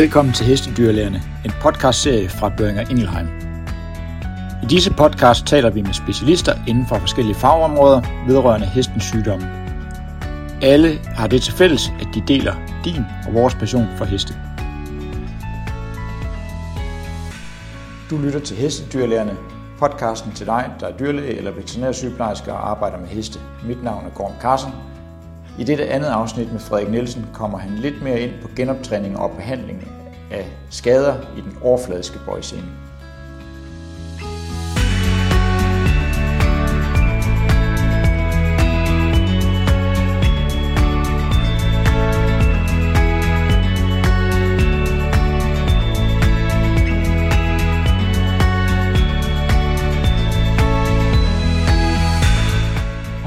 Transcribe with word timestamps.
Velkommen 0.00 0.34
til 0.34 0.46
Hestedyrlægerne, 0.46 1.22
en 1.44 1.50
podcastserie 1.60 2.28
fra 2.28 2.48
Børinger 2.56 2.90
Ingelheim. 2.90 3.26
I 4.62 4.66
disse 4.66 4.90
podcast 4.90 5.46
taler 5.46 5.70
vi 5.70 5.82
med 5.82 5.92
specialister 5.92 6.54
inden 6.68 6.86
for 6.86 6.98
forskellige 6.98 7.34
fagområder 7.34 8.02
vedrørende 8.26 8.66
hestens 8.66 9.04
sygdomme. 9.04 9.46
Alle 10.62 10.98
har 11.04 11.26
det 11.26 11.42
til 11.42 11.52
fælles, 11.52 11.92
at 12.00 12.06
de 12.14 12.22
deler 12.28 12.54
din 12.84 13.02
og 13.26 13.34
vores 13.34 13.54
passion 13.54 13.86
for 13.98 14.04
heste. 14.04 14.34
Du 18.10 18.18
lytter 18.18 18.40
til 18.40 18.56
Hestedyrlægerne, 18.56 19.36
podcasten 19.78 20.32
til 20.32 20.46
dig, 20.46 20.70
der 20.80 20.86
er 20.86 20.96
dyrlæge 20.96 21.36
eller 21.36 21.50
veterinærsygeplejerske 21.50 22.52
og 22.52 22.70
arbejder 22.70 22.98
med 22.98 23.08
heste. 23.08 23.38
Mit 23.64 23.82
navn 23.82 24.06
er 24.06 24.10
Gorm 24.10 24.32
Carsten. 24.40 24.72
I 25.60 25.64
dette 25.64 25.88
andet 25.88 26.08
afsnit 26.08 26.52
med 26.52 26.60
Frederik 26.60 26.90
Nielsen 26.90 27.26
kommer 27.32 27.58
han 27.58 27.78
lidt 27.78 28.02
mere 28.02 28.20
ind 28.20 28.32
på 28.42 28.48
genoptræning 28.56 29.18
og 29.18 29.30
behandling 29.30 29.88
af 30.30 30.46
skader 30.70 31.14
i 31.36 31.40
den 31.40 31.56
overfladiske 31.62 32.18
bøjscene. 32.26 32.62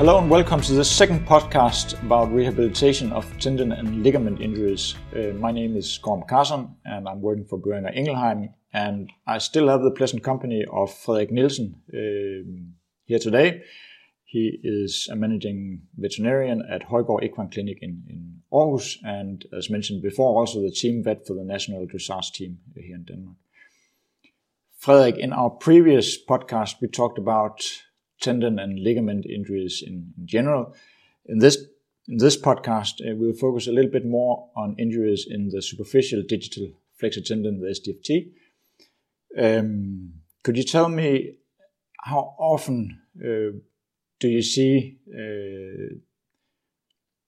Hello 0.03 0.19
and 0.19 0.29
welcome 0.29 0.59
to 0.59 0.73
the 0.73 0.83
second 0.83 1.25
podcast 1.25 1.93
about 2.03 2.33
rehabilitation 2.33 3.13
of 3.13 3.25
tendon 3.39 3.71
and 3.71 4.03
ligament 4.03 4.41
injuries. 4.41 4.95
Uh, 5.15 5.31
my 5.39 5.49
name 5.49 5.77
is 5.77 5.97
Gorm 5.97 6.23
Carson 6.27 6.75
and 6.83 7.07
I'm 7.07 7.21
working 7.21 7.45
for 7.45 7.57
Boehringer 7.57 7.97
Ingelheim 7.97 8.49
and 8.73 9.09
I 9.25 9.37
still 9.37 9.69
have 9.69 9.81
the 9.81 9.91
pleasant 9.91 10.21
company 10.21 10.65
of 10.69 10.93
Frederik 10.93 11.31
Nielsen 11.31 11.75
uh, 11.87 12.43
here 13.05 13.19
today. 13.19 13.63
He 14.25 14.59
is 14.61 15.07
a 15.09 15.15
managing 15.15 15.83
veterinarian 15.95 16.63
at 16.69 16.83
Højgaard 16.89 17.23
Equine 17.23 17.49
Clinic 17.49 17.77
in, 17.81 18.03
in 18.09 18.41
Aarhus 18.51 18.97
and 19.05 19.45
as 19.57 19.69
mentioned 19.69 20.01
before 20.01 20.38
also 20.38 20.59
the 20.59 20.71
team 20.71 21.01
vet 21.01 21.25
for 21.25 21.33
the 21.33 21.45
national 21.45 21.88
dressage 21.88 22.33
team 22.33 22.57
here 22.75 22.95
in 22.95 23.05
Denmark. 23.05 23.38
Frederik, 24.77 25.17
in 25.17 25.31
our 25.31 25.49
previous 25.49 26.17
podcast 26.21 26.81
we 26.81 26.89
talked 26.89 27.17
about 27.17 27.61
tendon 28.23 28.59
and 28.59 28.79
ligament 28.79 29.25
injuries 29.25 29.83
in, 29.85 30.13
in 30.17 30.27
general. 30.27 30.75
In 31.25 31.39
this 31.39 31.57
in 32.07 32.17
this 32.17 32.35
podcast, 32.35 33.02
uh, 33.02 33.16
we'll 33.16 33.33
focus 33.33 33.67
a 33.67 33.71
little 33.71 33.91
bit 33.91 34.05
more 34.05 34.49
on 34.55 34.75
injuries 34.77 35.25
in 35.29 35.49
the 35.49 35.61
superficial 35.61 36.21
digital 36.27 36.67
flexor 36.99 37.21
tendon, 37.21 37.61
the 37.61 37.67
SDFT. 37.67 38.31
Um, 39.38 40.13
could 40.44 40.57
you 40.57 40.63
tell 40.63 40.89
me 40.89 41.35
how 42.01 42.35
often 42.38 42.99
uh, 43.23 43.57
do 44.19 44.27
you 44.27 44.41
see 44.41 44.97
uh, 45.09 45.95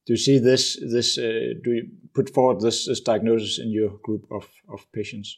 do 0.06 0.14
you 0.14 0.18
see 0.18 0.40
this 0.40 0.78
this 0.82 1.18
uh, 1.18 1.54
do 1.64 1.72
you 1.72 1.90
put 2.14 2.30
forward 2.34 2.62
this, 2.62 2.86
this 2.86 3.00
diagnosis 3.00 3.60
in 3.60 3.70
your 3.72 3.98
group 4.04 4.26
of, 4.32 4.48
of 4.70 4.86
patients? 4.92 5.38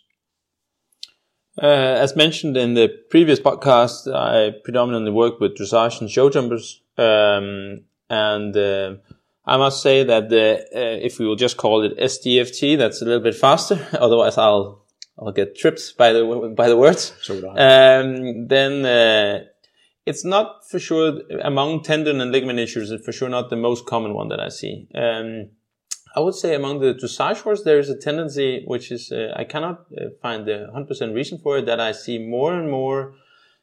Uh, 1.62 1.66
as 1.66 2.16
mentioned 2.16 2.56
in 2.56 2.76
the 2.76 2.88
previous 3.10 3.40
podcast, 3.40 4.14
I 4.14 4.52
predominantly 4.64 5.12
work 5.12 5.40
with 5.40 5.58
dressage 5.58 6.00
and 6.00 6.10
show 6.10 6.30
jumpers. 6.30 6.82
Um, 6.98 7.82
and 8.10 8.56
uh, 8.56 8.96
I 9.46 9.58
must 9.58 9.82
say 9.82 10.04
that 10.04 10.30
the, 10.30 10.60
uh, 10.76 11.06
if 11.06 11.20
we 11.20 11.26
will 11.26 11.36
just 11.36 11.58
call 11.58 11.84
it 11.84 11.98
SDFT, 11.98 12.78
that's 12.78 13.02
a 13.02 13.06
little 13.06 13.22
bit 13.22 13.36
faster. 13.36 13.88
Otherwise, 13.94 14.38
I'll 14.38 14.86
I'll 15.20 15.32
get 15.32 15.58
tripped 15.58 15.98
by 15.98 16.14
the 16.14 16.54
by 16.56 16.68
the 16.68 16.78
words. 16.78 17.14
So 17.22 17.36
um, 17.50 18.48
then 18.48 18.86
uh, 18.86 19.46
it's 20.06 20.24
not 20.24 20.70
for 20.70 20.80
sure 20.80 21.22
among 21.42 21.82
tendon 21.82 22.22
and 22.22 22.32
ligament 22.32 22.60
issues. 22.60 22.92
It's 22.92 23.04
for 23.04 23.12
sure 23.12 23.30
not 23.30 23.50
the 23.50 23.56
most 23.56 23.86
common 23.88 24.14
one 24.14 24.30
that 24.30 24.40
I 24.40 24.50
see. 24.50 24.88
Um, 24.94 25.50
I 26.18 26.20
would 26.20 26.34
say 26.34 26.56
among 26.56 26.80
the 26.80 26.96
dressage 26.96 27.64
there 27.64 27.78
is 27.78 27.92
a 27.92 27.96
tendency, 27.96 28.64
which 28.66 28.92
is, 28.92 29.12
uh, 29.12 29.34
I 29.36 29.44
cannot 29.44 29.86
uh, 29.96 30.10
find 30.20 30.48
the 30.48 30.68
100% 30.74 31.14
reason 31.14 31.38
for 31.38 31.60
it, 31.60 31.68
that 31.68 31.80
I 31.80 31.92
see 31.92 32.18
more 32.18 32.56
and 32.56 32.72
more 32.72 33.14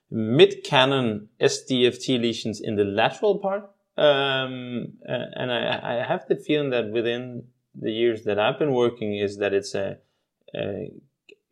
mid-cannon 0.09 1.31
SDFT 1.41 2.21
lesions 2.21 2.61
in 2.61 2.77
the 2.77 2.85
lateral 2.85 3.39
part. 3.39 3.65
Um, 3.97 4.93
uh, 5.09 5.41
and 5.41 5.51
I, 5.51 5.81
I, 5.83 6.07
have 6.07 6.29
the 6.29 6.37
feeling 6.37 6.71
that 6.71 6.93
within 6.93 7.45
the 7.75 7.91
years 7.91 8.23
that 8.23 8.39
I've 8.39 8.59
been 8.59 8.73
working 8.73 9.17
is 9.17 9.39
that 9.39 9.53
it's 9.53 9.75
a, 9.75 9.99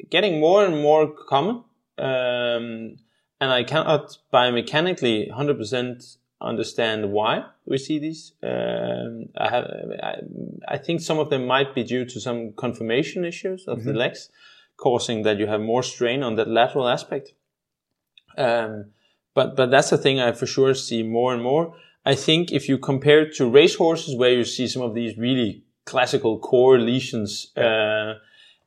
getting 0.09 0.39
more 0.39 0.65
and 0.65 0.83
more 0.83 1.13
common. 1.29 1.65
Um, 1.99 2.97
and 3.41 3.51
I 3.59 3.65
cannot 3.65 4.19
biomechanically 4.33 5.33
100% 5.33 6.17
understand 6.43 7.13
why 7.13 7.45
we 7.67 7.79
see 7.79 7.99
these. 7.99 8.33
Um, 8.43 9.29
I, 9.37 9.49
have, 9.51 9.65
I, 10.03 10.15
I, 10.69 10.79
think 10.79 11.01
some 11.01 11.19
of 11.19 11.31
them 11.31 11.47
might 11.47 11.75
be 11.75 11.85
due 11.85 12.05
to 12.05 12.21
some 12.21 12.53
conformation 12.53 13.25
issues 13.25 13.67
of 13.67 13.79
mm-hmm. 13.79 13.89
the 13.89 13.95
legs, 13.95 14.29
causing 14.77 15.23
that 15.23 15.39
you 15.39 15.47
have 15.47 15.61
more 15.61 15.83
strain 15.83 16.23
on 16.23 16.35
that 16.37 16.49
lateral 16.49 16.89
aspect. 16.89 17.33
Um, 18.37 18.87
but 19.35 19.57
but 19.57 19.71
that's 19.71 19.91
the 19.91 19.99
thing 19.99 20.21
I 20.21 20.33
for 20.33 20.47
sure 20.47 20.75
see 20.75 21.03
more 21.03 21.33
and 21.33 21.43
more. 21.43 21.75
I 22.05 22.15
think 22.15 22.51
if 22.51 22.69
you 22.69 22.79
compare 22.79 23.23
it 23.23 23.35
to 23.37 23.49
race 23.49 23.77
horses, 23.77 24.17
where 24.17 24.33
you 24.33 24.45
see 24.45 24.67
some 24.67 24.83
of 24.83 24.95
these 24.95 25.17
really 25.17 25.65
classical 25.85 26.39
core 26.39 26.79
lesions, 26.79 27.53
uh, 27.57 28.15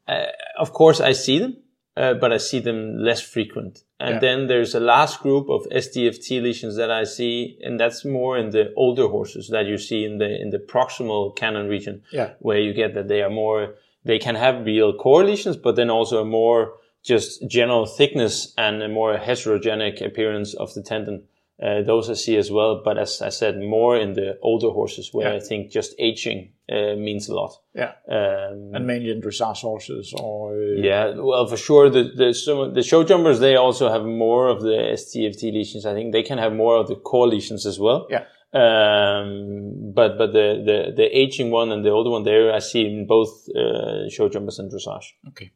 uh, 0.08 0.26
of 0.58 0.72
course 0.74 1.02
I 1.02 1.12
see 1.12 1.40
them, 1.40 1.58
uh, 1.98 2.14
but 2.14 2.34
I 2.34 2.38
see 2.38 2.60
them 2.60 2.98
less 2.98 3.22
frequent. 3.22 3.84
And 4.00 4.16
yeah. 4.16 4.20
then 4.20 4.48
there's 4.48 4.76
a 4.76 4.80
last 4.80 5.22
group 5.22 5.50
of 5.50 5.66
SDFT 5.72 6.42
lesions 6.42 6.76
that 6.76 6.92
I 6.92 7.06
see, 7.06 7.58
and 7.62 7.80
that's 7.80 8.04
more 8.04 8.38
in 8.38 8.50
the 8.50 8.74
older 8.76 9.08
horses 9.08 9.50
that 9.50 9.66
you 9.66 9.78
see 9.78 10.04
in 10.04 10.18
the 10.18 10.42
in 10.42 10.50
the 10.50 10.60
proximal 10.60 11.36
cannon 11.36 11.68
region, 11.68 12.04
yeah. 12.12 12.32
where 12.40 12.60
you 12.60 12.74
get 12.74 12.94
that 12.96 13.08
they 13.08 13.22
are 13.22 13.30
more 13.30 13.76
they 14.04 14.20
can 14.20 14.36
have 14.36 14.66
real 14.66 14.94
core 14.94 15.24
lesions, 15.24 15.58
but 15.58 15.76
then 15.76 15.90
also 15.90 16.22
a 16.22 16.26
more 16.26 16.74
just 17.04 17.48
general 17.48 17.86
thickness 17.86 18.54
and 18.58 18.82
a 18.82 18.90
more 18.90 19.18
heterogenic 19.18 20.06
appearance 20.06 20.54
of 20.56 20.74
the 20.74 20.82
tendon. 20.82 21.24
Uh, 21.62 21.82
those 21.84 22.10
I 22.10 22.16
see 22.16 22.36
as 22.36 22.52
well, 22.52 22.82
but 22.84 22.98
as 22.98 23.22
I 23.22 23.30
said, 23.30 23.58
more 23.58 23.98
in 23.98 24.12
the 24.12 24.38
older 24.42 24.72
horses 24.72 25.14
where 25.14 25.32
yeah. 25.32 25.38
I 25.38 25.40
think 25.40 25.72
just 25.72 25.96
aging 25.98 26.52
uh, 26.70 26.96
means 26.98 27.30
a 27.30 27.34
lot. 27.34 27.54
Yeah, 27.74 27.94
um, 28.10 28.72
and 28.76 28.86
mainly 28.86 29.10
in 29.12 29.22
dressage 29.22 29.62
horses, 29.62 30.14
or 30.18 30.52
uh, 30.52 30.82
yeah, 30.82 31.14
well, 31.16 31.48
for 31.48 31.56
sure. 31.56 31.90
The 31.90 32.12
the 32.14 32.34
some, 32.34 32.74
the 32.74 32.84
show 32.84 33.06
jumpers 33.06 33.40
they 33.40 33.56
also 33.56 33.90
have 33.90 34.04
more 34.04 34.50
of 34.50 34.64
the 34.64 34.96
SDFT 34.96 35.54
lesions. 35.54 35.86
I 35.86 35.94
think 35.94 36.12
they 36.12 36.24
can 36.24 36.40
have 36.40 36.52
more 36.52 36.76
of 36.76 36.90
the 36.90 36.96
core 36.96 37.30
lesions 37.30 37.66
as 37.66 37.80
well. 37.80 38.08
Yeah. 38.10 38.26
Um, 38.54 39.94
but 39.94 40.18
but 40.18 40.34
the, 40.34 40.62
the 40.66 40.94
the 40.94 41.18
aging 41.18 41.52
one 41.52 41.72
and 41.72 41.86
the 41.86 41.90
older 41.90 42.10
one 42.10 42.24
there 42.24 42.54
I 42.54 42.60
see 42.60 42.86
in 42.86 43.08
both 43.08 43.48
uh, 43.56 44.10
show 44.10 44.28
jumpers 44.28 44.60
and 44.60 44.70
dressage. 44.70 45.14
Okay. 45.30 45.52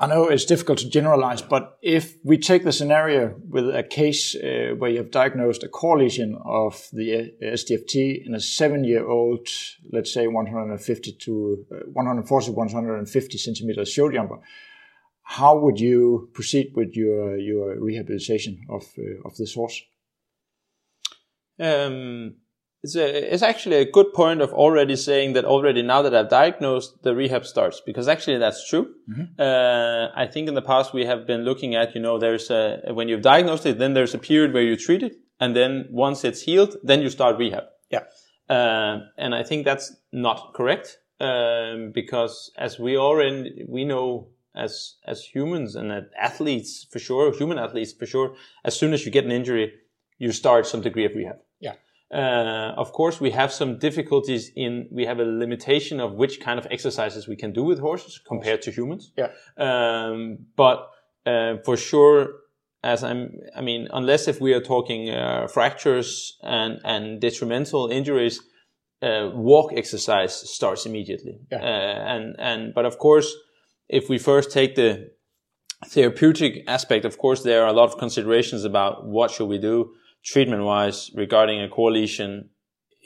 I 0.00 0.08
know 0.08 0.26
it's 0.26 0.44
difficult 0.44 0.78
to 0.80 0.88
generalize, 0.88 1.40
but 1.40 1.78
if 1.80 2.16
we 2.24 2.36
take 2.36 2.64
the 2.64 2.72
scenario 2.72 3.36
with 3.48 3.72
a 3.72 3.84
case 3.84 4.34
uh, 4.34 4.74
where 4.76 4.90
you 4.90 4.98
have 4.98 5.12
diagnosed 5.12 5.62
a 5.62 5.68
core 5.68 5.98
lesion 5.98 6.36
of 6.44 6.88
the 6.92 7.14
uh, 7.14 7.44
SDFT 7.44 8.26
in 8.26 8.34
a 8.34 8.40
seven-year-old, 8.40 9.48
let's 9.92 10.12
say 10.12 10.26
150 10.26 11.12
to 11.12 11.66
uh, 11.70 11.76
140 11.92 12.50
150 12.50 13.38
centimeters 13.38 13.94
jumper, 13.94 14.40
how 15.22 15.56
would 15.58 15.78
you 15.78 16.28
proceed 16.34 16.72
with 16.74 16.94
your 16.94 17.38
your 17.38 17.78
rehabilitation 17.80 18.60
of 18.68 18.82
uh, 18.98 19.26
of 19.26 19.36
this 19.36 19.54
horse? 19.54 19.80
Um, 21.58 22.34
it's, 22.84 22.96
a, 22.96 23.32
it's 23.32 23.42
actually 23.42 23.76
a 23.76 23.90
good 23.90 24.12
point 24.12 24.42
of 24.42 24.52
already 24.52 24.94
saying 24.94 25.32
that 25.32 25.46
already 25.46 25.80
now 25.80 26.02
that 26.02 26.14
I've 26.14 26.28
diagnosed, 26.28 27.02
the 27.02 27.14
rehab 27.14 27.46
starts 27.46 27.80
because 27.80 28.08
actually 28.08 28.36
that's 28.36 28.68
true. 28.68 28.94
Mm-hmm. 29.10 29.40
Uh, 29.40 30.08
I 30.14 30.26
think 30.26 30.48
in 30.48 30.54
the 30.54 30.62
past 30.62 30.92
we 30.92 31.06
have 31.06 31.26
been 31.26 31.44
looking 31.44 31.74
at, 31.74 31.94
you 31.94 32.00
know, 32.02 32.18
there's 32.18 32.50
a, 32.50 32.82
when 32.92 33.08
you've 33.08 33.22
diagnosed 33.22 33.64
it, 33.64 33.78
then 33.78 33.94
there's 33.94 34.12
a 34.12 34.18
period 34.18 34.52
where 34.52 34.62
you 34.62 34.76
treat 34.76 35.02
it. 35.02 35.14
And 35.40 35.56
then 35.56 35.86
once 35.90 36.24
it's 36.24 36.42
healed, 36.42 36.76
then 36.82 37.00
you 37.00 37.08
start 37.08 37.38
rehab. 37.38 37.64
Yeah. 37.90 38.04
Uh, 38.50 38.98
and 39.16 39.34
I 39.34 39.42
think 39.42 39.64
that's 39.64 39.96
not 40.12 40.52
correct. 40.54 40.98
Um, 41.20 41.90
because 41.94 42.52
as 42.58 42.78
we 42.78 42.96
are 42.96 42.98
already, 42.98 43.64
we 43.66 43.86
know 43.86 44.28
as, 44.54 44.96
as 45.06 45.24
humans 45.24 45.74
and 45.74 45.90
as 45.90 46.04
athletes 46.20 46.86
for 46.92 46.98
sure, 46.98 47.34
human 47.34 47.58
athletes 47.58 47.94
for 47.94 48.04
sure, 48.04 48.34
as 48.62 48.78
soon 48.78 48.92
as 48.92 49.06
you 49.06 49.10
get 49.10 49.24
an 49.24 49.32
injury, 49.32 49.72
you 50.18 50.32
start 50.32 50.66
some 50.66 50.82
degree 50.82 51.06
of 51.06 51.14
rehab. 51.14 51.36
Uh, 52.14 52.72
of 52.76 52.92
course, 52.92 53.20
we 53.20 53.30
have 53.30 53.52
some 53.52 53.78
difficulties 53.78 54.52
in, 54.54 54.88
we 54.92 55.04
have 55.04 55.18
a 55.18 55.24
limitation 55.24 56.00
of 56.00 56.12
which 56.12 56.40
kind 56.40 56.58
of 56.60 56.66
exercises 56.70 57.26
we 57.26 57.36
can 57.36 57.52
do 57.52 57.64
with 57.64 57.80
horses 57.80 58.20
compared 58.26 58.62
to 58.62 58.70
humans. 58.70 59.12
Yeah. 59.16 59.30
Um, 59.58 60.38
but, 60.56 60.78
uh, 61.26 61.56
for 61.64 61.76
sure, 61.76 62.18
as 62.84 63.02
I'm, 63.02 63.20
I 63.56 63.62
mean, 63.62 63.88
unless 63.92 64.28
if 64.28 64.40
we 64.40 64.54
are 64.54 64.60
talking, 64.60 65.10
uh, 65.10 65.48
fractures 65.48 66.38
and, 66.42 66.80
and 66.84 67.20
detrimental 67.20 67.88
injuries, 67.88 68.40
uh, 69.02 69.30
walk 69.34 69.72
exercise 69.76 70.34
starts 70.50 70.86
immediately. 70.86 71.38
Yeah. 71.50 71.58
Uh, 71.58 72.14
and 72.14 72.36
and 72.38 72.74
but 72.74 72.84
of 72.84 72.98
course, 72.98 73.34
if 73.88 74.08
we 74.08 74.18
first 74.18 74.50
take 74.50 74.74
the 74.76 75.10
therapeutic 75.86 76.64
aspect, 76.66 77.04
of 77.04 77.18
course, 77.18 77.42
there 77.42 77.62
are 77.62 77.68
a 77.68 77.72
lot 77.72 77.84
of 77.84 77.98
considerations 77.98 78.64
about 78.64 79.06
what 79.06 79.30
should 79.30 79.48
we 79.48 79.58
do 79.58 79.92
treatment 80.24 80.62
wise 80.64 81.10
regarding 81.14 81.60
a 81.62 81.68
core 81.68 81.92
lesion 81.92 82.50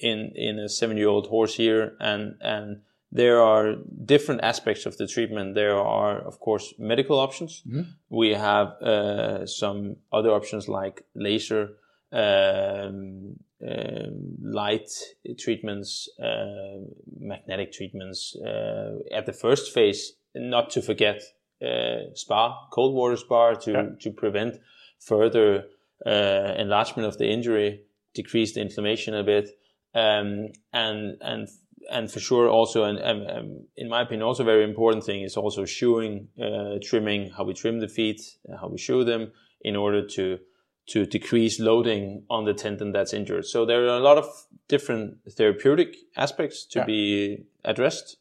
in 0.01 0.33
in 0.35 0.59
a 0.59 0.69
seven 0.69 0.97
year 0.97 1.09
old 1.09 1.27
horse 1.27 1.55
here, 1.57 1.97
and 2.01 2.37
and 2.41 2.81
there 3.11 3.41
are 3.43 3.75
different 4.05 4.41
aspects 4.43 4.87
of 4.87 4.97
the 4.97 5.07
treatment. 5.07 5.55
There 5.55 5.77
are, 5.79 6.19
of 6.27 6.39
course, 6.41 6.75
medical 6.79 7.19
options. 7.19 7.63
We 8.09 8.35
have 8.35 8.69
uh, 8.83 9.47
some 9.47 9.97
other 10.13 10.31
options 10.31 10.69
like 10.69 11.05
laser, 11.15 11.71
um, 12.13 13.37
um, 13.67 14.37
light 14.43 14.91
treatments, 15.39 16.09
uh, 16.23 16.85
magnetic 17.19 17.73
treatments. 17.73 18.37
Uh, 18.37 18.99
at 19.19 19.27
the 19.27 19.33
first 19.33 19.73
phase, 19.73 20.13
not 20.35 20.71
to 20.71 20.83
forget 20.83 21.23
uh, 21.63 22.15
spa, 22.15 22.69
cold 22.71 22.95
water 22.95 23.17
spa, 23.17 23.55
to 23.55 23.71
Yeah. 23.73 23.89
to 24.01 24.11
prevent 24.11 24.61
further 24.99 25.65
uh, 26.07 26.55
enlargement 26.59 27.07
of 27.09 27.19
the 27.19 27.29
injury, 27.29 27.83
decrease 28.15 28.55
the 28.55 28.61
inflammation 28.61 29.15
a 29.15 29.23
bit, 29.23 29.51
um, 29.95 30.49
and 30.73 31.17
and 31.21 31.49
and 31.91 32.11
for 32.11 32.21
sure 32.21 32.49
also, 32.49 32.85
and 32.85 32.99
um, 32.99 33.27
um, 33.37 33.67
in 33.77 33.89
my 33.89 34.03
opinion, 34.03 34.23
also 34.23 34.45
very 34.45 34.65
important 34.65 35.05
thing 35.05 35.23
is 35.23 35.37
also 35.37 35.65
shoeing, 35.65 36.29
uh, 36.41 36.79
trimming, 36.83 37.31
how 37.31 37.45
we 37.45 37.55
trim 37.55 37.81
the 37.81 37.89
feet, 37.89 38.21
uh, 38.49 38.57
how 38.61 38.69
we 38.69 38.79
shoe 38.79 39.05
them, 39.05 39.33
in 39.63 39.77
order 39.77 40.07
to 40.07 40.39
to 40.87 41.05
decrease 41.07 41.61
loading 41.61 42.25
on 42.31 42.45
the 42.47 42.55
tendon 42.55 42.93
that's 42.93 43.13
injured. 43.13 43.45
So 43.45 43.67
there 43.67 43.83
are 43.85 43.99
a 43.99 44.01
lot 44.01 44.17
of 44.19 44.27
different 44.69 45.19
therapeutic 45.37 45.97
aspects 46.17 46.65
to 46.73 46.79
Yeah. 46.79 46.87
be 46.87 47.45
addressed. 47.65 48.17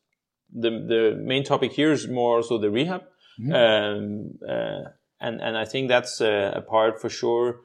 The 0.54 0.70
the 0.70 1.16
main 1.18 1.44
topic 1.44 1.74
here 1.74 1.92
is 1.94 2.08
more 2.08 2.38
also 2.38 2.58
the 2.58 2.70
rehab, 2.70 3.04
um, 3.54 4.40
uh, 4.48 4.90
and 5.20 5.42
and 5.42 5.58
I 5.58 5.66
think 5.66 5.90
that's 5.90 6.22
uh, 6.22 6.52
a 6.56 6.62
part 6.62 7.00
for 7.02 7.10
sure 7.10 7.62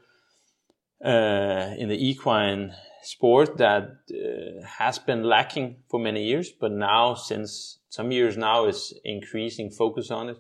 uh, 1.05 1.75
in 1.79 1.89
the 1.89 2.09
equine 2.09 2.73
sport 3.03 3.57
that 3.59 3.85
uh, 4.11 4.65
has 4.79 4.99
been 4.99 5.25
lacking 5.25 5.83
for 5.91 5.99
many 5.99 6.25
years, 6.25 6.53
but 6.53 6.71
now 6.71 7.15
since 7.15 7.81
some 7.89 8.13
years 8.13 8.37
now 8.37 8.67
is 8.67 8.95
increasing 9.05 9.71
focus 9.71 10.11
on 10.11 10.29
it, 10.29 10.39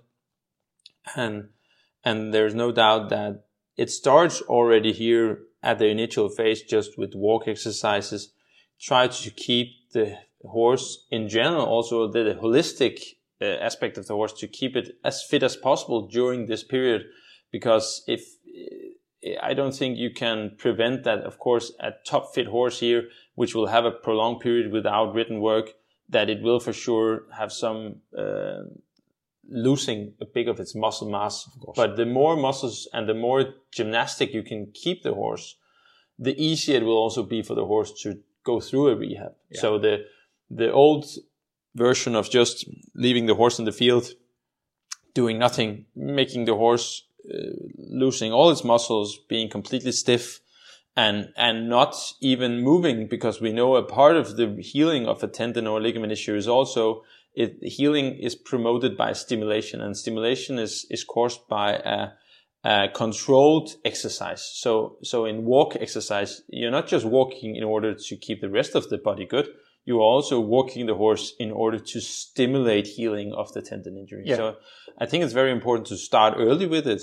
and 1.16 1.48
and 2.04 2.32
there's 2.32 2.54
no 2.54 2.72
doubt 2.72 3.08
that 3.10 3.44
it 3.76 3.90
starts 3.90 4.40
already 4.42 4.92
here 4.92 5.40
at 5.62 5.78
the 5.78 5.86
initial 5.86 6.28
phase 6.28 6.62
just 6.62 6.98
with 6.98 7.14
walk 7.14 7.48
exercises. 7.48 8.32
Try 8.80 9.08
to 9.08 9.30
keep 9.30 9.68
the 9.92 10.16
horse 10.44 11.06
in 11.10 11.28
general, 11.28 11.66
also 11.66 12.10
the, 12.10 12.24
the 12.24 12.34
holistic 12.34 12.98
uh, 13.40 13.44
aspect 13.44 13.98
of 13.98 14.06
the 14.06 14.14
horse, 14.14 14.32
to 14.34 14.48
keep 14.48 14.76
it 14.76 14.96
as 15.04 15.22
fit 15.22 15.42
as 15.42 15.56
possible 15.56 16.08
during 16.08 16.46
this 16.46 16.64
period, 16.64 17.02
because 17.52 18.02
if 18.06 18.22
I 19.40 19.54
don't 19.54 19.74
think 19.74 19.98
you 19.98 20.10
can 20.10 20.52
prevent 20.58 21.04
that. 21.04 21.20
Of 21.20 21.38
course, 21.38 21.72
a 21.80 21.92
top 22.04 22.34
fit 22.34 22.46
horse 22.46 22.80
here, 22.80 23.08
which 23.34 23.54
will 23.54 23.68
have 23.68 23.84
a 23.84 23.90
prolonged 23.90 24.40
period 24.40 24.72
without 24.72 25.14
ridden 25.14 25.40
work, 25.40 25.74
that 26.08 26.28
it 26.28 26.42
will 26.42 26.60
for 26.60 26.72
sure 26.72 27.22
have 27.38 27.52
some 27.52 27.96
uh, 28.18 28.62
losing 29.48 30.14
a 30.20 30.24
bit 30.24 30.48
of 30.48 30.58
its 30.58 30.74
muscle 30.74 31.08
mass. 31.08 31.48
But 31.76 31.96
the 31.96 32.06
more 32.06 32.36
muscles 32.36 32.88
and 32.92 33.08
the 33.08 33.14
more 33.14 33.54
gymnastic 33.70 34.34
you 34.34 34.42
can 34.42 34.72
keep 34.74 35.02
the 35.02 35.14
horse, 35.14 35.56
the 36.18 36.40
easier 36.42 36.78
it 36.78 36.84
will 36.84 36.98
also 36.98 37.22
be 37.22 37.42
for 37.42 37.54
the 37.54 37.66
horse 37.66 37.92
to 38.02 38.20
go 38.44 38.60
through 38.60 38.88
a 38.88 38.96
rehab. 38.96 39.34
So 39.52 39.78
the 39.78 40.04
the 40.50 40.70
old 40.70 41.06
version 41.74 42.14
of 42.14 42.28
just 42.28 42.68
leaving 42.94 43.26
the 43.26 43.34
horse 43.34 43.58
in 43.58 43.64
the 43.64 43.72
field, 43.72 44.10
doing 45.14 45.38
nothing, 45.38 45.86
making 45.94 46.44
the 46.44 46.56
horse 46.56 47.06
Uh, 47.22 47.52
losing 47.78 48.32
all 48.32 48.50
its 48.50 48.64
muscles, 48.64 49.16
being 49.28 49.48
completely 49.48 49.92
stiff, 49.92 50.40
and 50.96 51.32
and 51.36 51.68
not 51.68 51.94
even 52.20 52.60
moving 52.62 53.06
because 53.06 53.40
we 53.40 53.52
know 53.52 53.76
a 53.76 53.82
part 53.82 54.16
of 54.16 54.36
the 54.36 54.56
healing 54.60 55.06
of 55.06 55.22
a 55.22 55.28
tendon 55.28 55.66
or 55.66 55.80
ligament 55.80 56.12
issue 56.12 56.34
is 56.34 56.48
also 56.48 57.02
it 57.34 57.56
healing 57.62 58.16
is 58.18 58.34
promoted 58.34 58.96
by 58.96 59.12
stimulation 59.12 59.80
and 59.80 59.96
stimulation 59.96 60.58
is 60.58 60.84
is 60.90 61.04
caused 61.04 61.46
by 61.48 61.74
a, 61.74 62.08
a 62.64 62.88
controlled 62.88 63.70
exercise. 63.84 64.42
So 64.54 64.98
so 65.02 65.24
in 65.24 65.44
walk 65.44 65.76
exercise 65.76 66.42
you're 66.48 66.70
not 66.70 66.88
just 66.88 67.06
walking 67.06 67.56
in 67.56 67.64
order 67.64 67.94
to 67.94 68.16
keep 68.16 68.40
the 68.40 68.50
rest 68.50 68.74
of 68.74 68.88
the 68.90 68.98
body 68.98 69.24
good 69.24 69.48
you 69.84 69.96
are 69.98 70.02
also 70.16 70.38
walking 70.40 70.86
the 70.86 70.94
horse 70.94 71.34
in 71.38 71.50
order 71.50 71.78
to 71.78 72.00
stimulate 72.00 72.86
healing 72.86 73.32
of 73.32 73.52
the 73.52 73.62
tendon 73.62 73.96
injury 73.96 74.24
Yeah. 74.26 74.36
so 74.36 74.56
i 74.98 75.06
think 75.06 75.24
it's 75.24 75.32
very 75.42 75.52
important 75.52 75.86
to 75.88 75.96
start 75.96 76.34
early 76.36 76.66
with 76.66 76.86
it 76.86 77.02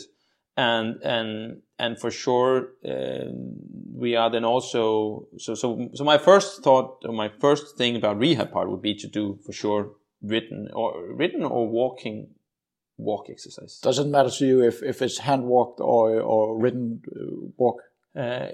and 0.57 1.01
and 1.03 1.61
and 1.77 1.99
for 1.99 2.11
sure 2.11 2.53
um, 2.85 3.55
we 4.03 4.15
are 4.15 4.29
then 4.31 4.45
also 4.45 5.27
so 5.37 5.55
so 5.55 5.89
so 5.93 6.03
my 6.03 6.17
first 6.17 6.63
thought 6.63 6.89
or 7.05 7.13
my 7.13 7.29
first 7.39 7.77
thing 7.77 7.95
about 7.95 8.17
rehab 8.17 8.51
part 8.51 8.69
would 8.69 8.81
be 8.81 8.95
to 8.95 9.07
do 9.07 9.39
for 9.45 9.53
sure 9.53 9.91
ridden 10.21 10.67
or 10.73 10.89
ridden 11.21 11.43
or 11.43 11.67
walking 11.69 12.17
walk 12.97 13.27
exercise 13.29 13.79
Does 13.81 13.99
it 13.99 14.07
matter 14.07 14.29
to 14.29 14.45
you 14.45 14.61
if, 14.61 14.83
if 14.83 15.01
it's 15.01 15.19
hand 15.19 15.43
walked 15.45 15.79
or, 15.79 16.19
or 16.19 16.59
ridden 16.59 17.01
uh, 17.07 17.47
walk? 17.57 17.77
Uh, 18.19 18.47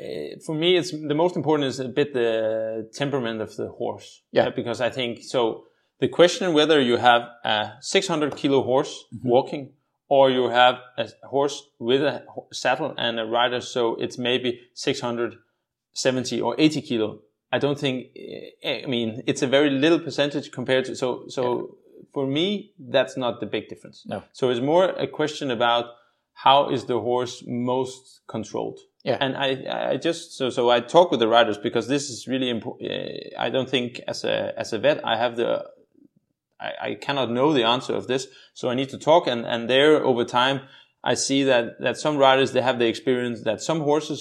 for 0.46 0.56
me 0.56 0.78
it's 0.78 0.92
the 0.92 1.16
most 1.16 1.36
important 1.36 1.68
is 1.68 1.80
a 1.80 1.88
bit 1.88 2.14
the 2.14 2.90
temperament 2.94 3.42
of 3.42 3.56
the 3.56 3.68
horse. 3.70 4.22
Yeah. 4.32 4.48
Uh, 4.48 4.52
because 4.56 4.80
i 4.82 4.90
think 4.90 5.24
so 5.24 5.66
the 6.00 6.08
question 6.08 6.54
whether 6.54 6.80
you 6.82 6.98
have 6.98 7.24
a 7.44 7.72
600 7.82 8.36
kilo 8.36 8.62
horse 8.64 9.06
walking 9.24 9.74
or 10.08 10.30
you 10.30 10.50
have 10.50 10.76
a 10.98 11.08
horse 11.24 11.64
with 11.80 12.02
a 12.02 12.24
saddle 12.52 12.94
and 12.98 13.20
a 13.20 13.26
rider 13.26 13.62
so 13.62 13.96
it's 13.96 14.18
maybe 14.18 14.62
670 14.74 16.42
or 16.42 16.56
80 16.60 16.82
kilo. 16.82 17.20
I 17.52 17.58
don't 17.58 17.80
think 17.80 18.08
eh, 18.16 18.82
i 18.84 18.88
mean 18.88 19.24
it's 19.26 19.42
a 19.42 19.48
very 19.48 19.70
little 19.70 20.00
percentage 20.00 20.52
compared 20.52 20.86
to 20.86 20.96
so 20.96 21.26
so 21.28 21.78
for 22.14 22.28
me 22.28 22.72
that's 22.78 23.16
not 23.18 23.40
the 23.40 23.45
big 23.45 23.68
difference. 23.69 24.04
No. 24.06 24.24
so 24.31 24.50
it's 24.50 24.62
more 24.62 24.86
a 25.06 25.07
question 25.07 25.50
about 25.50 25.86
how 26.44 26.69
is 26.69 26.85
the 26.85 26.99
horse 26.99 27.44
most 27.47 28.21
controlled 28.27 28.80
Yeah. 29.04 29.18
and 29.21 29.35
I, 29.37 29.92
I 29.94 29.97
just 29.97 30.37
so 30.37 30.49
so 30.49 30.69
I 30.69 30.80
talk 30.81 31.11
with 31.11 31.19
the 31.19 31.27
riders 31.37 31.57
because 31.57 31.87
this 31.87 32.09
is 32.09 32.27
really 32.27 32.49
important. 32.49 32.92
Uh, 32.92 33.45
I 33.45 33.49
don't 33.49 33.69
think 33.69 34.01
as 34.07 34.23
a 34.23 34.54
as 34.57 34.73
a 34.73 34.80
vet 34.80 34.99
I 35.04 35.15
have 35.18 35.35
the 35.35 35.51
I, 36.59 36.71
I 36.87 36.95
cannot 37.06 37.30
know 37.30 37.54
the 37.54 37.63
answer 37.75 37.94
of 37.95 38.06
this, 38.07 38.27
so 38.54 38.69
I 38.71 38.75
need 38.75 38.89
to 38.89 38.97
talk. 38.97 39.27
And 39.27 39.45
and 39.45 39.69
there 39.69 40.04
over 40.04 40.25
time 40.25 40.57
I 41.11 41.15
see 41.15 41.44
that 41.51 41.65
that 41.80 41.97
some 41.97 42.18
riders 42.18 42.51
they 42.51 42.61
have 42.61 42.80
the 42.80 42.87
experience 42.87 43.44
that 43.44 43.61
some 43.61 43.81
horses 43.81 44.19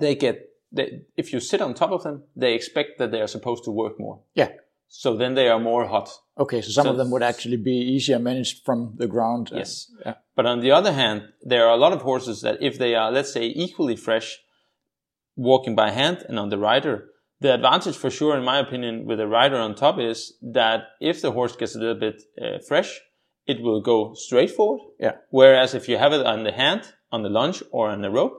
they 0.00 0.14
get 0.14 0.36
they, 0.76 1.02
if 1.16 1.32
you 1.32 1.40
sit 1.40 1.60
on 1.60 1.74
top 1.74 1.90
of 1.90 2.02
them 2.02 2.22
they 2.36 2.54
expect 2.54 2.98
that 2.98 3.10
they 3.10 3.20
are 3.20 3.28
supposed 3.36 3.64
to 3.64 3.70
work 3.70 3.94
more. 3.98 4.20
Yeah. 4.34 4.50
So 4.88 5.16
then 5.16 5.34
they 5.34 5.48
are 5.48 5.60
more 5.60 5.86
hot. 5.86 6.10
Okay, 6.38 6.60
so 6.62 6.70
some 6.70 6.84
So- 6.86 6.90
of 6.92 6.96
them 6.96 7.10
would 7.10 7.22
actually 7.22 7.56
be 7.58 7.76
easier 7.76 8.18
managed 8.18 8.64
from 8.64 8.94
the 8.96 9.06
ground. 9.06 9.50
uh, 9.52 9.58
Yes. 9.58 9.90
Yeah. 10.04 10.14
But 10.34 10.46
on 10.46 10.60
the 10.60 10.70
other 10.70 10.92
hand, 10.92 11.22
there 11.42 11.66
are 11.66 11.74
a 11.74 11.80
lot 11.84 11.92
of 11.92 12.02
horses 12.02 12.40
that 12.42 12.62
if 12.62 12.78
they 12.78 12.94
are, 12.94 13.10
let's 13.12 13.32
say, 13.32 13.46
equally 13.46 13.96
fresh, 13.96 14.40
walking 15.36 15.74
by 15.74 15.90
hand 15.90 16.24
and 16.28 16.38
on 16.38 16.48
the 16.48 16.58
rider, 16.58 17.08
the 17.40 17.54
advantage 17.54 17.96
for 17.96 18.10
sure, 18.10 18.36
in 18.36 18.44
my 18.44 18.58
opinion, 18.58 19.04
with 19.06 19.20
a 19.20 19.26
rider 19.28 19.56
on 19.56 19.74
top 19.74 19.98
is 19.98 20.36
that 20.42 20.80
if 21.00 21.20
the 21.20 21.32
horse 21.32 21.54
gets 21.56 21.76
a 21.76 21.78
little 21.78 21.94
bit 22.00 22.22
uh, 22.40 22.58
fresh, 22.66 23.00
it 23.46 23.60
will 23.62 23.80
go 23.80 24.14
straight 24.14 24.50
forward. 24.50 24.80
Yeah. 24.98 25.16
Whereas 25.30 25.74
if 25.74 25.88
you 25.88 25.98
have 25.98 26.12
it 26.12 26.26
on 26.26 26.42
the 26.44 26.52
hand, 26.52 26.82
on 27.12 27.22
the 27.22 27.28
lunge 27.28 27.62
or 27.70 27.88
on 27.88 28.02
the 28.02 28.10
rope, 28.10 28.36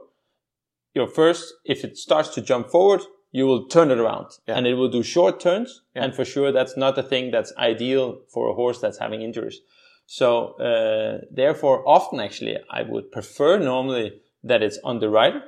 your 0.93 1.07
first, 1.07 1.53
if 1.63 1.83
it 1.85 1.97
starts 1.97 2.29
to 2.29 2.41
jump 2.41 2.69
forward, 2.69 3.01
you 3.31 3.45
will 3.45 3.67
turn 3.67 3.91
it 3.91 3.99
around 3.99 4.27
Yeah. 4.47 4.57
and 4.57 4.65
it 4.67 4.73
will 4.75 4.89
do 4.89 5.03
short 5.03 5.39
turns. 5.39 5.81
Yeah. 5.95 6.03
And 6.03 6.15
for 6.15 6.25
sure, 6.25 6.51
that's 6.51 6.75
not 6.77 6.97
a 6.97 7.03
thing 7.03 7.31
that's 7.31 7.53
ideal 7.57 8.21
for 8.33 8.49
a 8.49 8.53
horse 8.55 8.79
that's 8.81 8.97
having 8.99 9.21
injuries. 9.21 9.61
So, 10.05 10.53
uh, 10.59 11.25
therefore, 11.29 11.87
often 11.87 12.19
actually, 12.19 12.57
I 12.71 12.81
would 12.81 13.11
prefer 13.11 13.59
normally 13.59 14.21
that 14.43 14.63
it's 14.63 14.79
on 14.83 14.99
the 14.99 15.09
rider. 15.09 15.41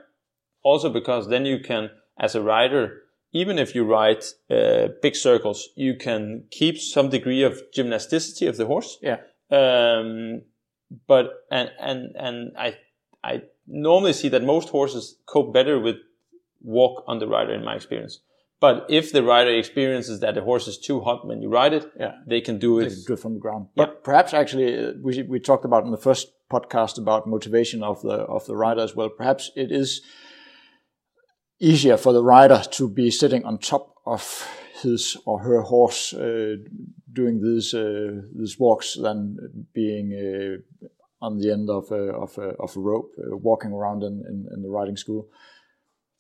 Also 0.63 0.89
because 0.89 1.27
then 1.29 1.45
you 1.45 1.59
can, 1.59 1.89
as 2.19 2.35
a 2.35 2.41
rider, 2.41 3.01
even 3.33 3.57
if 3.57 3.73
you 3.73 3.83
ride 3.83 4.23
uh, 4.49 4.89
big 5.01 5.15
circles, 5.15 5.69
you 5.75 5.95
can 5.95 6.43
keep 6.51 6.77
some 6.77 7.09
degree 7.09 7.41
of 7.43 7.63
gymnasticity 7.75 8.47
of 8.47 8.57
the 8.57 8.67
horse. 8.67 8.99
Yeah. 9.01 9.17
Um, 9.49 10.43
but 11.07 11.25
and 11.49 11.71
and 11.79 12.15
and 12.15 12.51
I 12.57 12.75
I 13.23 13.41
normally 13.65 14.13
see 14.13 14.29
that 14.29 14.43
most 14.43 14.69
horses 14.69 15.17
cope 15.25 15.53
better 15.53 15.79
with 15.79 15.95
walk 16.63 17.03
on 17.07 17.19
the 17.19 17.27
rider 17.27 17.53
in 17.53 17.63
my 17.63 17.75
experience. 17.75 18.19
But 18.59 18.85
if 18.89 19.11
the 19.11 19.23
rider 19.23 19.51
experiences 19.51 20.19
that 20.19 20.35
the 20.35 20.41
horse 20.41 20.67
is 20.67 20.77
too 20.77 20.99
hot 21.01 21.25
when 21.27 21.41
you 21.41 21.49
ride 21.49 21.73
it, 21.73 21.91
Yeah. 21.99 22.13
they 22.27 22.41
can 22.41 22.59
do 22.59 22.79
They 22.79 22.85
it. 22.87 22.89
can 22.93 23.03
do 23.07 23.13
it 23.13 23.19
from 23.19 23.33
the 23.33 23.39
ground. 23.39 23.67
But 23.75 24.03
perhaps 24.03 24.33
actually, 24.33 24.77
uh, 24.77 24.93
we 25.01 25.23
we 25.23 25.39
talked 25.39 25.65
about 25.65 25.83
in 25.85 25.91
the 25.91 25.97
first 26.09 26.31
podcast 26.51 26.97
about 26.99 27.25
motivation 27.27 27.81
of 27.83 28.01
the 28.01 28.17
of 28.35 28.45
the 28.45 28.55
rider 28.55 28.81
as 28.83 28.95
well. 28.95 29.09
Perhaps 29.09 29.51
it 29.55 29.71
is 29.71 30.01
easier 31.59 31.97
for 31.97 32.13
the 32.13 32.23
rider 32.23 32.61
to 32.71 32.89
be 32.89 33.11
sitting 33.11 33.45
on 33.45 33.57
top 33.57 33.95
of 34.05 34.47
his 34.81 35.17
or 35.25 35.39
her 35.39 35.61
horse 35.61 36.13
uh, 36.13 36.55
doing 37.13 37.41
these 37.41 37.73
uh, 37.73 38.21
these 38.35 38.59
walks 38.59 38.95
than 38.95 39.37
being 39.73 40.13
uh, 40.13 40.85
on 41.25 41.37
the 41.39 41.51
end 41.51 41.69
of 41.69 41.91
a, 41.91 42.03
of 42.13 42.37
a, 42.37 42.49
of 42.59 42.75
a 42.75 42.79
rope, 42.79 43.11
uh, 43.19 43.37
walking 43.37 43.71
around 43.71 44.01
in, 44.03 44.23
in, 44.27 44.47
in, 44.53 44.63
the 44.63 44.69
riding 44.69 44.97
school. 44.97 45.27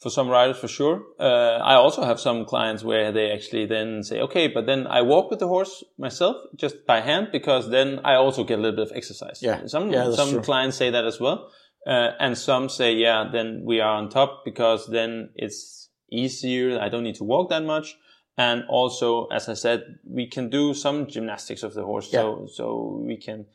For 0.01 0.09
some 0.09 0.29
riders, 0.29 0.57
for 0.57 0.67
sure. 0.67 1.03
Uh, 1.19 1.59
I 1.63 1.75
also 1.75 2.03
have 2.03 2.19
some 2.19 2.45
clients 2.45 2.83
where 2.83 3.11
they 3.11 3.31
actually 3.31 3.67
then 3.67 4.01
say, 4.01 4.19
okay, 4.21 4.47
but 4.47 4.65
then 4.65 4.87
I 4.87 5.03
walk 5.03 5.29
with 5.29 5.37
the 5.37 5.47
horse 5.47 5.83
myself 5.99 6.37
just 6.55 6.87
by 6.87 7.01
hand 7.01 7.27
because 7.31 7.69
then 7.69 7.99
I 8.03 8.15
also 8.15 8.43
get 8.43 8.57
a 8.57 8.61
little 8.63 8.77
bit 8.77 8.91
of 8.91 8.97
exercise. 8.97 9.43
Yeah. 9.43 9.67
Some, 9.67 9.91
yeah, 9.91 10.11
some 10.11 10.31
true. 10.31 10.41
clients 10.41 10.77
say 10.77 10.89
that 10.89 11.05
as 11.05 11.19
well. 11.19 11.51
Uh, 11.85 12.11
and 12.19 12.35
some 12.35 12.67
say, 12.67 12.95
yeah, 12.95 13.29
then 13.31 13.61
we 13.63 13.79
are 13.79 13.95
on 13.95 14.09
top 14.09 14.41
because 14.43 14.87
then 14.87 15.29
it's 15.35 15.89
easier. 16.11 16.79
I 16.79 16.89
don't 16.89 17.03
need 17.03 17.15
to 17.15 17.23
walk 17.23 17.49
that 17.49 17.63
much. 17.63 17.95
And 18.37 18.63
also, 18.69 19.27
as 19.27 19.49
I 19.49 19.53
said, 19.53 19.99
we 20.03 20.25
can 20.25 20.49
do 20.49 20.73
some 20.73 21.05
gymnastics 21.05 21.61
of 21.61 21.75
the 21.75 21.83
horse. 21.83 22.09
Yeah. 22.11 22.21
So, 22.21 22.47
so 22.51 23.03
we 23.05 23.17
can 23.17 23.45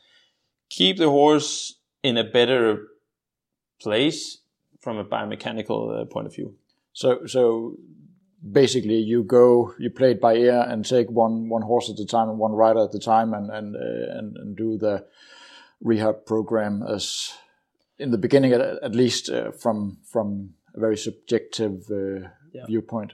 keep 0.70 0.98
the 0.98 1.10
horse 1.10 1.80
in 2.04 2.16
a 2.16 2.24
better 2.24 2.86
place 3.80 4.42
from 4.86 4.98
a 4.98 5.04
biomechanical 5.04 5.80
uh, 5.90 6.04
point 6.04 6.26
of 6.28 6.34
view. 6.38 6.54
So, 6.92 7.26
so 7.26 7.76
basically, 8.60 8.98
you 9.12 9.24
go, 9.24 9.74
you 9.80 9.90
play 9.90 10.12
it 10.12 10.20
by 10.20 10.34
ear 10.36 10.60
and 10.70 10.84
take 10.84 11.08
one 11.10 11.48
one 11.56 11.62
horse 11.70 11.90
at 11.92 11.98
a 11.98 12.06
time 12.06 12.28
and 12.30 12.38
one 12.38 12.52
rider 12.52 12.84
at 12.84 12.94
a 12.94 13.00
time, 13.14 13.34
and 13.34 13.50
and 13.50 13.74
uh, 13.74 14.18
and, 14.18 14.36
and 14.36 14.56
do 14.56 14.78
the 14.78 15.04
rehab 15.80 16.24
program 16.24 16.82
as 16.96 17.32
in 17.98 18.10
the 18.10 18.18
beginning, 18.18 18.52
at, 18.52 18.60
at 18.60 18.94
least 18.94 19.28
uh, 19.28 19.50
from 19.62 19.98
from 20.12 20.54
a 20.76 20.80
very 20.80 20.96
subjective 20.96 21.76
uh, 21.90 22.28
Yeah. 22.56 22.66
viewpoint. 22.66 23.12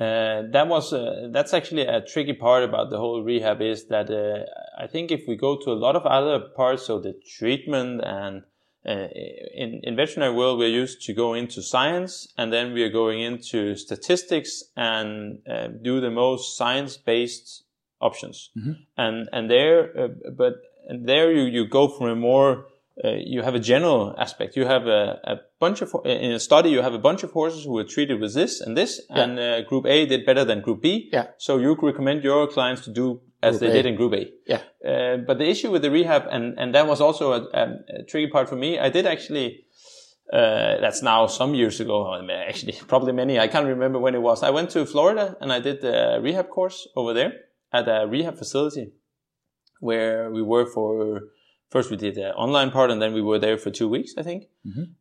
Uh, 0.00 0.42
that 0.52 0.66
was 0.68 0.92
uh, 0.92 1.28
that's 1.34 1.54
actually 1.54 1.86
a 1.86 2.00
tricky 2.12 2.34
part 2.34 2.62
about 2.70 2.90
the 2.90 2.98
whole 2.98 3.22
rehab 3.30 3.60
is 3.62 3.86
that 3.88 4.08
uh, 4.10 4.84
I 4.84 4.86
think 4.92 5.10
if 5.10 5.22
we 5.28 5.36
go 5.36 5.56
to 5.64 5.70
a 5.70 5.80
lot 5.86 5.96
of 5.96 6.04
other 6.06 6.38
parts, 6.56 6.86
so 6.86 7.00
the 7.00 7.14
treatment 7.38 8.00
and 8.04 8.42
uh, 8.86 9.08
in 9.54 9.80
in 9.82 9.96
veterinary 9.96 10.34
world 10.34 10.58
we're 10.58 10.68
used 10.68 11.02
to 11.02 11.12
go 11.12 11.34
into 11.34 11.62
science 11.62 12.28
and 12.36 12.52
then 12.52 12.72
we 12.72 12.82
are 12.82 12.90
going 12.90 13.20
into 13.20 13.74
statistics 13.76 14.64
and 14.76 15.38
uh, 15.48 15.68
do 15.82 16.00
the 16.00 16.10
most 16.10 16.56
science 16.56 16.96
based 16.96 17.64
options 18.00 18.50
and 18.96 19.28
and 19.32 19.50
there 19.50 19.98
uh, 19.98 20.08
but 20.36 20.54
and 20.88 21.08
there 21.08 21.32
you 21.32 21.44
you 21.44 21.66
go 21.66 21.88
for 21.88 22.08
a 22.10 22.16
more 22.16 22.66
uh, 23.02 23.08
you 23.18 23.42
have 23.42 23.56
a 23.56 23.58
general 23.58 24.14
aspect. 24.18 24.54
You 24.56 24.66
have 24.66 24.86
a, 24.86 25.18
a 25.24 25.36
bunch 25.58 25.82
of 25.82 25.92
in 26.04 26.30
a 26.30 26.38
study. 26.38 26.70
You 26.70 26.80
have 26.80 26.94
a 26.94 26.98
bunch 26.98 27.24
of 27.24 27.32
horses 27.32 27.64
who 27.64 27.72
were 27.72 27.84
treated 27.84 28.20
with 28.20 28.34
this 28.34 28.60
and 28.60 28.76
this, 28.76 29.00
and 29.10 29.38
uh, 29.38 29.62
Group 29.62 29.86
A 29.86 30.06
did 30.06 30.24
better 30.24 30.44
than 30.44 30.60
Group 30.60 30.82
B. 30.82 31.08
Yeah. 31.12 31.26
So 31.38 31.58
you 31.58 31.76
recommend 31.82 32.22
your 32.22 32.46
clients 32.46 32.84
to 32.84 32.92
do 32.92 33.20
as 33.44 33.58
Group 33.58 33.60
they 33.60 33.78
A. 33.78 33.82
did 33.82 33.86
in 33.90 33.96
Group 33.96 34.14
A. 34.14 34.30
Yeah. 34.46 34.62
Uh, 34.90 35.16
but 35.18 35.38
the 35.38 35.48
issue 35.48 35.70
with 35.70 35.82
the 35.82 35.90
rehab, 35.90 36.24
and 36.30 36.58
and 36.58 36.74
that 36.74 36.86
was 36.86 37.00
also 37.00 37.32
a, 37.32 37.40
a, 37.62 37.64
a 38.00 38.02
tricky 38.08 38.30
part 38.30 38.48
for 38.48 38.56
me. 38.56 38.78
I 38.78 38.90
did 38.90 39.06
actually. 39.06 39.60
Uh, 40.32 40.80
that's 40.80 41.02
now 41.02 41.26
some 41.26 41.54
years 41.54 41.80
ago. 41.80 41.96
Actually, 42.48 42.72
probably 42.92 43.12
many. 43.12 43.38
I 43.38 43.46
can't 43.46 43.66
remember 43.66 43.98
when 43.98 44.14
it 44.14 44.22
was. 44.22 44.42
I 44.42 44.50
went 44.50 44.70
to 44.70 44.86
Florida 44.86 45.36
and 45.40 45.52
I 45.52 45.60
did 45.60 45.82
the 45.82 46.18
rehab 46.22 46.48
course 46.48 46.88
over 46.96 47.12
there 47.12 47.32
at 47.74 47.86
a 47.88 48.06
rehab 48.06 48.38
facility 48.38 48.92
where 49.80 50.30
we 50.30 50.42
were 50.42 50.64
for 50.64 51.20
first 51.70 51.90
we 51.90 51.96
did 51.96 52.14
the 52.14 52.32
online 52.34 52.70
part 52.70 52.90
and 52.90 53.02
then 53.02 53.12
we 53.12 53.20
were 53.20 53.38
there 53.38 53.58
for 53.58 53.70
two 53.70 53.88
weeks, 53.88 54.12
I 54.16 54.22
think. 54.22 54.44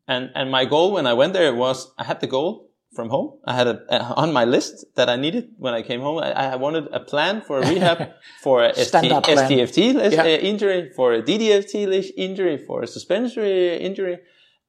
And 0.08 0.30
and 0.36 0.52
my 0.52 0.66
goal 0.66 0.92
when 0.92 1.08
I 1.08 1.14
went 1.14 1.34
there 1.34 1.54
was 1.56 1.94
I 1.98 2.04
had 2.04 2.20
the 2.20 2.28
goal 2.28 2.70
from 2.96 3.10
home. 3.10 3.40
I 3.46 3.54
had 3.56 3.68
a, 3.68 3.78
a 3.90 3.98
on 4.24 4.32
my 4.34 4.46
list 4.46 4.86
that 4.96 5.10
I 5.10 5.16
needed 5.16 5.46
when 5.58 5.74
I 5.74 5.82
came 5.82 6.02
home. 6.02 6.18
I, 6.20 6.32
I 6.54 6.56
wanted 6.56 6.86
a 6.92 7.00
plan 7.00 7.42
for 7.42 7.60
a 7.60 7.68
rehab 7.70 8.00
for 8.42 8.64
a 8.64 8.74
ST, 8.76 9.12
SDFT 9.12 10.12
Yeah. 10.12 10.22
uh, 10.24 10.26
injury, 10.28 10.92
for 10.96 11.14
a 11.14 11.22
DDFT 11.22 12.12
injury, 12.18 12.58
for 12.58 12.84
a 12.84 12.88
suspensory 12.88 13.78
injury, 13.78 14.20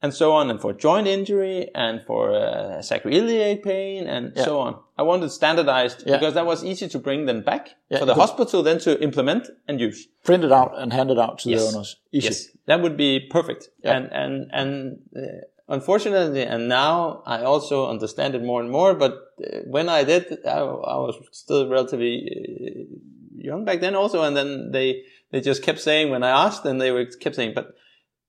and 0.03 0.13
so 0.13 0.33
on, 0.33 0.51
and 0.51 0.61
for 0.61 0.73
joint 0.73 1.07
injury, 1.07 1.71
and 1.75 2.03
for 2.07 2.23
uh, 2.35 2.79
sacroiliac 2.83 3.63
pain, 3.63 4.07
and 4.07 4.33
Yeah. 4.37 4.45
so 4.45 4.59
on. 4.61 4.77
I 4.99 5.03
wanted 5.03 5.31
standardized 5.31 5.99
Yeah. 6.07 6.17
because 6.17 6.35
that 6.35 6.47
was 6.47 6.63
easy 6.65 6.89
to 6.89 6.99
bring 6.99 7.27
them 7.27 7.43
back 7.43 7.65
for 7.99 8.05
the 8.07 8.15
hospital, 8.15 8.63
then 8.63 8.79
to 8.81 9.01
implement 9.03 9.49
and 9.69 9.81
use. 9.81 10.07
Print 10.25 10.45
it 10.45 10.53
out 10.53 10.73
and 10.81 10.93
hand 10.93 11.11
it 11.11 11.19
out 11.19 11.39
to 11.41 11.49
Yes. 11.51 11.61
the 11.63 11.69
owners. 11.77 11.97
Easy. 12.13 12.27
Yes, 12.29 12.49
that 12.67 12.81
would 12.83 12.97
be 12.97 13.21
perfect. 13.31 13.63
And 13.83 14.05
and 14.13 14.35
and 14.53 14.71
uh, 15.17 15.21
unfortunately, 15.69 16.43
and 16.43 16.69
now 16.69 17.23
I 17.27 17.43
also 17.43 17.89
understand 17.91 18.35
it 18.35 18.43
more 18.43 18.61
and 18.61 18.71
more. 18.71 18.95
But 18.95 19.13
uh, 19.13 19.59
when 19.67 19.89
I 19.89 20.05
did, 20.05 20.25
I, 20.47 20.59
I 20.59 20.97
was 20.97 21.17
still 21.33 21.69
relatively 21.69 22.15
uh, 22.31 22.97
young 23.37 23.65
back 23.65 23.81
then, 23.81 23.95
also. 23.95 24.23
And 24.23 24.37
then 24.37 24.71
they 24.73 25.03
they 25.33 25.41
just 25.41 25.63
kept 25.63 25.81
saying 25.81 26.11
when 26.11 26.23
I 26.23 26.31
asked, 26.47 26.65
and 26.65 26.81
they 26.81 26.91
were 26.91 27.07
kept 27.07 27.37
saying, 27.37 27.53
but 27.55 27.75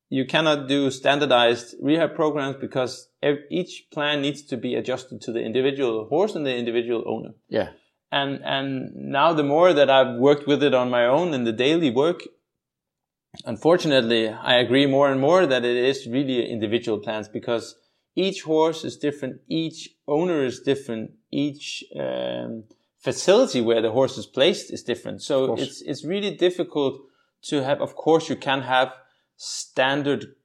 you 0.10 0.26
cannot 0.26 0.68
do 0.68 0.92
standardized 0.92 1.76
rehab 1.82 2.16
programs 2.16 2.58
because 2.62 3.10
each 3.50 3.88
plan 3.92 4.22
needs 4.22 4.44
to 4.44 4.56
be 4.58 4.76
adjusted 4.76 5.20
to 5.22 5.32
the 5.32 5.42
individual 5.42 6.06
horse 6.10 6.36
and 6.36 6.46
the 6.46 6.56
individual 6.56 7.04
owner 7.08 7.32
Yeah. 7.50 7.70
and 8.12 8.40
and 8.46 8.92
now 8.94 9.34
the 9.34 9.44
more 9.44 9.74
that 9.74 9.90
I've 9.90 10.20
worked 10.20 10.46
with 10.48 10.62
it 10.62 10.76
on 10.76 10.92
my 10.92 11.06
own 11.08 11.34
in 11.34 11.44
the 11.44 11.52
daily 11.52 11.90
work, 11.90 12.20
unfortunately, 13.46 14.30
I 14.30 14.56
agree 14.56 14.86
more 14.86 15.12
and 15.12 15.20
more 15.20 15.46
that 15.46 15.66
it 15.66 15.76
is 15.76 16.08
really 16.08 16.50
individual 16.50 17.00
plans 17.00 17.28
because 17.28 17.76
each 18.16 18.44
horse 18.44 18.84
is 18.84 18.98
different, 18.98 19.42
each 19.48 19.90
owner 20.08 20.44
is 20.46 20.62
different, 20.62 21.12
each 21.32 21.84
um, 22.00 22.64
facility 23.00 23.62
where 23.62 23.82
the 23.82 23.92
horse 23.92 24.18
is 24.18 24.26
placed 24.26 24.72
is 24.72 24.84
different. 24.84 25.22
So 25.22 25.56
it's 25.56 25.82
it's 25.82 26.04
really 26.06 26.32
difficult 26.36 27.02
to 27.50 27.64
have. 27.64 27.82
Of 27.82 27.96
course, 27.96 28.30
you 28.30 28.36
can 28.36 28.62
have 28.62 28.94
standard 29.38 30.36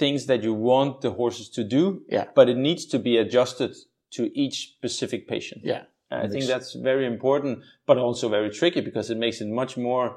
things 0.00 0.26
that 0.26 0.42
you 0.42 0.54
want 0.54 1.00
the 1.02 1.12
horses 1.12 1.48
to 1.50 1.62
do, 1.62 2.02
Yeah. 2.08 2.26
but 2.34 2.48
it 2.48 2.56
needs 2.56 2.86
to 2.86 2.98
be 2.98 3.16
adjusted 3.18 3.72
to 4.16 4.22
each 4.34 4.56
specific 4.76 5.28
patient. 5.28 5.62
Yeah. 5.64 5.82
I 6.10 6.26
think 6.26 6.46
that's 6.46 6.72
very 6.74 7.06
important, 7.06 7.60
but 7.86 7.96
also 7.96 8.28
very 8.28 8.50
tricky 8.50 8.80
because 8.80 9.10
it 9.10 9.18
makes 9.18 9.40
it 9.40 9.46
much 9.46 9.76
more. 9.76 10.16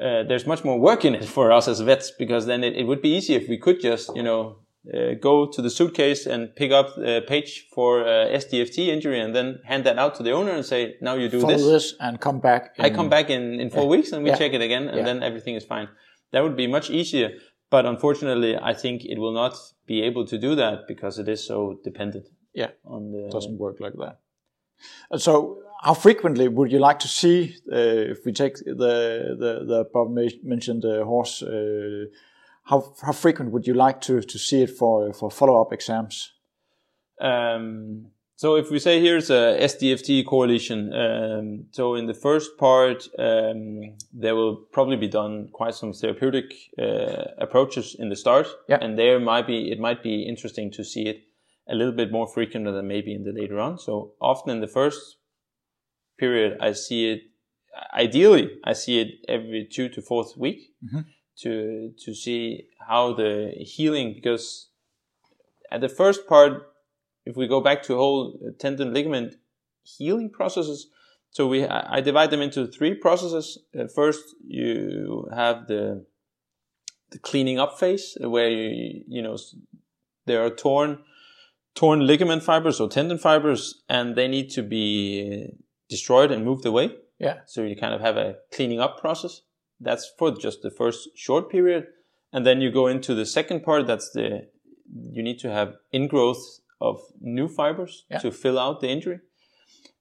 Uh, 0.00 0.22
there's 0.24 0.46
much 0.46 0.64
more 0.64 0.78
work 0.80 1.04
in 1.04 1.14
it 1.14 1.24
for 1.24 1.52
us 1.52 1.68
as 1.68 1.80
vets 1.80 2.10
because 2.18 2.46
then 2.46 2.64
it, 2.64 2.74
it 2.76 2.84
would 2.84 3.02
be 3.02 3.10
easy 3.14 3.34
if 3.34 3.48
we 3.48 3.58
could 3.58 3.80
just, 3.80 4.14
you 4.16 4.22
know, 4.22 4.56
uh, 4.92 5.14
go 5.20 5.46
to 5.46 5.62
the 5.62 5.70
suitcase 5.70 6.26
and 6.26 6.54
pick 6.56 6.72
up 6.72 6.96
a 6.98 7.20
page 7.20 7.66
for 7.74 8.02
uh, 8.02 8.26
SDFT 8.42 8.88
injury 8.88 9.20
and 9.20 9.34
then 9.36 9.60
hand 9.64 9.84
that 9.84 9.98
out 9.98 10.14
to 10.16 10.22
the 10.22 10.32
owner 10.32 10.50
and 10.50 10.64
say, 10.64 10.94
now 11.00 11.14
you 11.14 11.28
do 11.28 11.40
Follow 11.40 11.52
this. 11.52 11.62
this. 11.66 11.94
and 12.00 12.20
come 12.20 12.40
back. 12.40 12.74
I 12.78 12.90
come 12.90 13.08
back 13.08 13.30
in, 13.30 13.60
in 13.60 13.70
four 13.70 13.86
weeks 13.86 14.10
and 14.12 14.24
we 14.24 14.30
Yeah. 14.30 14.36
check 14.38 14.54
it 14.54 14.62
again 14.62 14.88
and 14.88 14.98
Yeah. 14.98 15.04
then 15.04 15.22
everything 15.22 15.54
is 15.54 15.64
fine. 15.64 15.88
That 16.32 16.42
would 16.42 16.56
be 16.56 16.66
much 16.66 16.90
easier. 16.90 17.30
But 17.70 17.86
unfortunately, 17.86 18.56
I 18.56 18.74
think 18.74 19.04
it 19.04 19.18
will 19.18 19.32
not 19.32 19.54
be 19.86 20.02
able 20.02 20.26
to 20.26 20.36
do 20.38 20.54
that 20.56 20.88
because 20.88 21.18
it 21.18 21.28
is 21.28 21.44
so 21.46 21.78
dependent 21.84 22.26
Yeah. 22.54 22.70
on 22.84 23.12
the. 23.12 23.28
doesn't 23.30 23.58
work 23.58 23.76
like 23.78 23.94
that. 23.98 24.18
So, 25.18 25.62
how 25.82 25.94
frequently 25.94 26.46
would 26.48 26.70
you 26.70 26.78
like 26.78 27.00
to 27.00 27.08
see, 27.08 27.56
uh, 27.72 28.12
if 28.12 28.24
we 28.24 28.32
take 28.32 28.54
the 28.58 29.36
the, 29.38 29.64
the 29.66 29.84
above 29.90 30.10
mentioned 30.42 30.84
uh, 30.84 31.04
horse, 31.04 31.42
uh, 31.42 32.04
how 32.64 32.94
how 33.02 33.12
frequent 33.12 33.50
would 33.52 33.66
you 33.66 33.74
like 33.74 34.00
to 34.02 34.20
to 34.22 34.38
see 34.38 34.62
it 34.62 34.70
for 34.70 35.12
for 35.12 35.30
follow 35.30 35.60
up 35.60 35.72
exams? 35.72 36.32
Um, 37.20 38.06
so 38.36 38.56
if 38.56 38.70
we 38.70 38.78
say 38.78 39.00
here's 39.00 39.30
a 39.30 39.56
SDFT 39.60 40.24
core 40.26 40.48
lesion, 40.48 40.92
um, 40.92 41.66
so 41.70 41.94
in 41.94 42.06
the 42.06 42.14
first 42.14 42.58
part, 42.58 43.08
um, 43.18 43.96
there 44.12 44.34
will 44.34 44.56
probably 44.72 44.96
be 44.96 45.08
done 45.08 45.48
quite 45.52 45.74
some 45.74 45.92
therapeutic 45.92 46.46
uh, 46.78 47.24
approaches 47.38 47.94
in 47.98 48.08
the 48.08 48.16
start, 48.16 48.46
Yeah. 48.68 48.78
and 48.80 48.96
there 48.98 49.20
might 49.20 49.46
be 49.46 49.70
it 49.72 49.80
might 49.80 50.02
be 50.02 50.22
interesting 50.28 50.72
to 50.72 50.84
see 50.84 51.06
it 51.08 51.22
a 51.68 51.74
little 51.74 51.94
bit 51.94 52.10
more 52.10 52.26
frequent 52.26 52.64
than 52.66 52.86
maybe 52.88 53.14
in 53.14 53.24
the 53.24 53.32
later 53.32 53.60
on. 53.60 53.78
So 53.78 54.14
often 54.20 54.50
in 54.50 54.60
the 54.60 54.66
first 54.68 55.18
period, 56.22 56.58
I 56.60 56.72
see 56.72 57.02
it. 57.12 57.20
Ideally, 58.06 58.44
I 58.70 58.74
see 58.82 59.00
it 59.02 59.10
every 59.36 59.62
two 59.74 59.88
to 59.94 60.00
fourth 60.10 60.36
week 60.36 60.60
to 61.42 61.52
to 62.04 62.14
see 62.14 62.68
how 62.88 63.14
the 63.20 63.32
healing 63.74 64.08
because 64.14 64.46
at 65.74 65.80
the 65.80 65.88
first 65.88 66.20
part, 66.32 66.52
if 67.24 67.34
we 67.36 67.46
go 67.54 67.60
back 67.68 67.82
to 67.84 67.96
whole 67.96 68.22
tendon 68.62 68.92
ligament 68.92 69.30
healing 69.82 70.30
processes, 70.38 70.80
so 71.30 71.40
we 71.52 71.58
I 71.96 72.00
divide 72.00 72.30
them 72.30 72.42
into 72.42 72.66
three 72.66 72.94
processes. 72.94 73.46
Uh, 73.78 73.88
first, 74.00 74.24
you 74.46 75.28
have 75.34 75.66
the 75.66 76.04
the 77.12 77.18
cleaning 77.18 77.58
up 77.58 77.72
phase 77.80 78.06
where 78.34 78.50
you 78.50 79.02
you 79.16 79.22
know 79.22 79.36
there 80.26 80.40
are 80.44 80.54
torn 80.66 80.90
torn 81.74 82.06
ligament 82.06 82.42
fibers 82.42 82.80
or 82.80 82.88
tendon 82.88 83.18
fibers, 83.18 83.82
and 83.88 84.14
they 84.16 84.28
need 84.28 84.50
to 84.50 84.62
be 84.62 84.86
destroyed 85.94 86.30
and 86.32 86.44
moved 86.50 86.64
away. 86.72 86.86
Yeah. 87.26 87.36
So 87.52 87.58
you 87.70 87.76
kind 87.84 87.94
of 87.96 88.00
have 88.08 88.16
a 88.26 88.28
cleaning 88.54 88.80
up 88.84 88.94
process. 89.04 89.34
That's 89.88 90.06
for 90.18 90.28
just 90.46 90.58
the 90.62 90.70
first 90.80 91.00
short 91.26 91.44
period. 91.56 91.82
And 92.34 92.42
then 92.46 92.60
you 92.62 92.70
go 92.80 92.86
into 92.94 93.14
the 93.14 93.26
second 93.38 93.58
part. 93.68 93.86
That's 93.86 94.08
the, 94.16 94.26
you 95.16 95.22
need 95.28 95.38
to 95.44 95.50
have 95.58 95.68
ingrowth 95.98 96.42
of 96.80 96.96
new 97.20 97.48
fibers 97.58 97.94
Yeah. 98.10 98.20
to 98.24 98.30
fill 98.42 98.58
out 98.64 98.80
the 98.80 98.88
injury. 98.96 99.18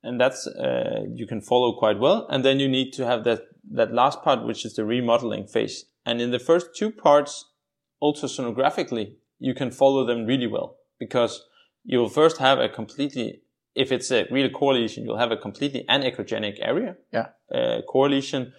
and 0.08 0.16
that's 0.22 0.42
uh, 0.48 1.02
you 1.20 1.26
can 1.32 1.42
follow 1.52 1.70
quite 1.84 2.00
well. 2.06 2.20
And 2.32 2.44
then 2.46 2.58
you 2.64 2.70
need 2.78 2.90
to 2.98 3.04
have 3.12 3.22
that 3.28 3.42
that 3.80 3.92
last 4.02 4.18
part, 4.26 4.40
which 4.50 4.62
is 4.68 4.74
the 4.76 4.84
remodeling 4.96 5.46
phase. 5.54 5.76
And 6.08 6.16
in 6.24 6.32
the 6.32 6.40
first 6.50 6.68
two 6.80 6.90
parts, 7.06 7.34
ultrasonographically, 8.02 9.16
you 9.40 9.54
can 9.54 9.72
follow 9.72 10.06
them 10.06 10.26
really 10.26 10.48
well 10.48 10.78
because 11.00 11.34
you'll 11.84 12.10
first 12.10 12.38
have 12.38 12.60
a 12.60 12.70
completely 12.70 13.42
if 13.76 13.92
it's 13.92 14.12
a 14.12 14.28
real 14.32 14.50
core 14.50 14.74
lesion, 14.74 15.04
you'll 15.06 15.18
have 15.18 15.32
a 15.32 15.38
completely 15.38 15.86
anechogenic 15.90 16.58
area. 16.62 16.96
Yeah. 17.12 17.28
Uh, 17.54 17.82
core 17.88 18.10
lesion, 18.10 18.54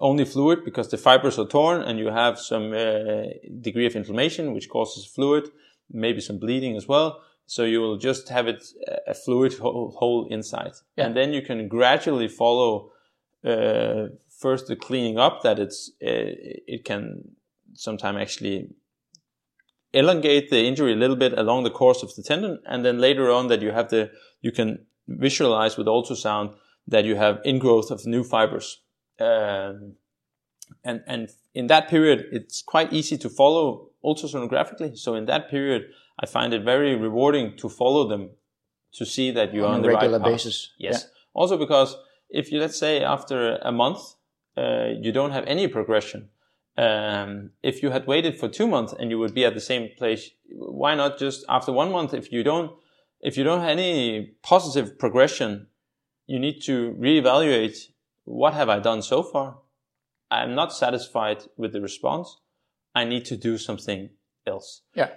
only 0.00 0.24
fluid 0.24 0.64
because 0.64 0.88
the 0.88 0.96
fibers 0.96 1.38
are 1.38 1.46
torn 1.46 1.82
and 1.82 1.98
you 1.98 2.08
have 2.08 2.38
some 2.38 2.72
uh, 2.72 3.24
degree 3.60 3.86
of 3.86 3.96
inflammation, 3.96 4.52
which 4.52 4.68
causes 4.68 5.06
fluid, 5.06 5.48
maybe 5.90 6.20
some 6.20 6.38
bleeding 6.38 6.76
as 6.76 6.86
well. 6.86 7.22
So 7.46 7.64
you 7.64 7.80
will 7.80 7.98
just 7.98 8.28
have 8.28 8.46
it 8.46 8.64
a 9.06 9.14
fluid 9.14 9.54
hole 9.58 10.28
inside. 10.30 10.72
Yeah. 10.96 11.06
And 11.06 11.16
then 11.16 11.32
you 11.32 11.42
can 11.42 11.68
gradually 11.68 12.28
follow, 12.28 12.92
uh, 13.44 14.06
first 14.30 14.66
the 14.66 14.76
cleaning 14.76 15.18
up 15.18 15.42
that 15.42 15.58
it's, 15.58 15.90
uh, 16.02 16.32
it 16.66 16.84
can 16.84 17.36
sometime 17.74 18.16
actually 18.16 18.70
elongate 19.94 20.50
the 20.50 20.66
injury 20.66 20.92
a 20.92 20.96
little 20.96 21.16
bit 21.16 21.32
along 21.38 21.64
the 21.64 21.70
course 21.70 22.02
of 22.02 22.14
the 22.14 22.22
tendon. 22.22 22.60
And 22.66 22.84
then 22.84 22.98
later 22.98 23.30
on 23.30 23.48
that 23.48 23.62
you 23.62 23.70
have 23.70 23.88
the, 23.88 24.10
you 24.40 24.52
can 24.52 24.86
visualize 25.08 25.76
with 25.76 25.86
ultrasound 25.86 26.54
that 26.88 27.04
you 27.04 27.16
have 27.16 27.40
ingrowth 27.46 27.90
of 27.90 28.04
new 28.04 28.24
fibers. 28.24 28.80
Um, 29.18 29.94
and, 30.82 31.02
and 31.06 31.30
in 31.54 31.68
that 31.68 31.88
period, 31.88 32.26
it's 32.32 32.62
quite 32.62 32.92
easy 32.92 33.16
to 33.18 33.28
follow 33.28 33.90
ultrasonographically. 34.04 34.98
So 34.98 35.14
in 35.14 35.26
that 35.26 35.48
period, 35.48 35.82
I 36.18 36.26
find 36.26 36.52
it 36.52 36.62
very 36.62 36.94
rewarding 36.96 37.56
to 37.58 37.68
follow 37.68 38.08
them 38.08 38.30
to 38.94 39.06
see 39.06 39.30
that 39.32 39.54
you're 39.54 39.66
on, 39.66 39.76
on 39.76 39.82
the 39.82 39.88
regular 39.88 40.18
right 40.18 40.32
basis. 40.32 40.72
Yes. 40.78 41.04
Yeah. 41.04 41.08
Also 41.34 41.56
because 41.56 41.96
if 42.28 42.50
you, 42.52 42.60
let's 42.60 42.78
say 42.78 43.02
after 43.02 43.56
a 43.56 43.72
month, 43.72 44.00
uh, 44.56 44.88
you 45.00 45.12
don't 45.12 45.32
have 45.32 45.44
any 45.46 45.66
progression, 45.68 46.28
um, 46.76 47.50
if 47.62 47.82
you 47.82 47.90
had 47.90 48.06
waited 48.06 48.38
for 48.38 48.48
two 48.48 48.66
months 48.66 48.94
and 48.98 49.10
you 49.10 49.18
would 49.18 49.34
be 49.34 49.44
at 49.44 49.54
the 49.54 49.60
same 49.60 49.90
place, 49.96 50.30
why 50.50 50.94
not 50.94 51.18
just 51.18 51.44
after 51.48 51.72
one 51.72 51.92
month? 51.92 52.14
If 52.14 52.32
you 52.32 52.42
don't, 52.42 52.72
if 53.20 53.36
you 53.36 53.44
don't 53.44 53.60
have 53.60 53.70
any 53.70 54.34
positive 54.42 54.98
progression, 54.98 55.68
you 56.26 56.38
need 56.38 56.60
to 56.62 56.96
reevaluate 56.98 57.76
what 58.24 58.54
have 58.54 58.68
I 58.68 58.78
done 58.78 59.02
so 59.02 59.22
far? 59.22 59.58
I'm 60.30 60.54
not 60.54 60.72
satisfied 60.72 61.44
with 61.56 61.72
the 61.72 61.80
response. 61.80 62.40
I 62.94 63.04
need 63.04 63.24
to 63.26 63.36
do 63.36 63.58
something 63.58 64.10
else. 64.46 64.82
Yeah. 64.94 65.10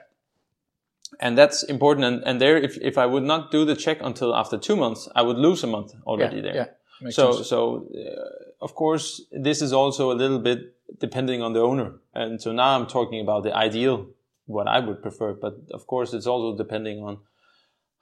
And 1.19 1.37
that's 1.37 1.63
important. 1.63 2.05
And, 2.05 2.23
and 2.23 2.41
there, 2.41 2.57
if, 2.57 2.77
if 2.81 2.97
I 2.97 3.05
would 3.05 3.23
not 3.23 3.49
do 3.49 3.65
the 3.65 3.75
check 3.75 3.99
until 4.01 4.35
after 4.35 4.57
two 4.57 4.75
months, 4.75 5.07
I 5.15 5.21
would 5.21 5.37
lose 5.37 5.63
a 5.63 5.67
month 5.67 5.93
already 6.05 6.37
yeah, 6.37 6.41
there. 6.41 6.55
Yeah. 6.55 6.65
Makes 7.01 7.15
so, 7.15 7.31
sense. 7.31 7.47
so 7.47 7.87
uh, 7.95 8.63
of 8.63 8.75
course, 8.75 9.21
this 9.31 9.61
is 9.61 9.73
also 9.73 10.11
a 10.11 10.15
little 10.15 10.39
bit 10.39 10.75
depending 10.99 11.41
on 11.41 11.53
the 11.53 11.61
owner. 11.61 11.93
And 12.13 12.41
so 12.41 12.51
now 12.51 12.75
I'm 12.75 12.87
talking 12.87 13.21
about 13.21 13.43
the 13.43 13.55
ideal, 13.55 14.07
what 14.45 14.67
I 14.67 14.79
would 14.79 15.01
prefer. 15.01 15.33
But 15.33 15.55
of 15.71 15.87
course, 15.87 16.13
it's 16.13 16.27
also 16.27 16.57
depending 16.57 17.03
on 17.03 17.19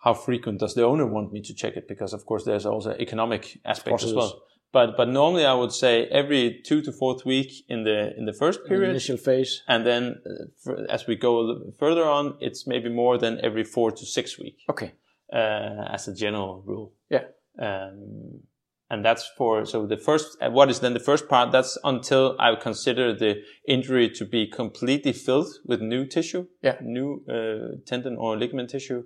how 0.03 0.13
frequent 0.13 0.59
does 0.59 0.75
the 0.75 0.83
owner 0.83 1.05
want 1.05 1.33
me 1.33 1.41
to 1.41 1.53
check 1.53 1.75
it? 1.75 1.87
Because 1.87 2.13
of 2.13 2.25
course, 2.25 2.45
there's 2.45 2.65
also 2.65 2.91
economic 2.91 3.59
aspect 3.65 4.03
as 4.03 4.13
well. 4.13 4.43
But 4.71 4.97
but 4.97 5.07
normally 5.07 5.45
I 5.45 5.53
would 5.53 5.71
say 5.71 6.05
every 6.07 6.61
two 6.65 6.81
to 6.81 6.91
fourth 6.91 7.25
week 7.25 7.51
in 7.69 7.85
the 7.85 8.13
in 8.17 8.25
the 8.25 8.33
first 8.33 8.65
period, 8.65 8.89
initial 8.89 9.17
phase, 9.17 9.63
and 9.67 9.85
then 9.85 10.21
uh, 10.67 10.83
as 10.89 11.07
we 11.07 11.15
go 11.15 11.71
further 11.79 12.03
on, 12.03 12.35
it's 12.41 12.67
maybe 12.67 12.89
more 12.89 13.17
than 13.17 13.39
every 13.41 13.63
four 13.63 13.91
to 13.91 14.05
six 14.05 14.37
week. 14.37 14.57
Okay, 14.69 14.91
uh, 15.31 15.93
as 15.95 16.09
a 16.09 16.13
general 16.13 16.61
rule. 16.65 16.91
Yeah. 17.09 17.23
Um, 17.57 18.41
and 18.89 19.03
that's 19.03 19.27
for 19.37 19.65
so 19.65 19.85
the 19.87 19.97
first 19.97 20.37
what 20.51 20.69
is 20.69 20.79
then 20.79 20.93
the 20.93 20.99
first 20.99 21.27
part 21.27 21.51
that's 21.51 21.77
until 21.83 22.35
i 22.39 22.53
consider 22.55 23.13
the 23.13 23.41
injury 23.67 24.09
to 24.09 24.25
be 24.25 24.45
completely 24.47 25.11
filled 25.11 25.47
with 25.65 25.81
new 25.81 26.05
tissue. 26.05 26.47
Yeah. 26.61 26.77
New 26.81 27.23
uh, 27.29 27.77
tendon 27.85 28.17
or 28.17 28.37
ligament 28.37 28.69
tissue. 28.69 29.03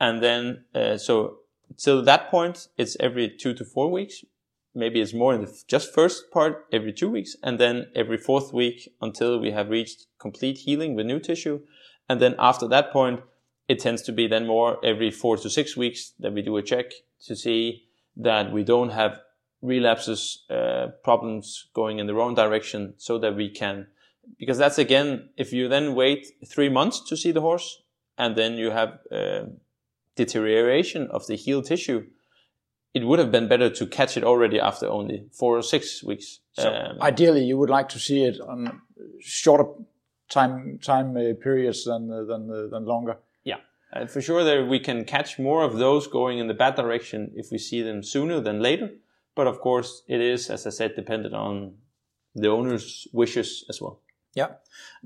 And 0.00 0.22
then 0.22 0.64
uh, 0.74 0.98
so 0.98 1.38
till 1.76 2.02
that 2.02 2.30
point 2.30 2.68
it's 2.76 2.96
every 3.00 3.28
two 3.28 3.54
to 3.54 3.64
four 3.64 3.90
weeks. 3.90 4.24
Maybe 4.74 5.00
it's 5.00 5.14
more 5.14 5.34
in 5.34 5.42
the 5.42 5.62
just 5.68 5.94
first 5.94 6.30
part 6.32 6.66
every 6.72 6.92
two 6.92 7.08
weeks. 7.08 7.36
And 7.42 7.58
then 7.58 7.86
every 7.94 8.18
fourth 8.18 8.52
week 8.52 8.92
until 9.00 9.40
we 9.40 9.52
have 9.52 9.70
reached 9.70 10.06
complete 10.18 10.58
healing 10.58 10.94
with 10.94 11.06
new 11.06 11.20
tissue. 11.20 11.60
And 12.08 12.20
then 12.20 12.34
after 12.38 12.68
that 12.68 12.92
point 12.92 13.20
it 13.66 13.78
tends 13.78 14.02
to 14.02 14.12
be 14.12 14.26
then 14.26 14.46
more 14.46 14.84
every 14.84 15.10
four 15.10 15.38
to 15.38 15.48
six 15.48 15.76
weeks 15.76 16.12
that 16.18 16.34
we 16.34 16.42
do 16.42 16.56
a 16.56 16.62
check 16.62 16.86
to 17.26 17.34
see 17.34 17.83
that 18.16 18.52
we 18.52 18.64
don't 18.64 18.90
have 18.90 19.20
relapses, 19.62 20.44
uh, 20.50 20.88
problems 21.02 21.68
going 21.74 21.98
in 21.98 22.06
the 22.06 22.14
wrong 22.14 22.34
direction 22.34 22.94
so 22.96 23.18
that 23.18 23.34
we 23.34 23.48
can, 23.48 23.86
because 24.38 24.58
that's 24.58 24.78
again, 24.78 25.28
if 25.36 25.52
you 25.52 25.68
then 25.68 25.94
wait 25.94 26.26
three 26.46 26.68
months 26.68 27.00
to 27.08 27.16
see 27.16 27.32
the 27.32 27.40
horse 27.40 27.82
and 28.18 28.36
then 28.36 28.54
you 28.54 28.70
have 28.70 28.98
uh, 29.10 29.44
deterioration 30.16 31.08
of 31.10 31.26
the 31.26 31.36
healed 31.36 31.64
tissue, 31.64 32.06
it 32.92 33.04
would 33.04 33.18
have 33.18 33.32
been 33.32 33.48
better 33.48 33.68
to 33.68 33.86
catch 33.86 34.16
it 34.16 34.22
already 34.22 34.60
after 34.60 34.88
only 34.88 35.26
four 35.32 35.58
or 35.58 35.62
six 35.62 36.02
weeks. 36.04 36.40
So 36.52 36.72
um, 36.72 37.02
ideally, 37.02 37.44
you 37.44 37.58
would 37.58 37.70
like 37.70 37.88
to 37.90 37.98
see 37.98 38.22
it 38.22 38.40
on 38.40 38.80
shorter 39.20 39.66
time 40.28 40.78
time 40.78 41.16
uh, 41.16 41.34
periods 41.42 41.84
than 41.84 42.10
uh, 42.10 42.22
than 42.24 42.50
uh, 42.50 42.68
than 42.70 42.84
longer. 42.84 43.16
Uh, 43.94 44.06
for 44.06 44.20
sure. 44.20 44.42
There 44.44 44.64
we 44.66 44.80
can 44.80 45.04
catch 45.04 45.38
more 45.38 45.62
of 45.62 45.76
those 45.78 46.06
going 46.06 46.38
in 46.38 46.48
the 46.48 46.54
bad 46.54 46.74
direction 46.74 47.30
if 47.36 47.50
we 47.52 47.58
see 47.58 47.82
them 47.82 48.02
sooner 48.02 48.40
than 48.40 48.60
later. 48.60 48.90
But 49.36 49.46
of 49.46 49.60
course, 49.60 50.02
it 50.08 50.20
is, 50.20 50.50
as 50.50 50.66
I 50.66 50.70
said, 50.70 50.96
dependent 50.96 51.34
on 51.34 51.74
the 52.34 52.48
owner's 52.48 53.06
wishes 53.12 53.64
as 53.68 53.80
well. 53.80 54.00
Yeah, 54.34 54.48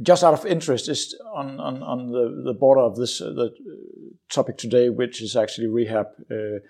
just 0.00 0.24
out 0.24 0.32
of 0.32 0.46
interest, 0.46 0.88
is 0.88 1.14
on 1.34 1.60
on, 1.60 1.82
on 1.82 2.12
the, 2.12 2.42
the 2.46 2.54
border 2.54 2.80
of 2.80 2.96
this 2.96 3.20
uh, 3.20 3.26
the 3.26 3.50
topic 4.30 4.56
today, 4.56 4.88
which 4.88 5.20
is 5.20 5.36
actually 5.36 5.66
rehab. 5.66 6.06
Uh, 6.30 6.60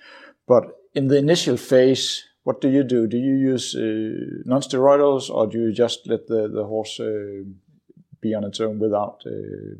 but 0.47 0.65
in 0.95 1.07
the 1.07 1.19
initial 1.19 1.57
phase, 1.57 2.25
what 2.43 2.61
do 2.61 2.69
you 2.69 2.83
do? 2.83 3.07
Do 3.07 3.17
you 3.17 3.35
use 3.35 3.77
uh, 3.77 4.43
non-steroidals, 4.45 5.31
or 5.31 5.47
do 5.47 5.59
you 5.59 5.73
just 5.73 6.09
let 6.09 6.27
the 6.27 6.49
the 6.49 6.65
horse 6.65 6.99
uh, 6.99 7.45
be 8.21 8.35
on 8.35 8.45
its 8.45 8.61
own 8.61 8.79
without 8.79 9.23
uh, 9.27 9.31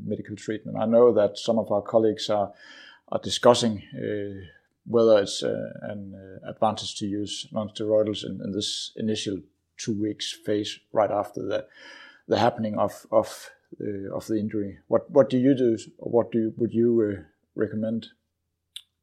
medical 0.05 0.37
treatment? 0.37 0.79
I 0.79 0.87
know 0.87 1.13
that 1.13 1.39
some 1.39 1.59
of 1.59 1.71
our 1.71 1.83
colleagues 1.83 2.31
are 2.31 2.53
are 3.11 3.21
discussing 3.21 3.83
uh, 3.95 4.47
whether 4.87 5.19
it's 5.21 5.43
uh, 5.43 5.71
an 5.83 6.15
uh, 6.15 6.51
advantage 6.51 6.97
to 6.97 7.07
use 7.07 7.47
non-steroidals 7.53 8.25
in, 8.25 8.41
in, 8.45 8.53
this 8.53 8.93
initial 8.97 9.39
two 9.79 9.99
weeks 9.99 10.37
phase 10.45 10.79
right 10.93 11.11
after 11.11 11.43
the 11.43 11.67
the 12.27 12.39
happening 12.39 12.79
of 12.79 13.07
of 13.11 13.51
uh, 13.81 14.15
of 14.15 14.27
the 14.27 14.39
injury. 14.39 14.79
What 14.89 15.11
what 15.11 15.31
do 15.31 15.39
you 15.39 15.55
do? 15.55 15.79
What 15.99 16.33
do 16.33 16.39
you, 16.39 16.55
would 16.57 16.73
you 16.73 17.25
recommend? 17.55 18.09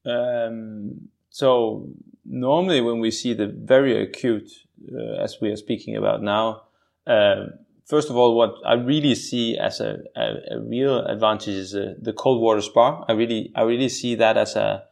Um, 0.06 1.10
so 1.30 1.90
normally 2.24 2.82
when 2.82 3.00
we 3.00 3.12
see 3.12 3.34
the 3.34 3.48
very 3.48 4.02
acute, 4.02 4.50
uh, 4.94 5.22
as 5.22 5.42
we 5.42 5.50
are 5.50 5.58
speaking 5.58 5.96
about 5.96 6.22
now, 6.22 6.64
uh, 7.08 7.48
first 7.86 8.10
of 8.10 8.16
all, 8.16 8.36
what 8.36 8.56
I 8.66 8.74
really 8.74 9.16
see 9.16 9.58
as 9.58 9.80
a, 9.80 10.00
a, 10.16 10.56
a 10.56 10.60
real 10.60 11.06
advantage 11.06 11.48
is 11.56 11.76
uh, 11.76 11.94
the 12.02 12.14
cold 12.14 12.42
water 12.42 12.62
spa. 12.62 13.06
I 13.08 13.14
really, 13.14 13.52
I 13.56 13.62
really 13.62 13.90
see 13.90 14.16
that 14.16 14.38
as 14.38 14.56
a, 14.56 14.84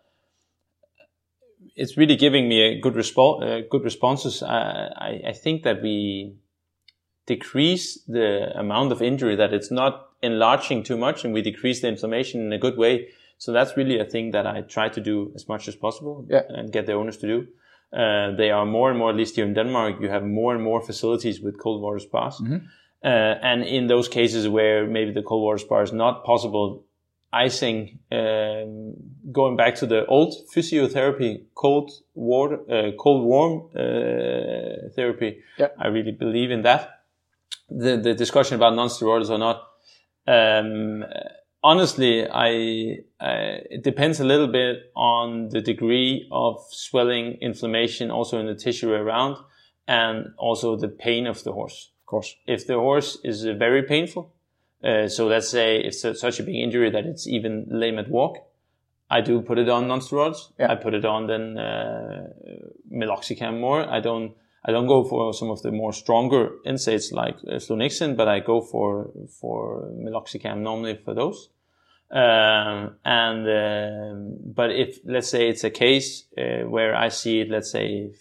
it's 1.76 1.98
really 1.98 2.16
giving 2.16 2.48
me 2.48 2.62
a 2.62 2.80
good 2.80 2.96
response, 2.96 3.44
uh, 3.44 3.62
good 3.70 3.84
responses. 3.84 4.44
I, 4.44 5.22
I 5.28 5.34
think 5.34 5.64
that 5.64 5.82
we 5.82 6.36
decrease 7.26 8.04
the 8.08 8.52
amount 8.58 8.92
of 8.92 9.02
injury, 9.02 9.36
that 9.36 9.54
it's 9.54 9.72
not 9.72 10.10
enlarging 10.22 10.84
too 10.84 10.98
much 10.98 11.26
and 11.26 11.34
we 11.34 11.42
decrease 11.42 11.82
the 11.82 11.88
inflammation 11.88 12.42
in 12.42 12.54
a 12.54 12.60
good 12.60 12.78
way. 12.78 13.10
So 13.38 13.52
that's 13.52 13.76
really 13.76 14.00
a 14.00 14.06
thing 14.06 14.32
that 14.32 14.46
I 14.46 14.62
try 14.62 14.90
to 14.90 15.02
do 15.02 15.32
as 15.36 15.48
much 15.48 15.68
as 15.68 15.76
possible 15.76 16.26
yeah. 16.30 16.42
and 16.50 16.72
get 16.72 16.86
the 16.86 16.94
owners 16.94 17.18
to 17.18 17.28
do. 17.28 17.48
Uh, 17.92 18.36
they 18.36 18.50
are 18.50 18.66
more 18.66 18.90
and 18.90 18.98
more, 18.98 19.12
at 19.12 19.16
least 19.16 19.36
here 19.36 19.46
in 19.46 19.54
Denmark, 19.54 20.02
you 20.02 20.10
have 20.10 20.24
more 20.24 20.56
and 20.56 20.64
more 20.64 20.82
facilities 20.82 21.42
with 21.42 21.60
cold 21.60 21.82
water 21.82 22.00
spas. 22.00 22.40
Mm-hmm. 22.40 22.66
Uh, 23.04 23.36
and 23.42 23.64
in 23.64 23.88
those 23.88 24.08
cases 24.08 24.48
where 24.48 24.88
maybe 24.88 25.12
the 25.12 25.22
cold 25.22 25.44
water 25.44 25.58
spa 25.58 25.82
is 25.82 25.92
not 25.92 26.24
possible, 26.24 26.86
icing, 27.34 28.00
um, 28.12 28.94
going 29.32 29.58
back 29.58 29.76
to 29.76 29.86
the 29.86 30.06
old 30.06 30.34
physiotherapy, 30.56 31.44
cold 31.54 31.92
water, 32.14 32.60
uh, 32.72 32.92
cold 32.98 33.26
warm 33.26 33.70
uh, 33.76 34.90
therapy. 34.96 35.42
Yep. 35.58 35.76
I 35.80 35.88
really 35.88 36.12
believe 36.12 36.52
in 36.52 36.62
that. 36.62 37.02
The 37.70 37.98
the 37.98 38.14
discussion 38.14 38.56
about 38.56 38.76
non-steroidals 38.76 39.30
or 39.30 39.38
not. 39.38 39.68
Um, 40.28 41.04
honestly, 41.64 42.28
I, 42.30 43.00
I, 43.20 43.34
it 43.70 43.84
depends 43.84 44.20
a 44.20 44.26
little 44.26 44.48
bit 44.48 44.92
on 44.96 45.50
the 45.50 45.62
degree 45.62 46.28
of 46.32 46.62
swelling, 46.70 47.38
inflammation, 47.42 48.12
also 48.12 48.40
in 48.40 48.46
the 48.46 48.56
tissue 48.56 48.92
around, 48.94 49.38
and 49.88 50.28
also 50.38 50.76
the 50.76 50.88
pain 50.88 51.26
of 51.28 51.44
the 51.44 51.52
horse. 51.52 51.90
Course, 52.14 52.36
if 52.46 52.68
the 52.68 52.76
horse 52.76 53.18
is 53.24 53.44
uh, 53.44 53.54
very 53.54 53.82
painful, 53.82 54.32
uh, 54.84 55.08
so 55.08 55.26
let's 55.26 55.50
say 55.50 55.78
it's 55.78 56.02
such 56.02 56.40
a 56.40 56.44
big 56.44 56.54
injury 56.54 56.92
that 56.92 57.08
it's 57.08 57.26
even 57.26 57.66
lame 57.72 57.98
at 57.98 58.08
walk. 58.08 58.38
I 59.10 59.22
do 59.22 59.42
put 59.42 59.58
it 59.58 59.68
on 59.68 59.88
non-steroids. 59.88 60.52
Yeah. 60.60 60.72
I 60.72 60.76
put 60.76 60.94
it 60.94 61.06
on 61.06 61.26
then 61.26 61.58
uh, 61.58 62.28
meloxicam 62.92 63.60
more. 63.60 63.82
I 63.90 64.00
don't 64.00 64.36
I 64.64 64.72
don't 64.72 64.86
go 64.86 65.04
for 65.04 65.34
some 65.34 65.50
of 65.50 65.64
the 65.64 65.72
more 65.72 65.92
stronger 65.92 66.52
NSAIDs 66.68 67.12
like 67.14 67.38
uh, 67.48 67.56
flunixin, 67.56 68.16
but 68.16 68.28
I 68.28 68.42
go 68.42 68.62
for 68.62 69.10
for 69.42 69.90
meloxicam 69.96 70.60
normally 70.60 71.00
for 71.04 71.16
those. 71.16 71.50
Um, 72.12 72.98
and 73.04 73.44
um 73.48 74.38
but 74.54 74.70
if 74.70 75.00
let's 75.04 75.30
say 75.30 75.50
it's 75.50 75.64
a 75.64 75.72
case 75.72 76.26
uh, 76.38 76.70
where 76.70 76.94
I 76.96 77.10
see 77.10 77.42
it, 77.42 77.50
let's 77.50 77.72
say 77.72 78.12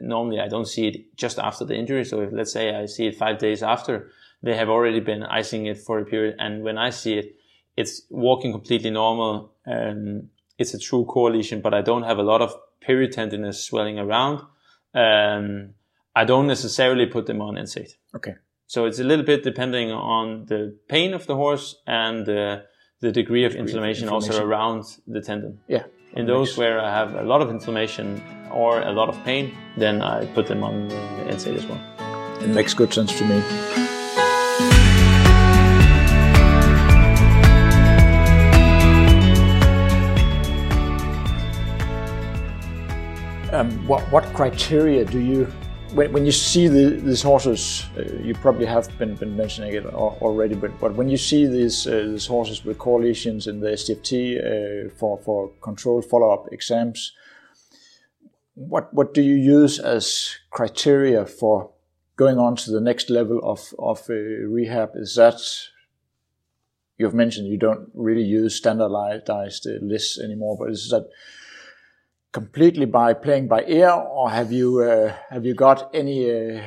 normally 0.00 0.40
I 0.40 0.48
don't 0.48 0.66
see 0.66 0.88
it 0.88 1.16
just 1.16 1.38
after 1.38 1.64
the 1.64 1.74
injury. 1.74 2.04
So 2.04 2.20
if 2.20 2.32
let's 2.32 2.52
say 2.52 2.74
I 2.74 2.86
see 2.86 3.06
it 3.06 3.16
five 3.16 3.38
days 3.38 3.62
after, 3.62 4.10
they 4.42 4.56
have 4.56 4.68
already 4.68 5.00
been 5.00 5.22
icing 5.22 5.66
it 5.66 5.78
for 5.78 5.98
a 5.98 6.04
period, 6.04 6.36
and 6.38 6.62
when 6.62 6.78
I 6.78 6.90
see 6.90 7.14
it, 7.14 7.36
it's 7.76 8.02
walking 8.10 8.52
completely 8.52 8.90
normal. 8.90 9.52
Um, 9.66 10.30
it's 10.58 10.74
a 10.74 10.78
true 10.78 11.04
core 11.04 11.30
lesion, 11.30 11.60
but 11.60 11.74
I 11.74 11.82
don't 11.82 12.04
have 12.04 12.18
a 12.18 12.22
lot 12.22 12.40
of 12.42 12.54
peritendinous 12.86 13.56
swelling 13.56 13.98
around. 13.98 14.42
Um, 14.94 15.74
I 16.14 16.24
don't 16.24 16.46
necessarily 16.46 17.06
put 17.06 17.26
them 17.26 17.42
on 17.42 17.56
NSAID. 17.56 17.90
Okay. 18.14 18.34
So 18.66 18.86
it's 18.86 18.98
a 18.98 19.04
little 19.04 19.24
bit 19.24 19.44
depending 19.44 19.90
on 19.90 20.46
the 20.46 20.76
pain 20.88 21.12
of 21.14 21.26
the 21.26 21.36
horse 21.36 21.76
and 21.86 22.28
uh, 22.28 22.60
the 23.00 23.12
degree 23.12 23.44
of 23.44 23.54
inflammation, 23.54 24.08
also 24.08 24.28
inflammation. 24.28 24.48
around 24.48 24.84
the 25.06 25.20
tendon. 25.20 25.60
Yeah. 25.68 25.84
In 26.16 26.24
those 26.24 26.56
where 26.56 26.80
I 26.80 26.90
have 26.90 27.14
a 27.14 27.22
lot 27.22 27.42
of 27.42 27.50
inflammation 27.50 28.22
or 28.50 28.80
a 28.80 28.90
lot 28.90 29.10
of 29.10 29.22
pain, 29.22 29.54
then 29.76 30.00
I 30.00 30.24
put 30.24 30.46
them 30.46 30.64
on 30.64 30.90
uh, 30.90 31.28
NSAID 31.28 31.56
as 31.56 31.66
well. 31.66 31.78
It 32.40 32.48
makes 32.48 32.72
good 32.72 32.90
sense 32.94 33.18
to 33.18 33.24
me. 33.26 33.42
Um, 43.52 43.86
what, 43.86 44.02
what 44.10 44.24
criteria 44.32 45.04
do 45.04 45.18
you, 45.18 45.52
when, 45.92 46.12
when 46.12 46.26
you 46.26 46.32
see 46.32 46.68
the, 46.68 46.90
these 46.90 47.22
horses, 47.22 47.86
uh, 47.96 48.02
you 48.22 48.34
probably 48.34 48.66
have 48.66 48.96
been, 48.98 49.14
been 49.14 49.36
mentioning 49.36 49.74
it 49.74 49.86
already, 49.86 50.54
but, 50.54 50.78
but 50.80 50.94
when 50.94 51.08
you 51.08 51.16
see 51.16 51.46
these, 51.46 51.86
uh, 51.86 52.06
these 52.10 52.26
horses 52.26 52.64
with 52.64 52.78
core 52.78 53.00
lesions 53.00 53.46
in 53.46 53.60
the 53.60 53.68
SDFT 53.68 54.86
uh, 54.86 54.90
for, 54.96 55.18
for 55.18 55.50
controlled 55.62 56.04
follow-up 56.04 56.52
exams, 56.52 57.12
what, 58.54 58.92
what 58.92 59.14
do 59.14 59.22
you 59.22 59.34
use 59.34 59.78
as 59.78 60.36
criteria 60.50 61.26
for 61.26 61.70
going 62.16 62.38
on 62.38 62.56
to 62.56 62.70
the 62.70 62.80
next 62.80 63.10
level 63.10 63.38
of, 63.42 63.74
of 63.78 64.00
uh, 64.08 64.14
rehab? 64.14 64.92
Is 64.94 65.14
that, 65.16 65.40
you've 66.98 67.14
mentioned 67.14 67.48
you 67.48 67.58
don't 67.58 67.90
really 67.94 68.24
use 68.24 68.56
standardized 68.56 69.66
uh, 69.66 69.84
lists 69.84 70.18
anymore, 70.18 70.56
but 70.58 70.70
is 70.70 70.88
that 70.88 71.08
completely 72.36 72.86
by 72.86 73.14
playing 73.14 73.48
by 73.48 73.60
ear, 73.66 73.90
or 73.90 74.30
have 74.30 74.50
you 74.52 74.68
uh, 74.82 75.08
have 75.34 75.44
you 75.48 75.54
got 75.54 75.78
any 75.94 76.18
uh, 76.30 76.60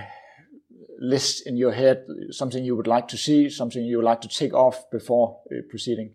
list 1.13 1.47
in 1.47 1.55
your 1.63 1.73
head, 1.81 1.97
something 2.31 2.63
you 2.65 2.75
would 2.75 2.87
like 2.95 3.07
to 3.07 3.17
see, 3.17 3.49
something 3.49 3.83
you 3.85 3.97
would 3.97 4.09
like 4.11 4.21
to 4.21 4.27
take 4.41 4.53
off 4.65 4.77
before 4.97 5.27
uh, 5.51 5.61
proceeding? 5.69 6.09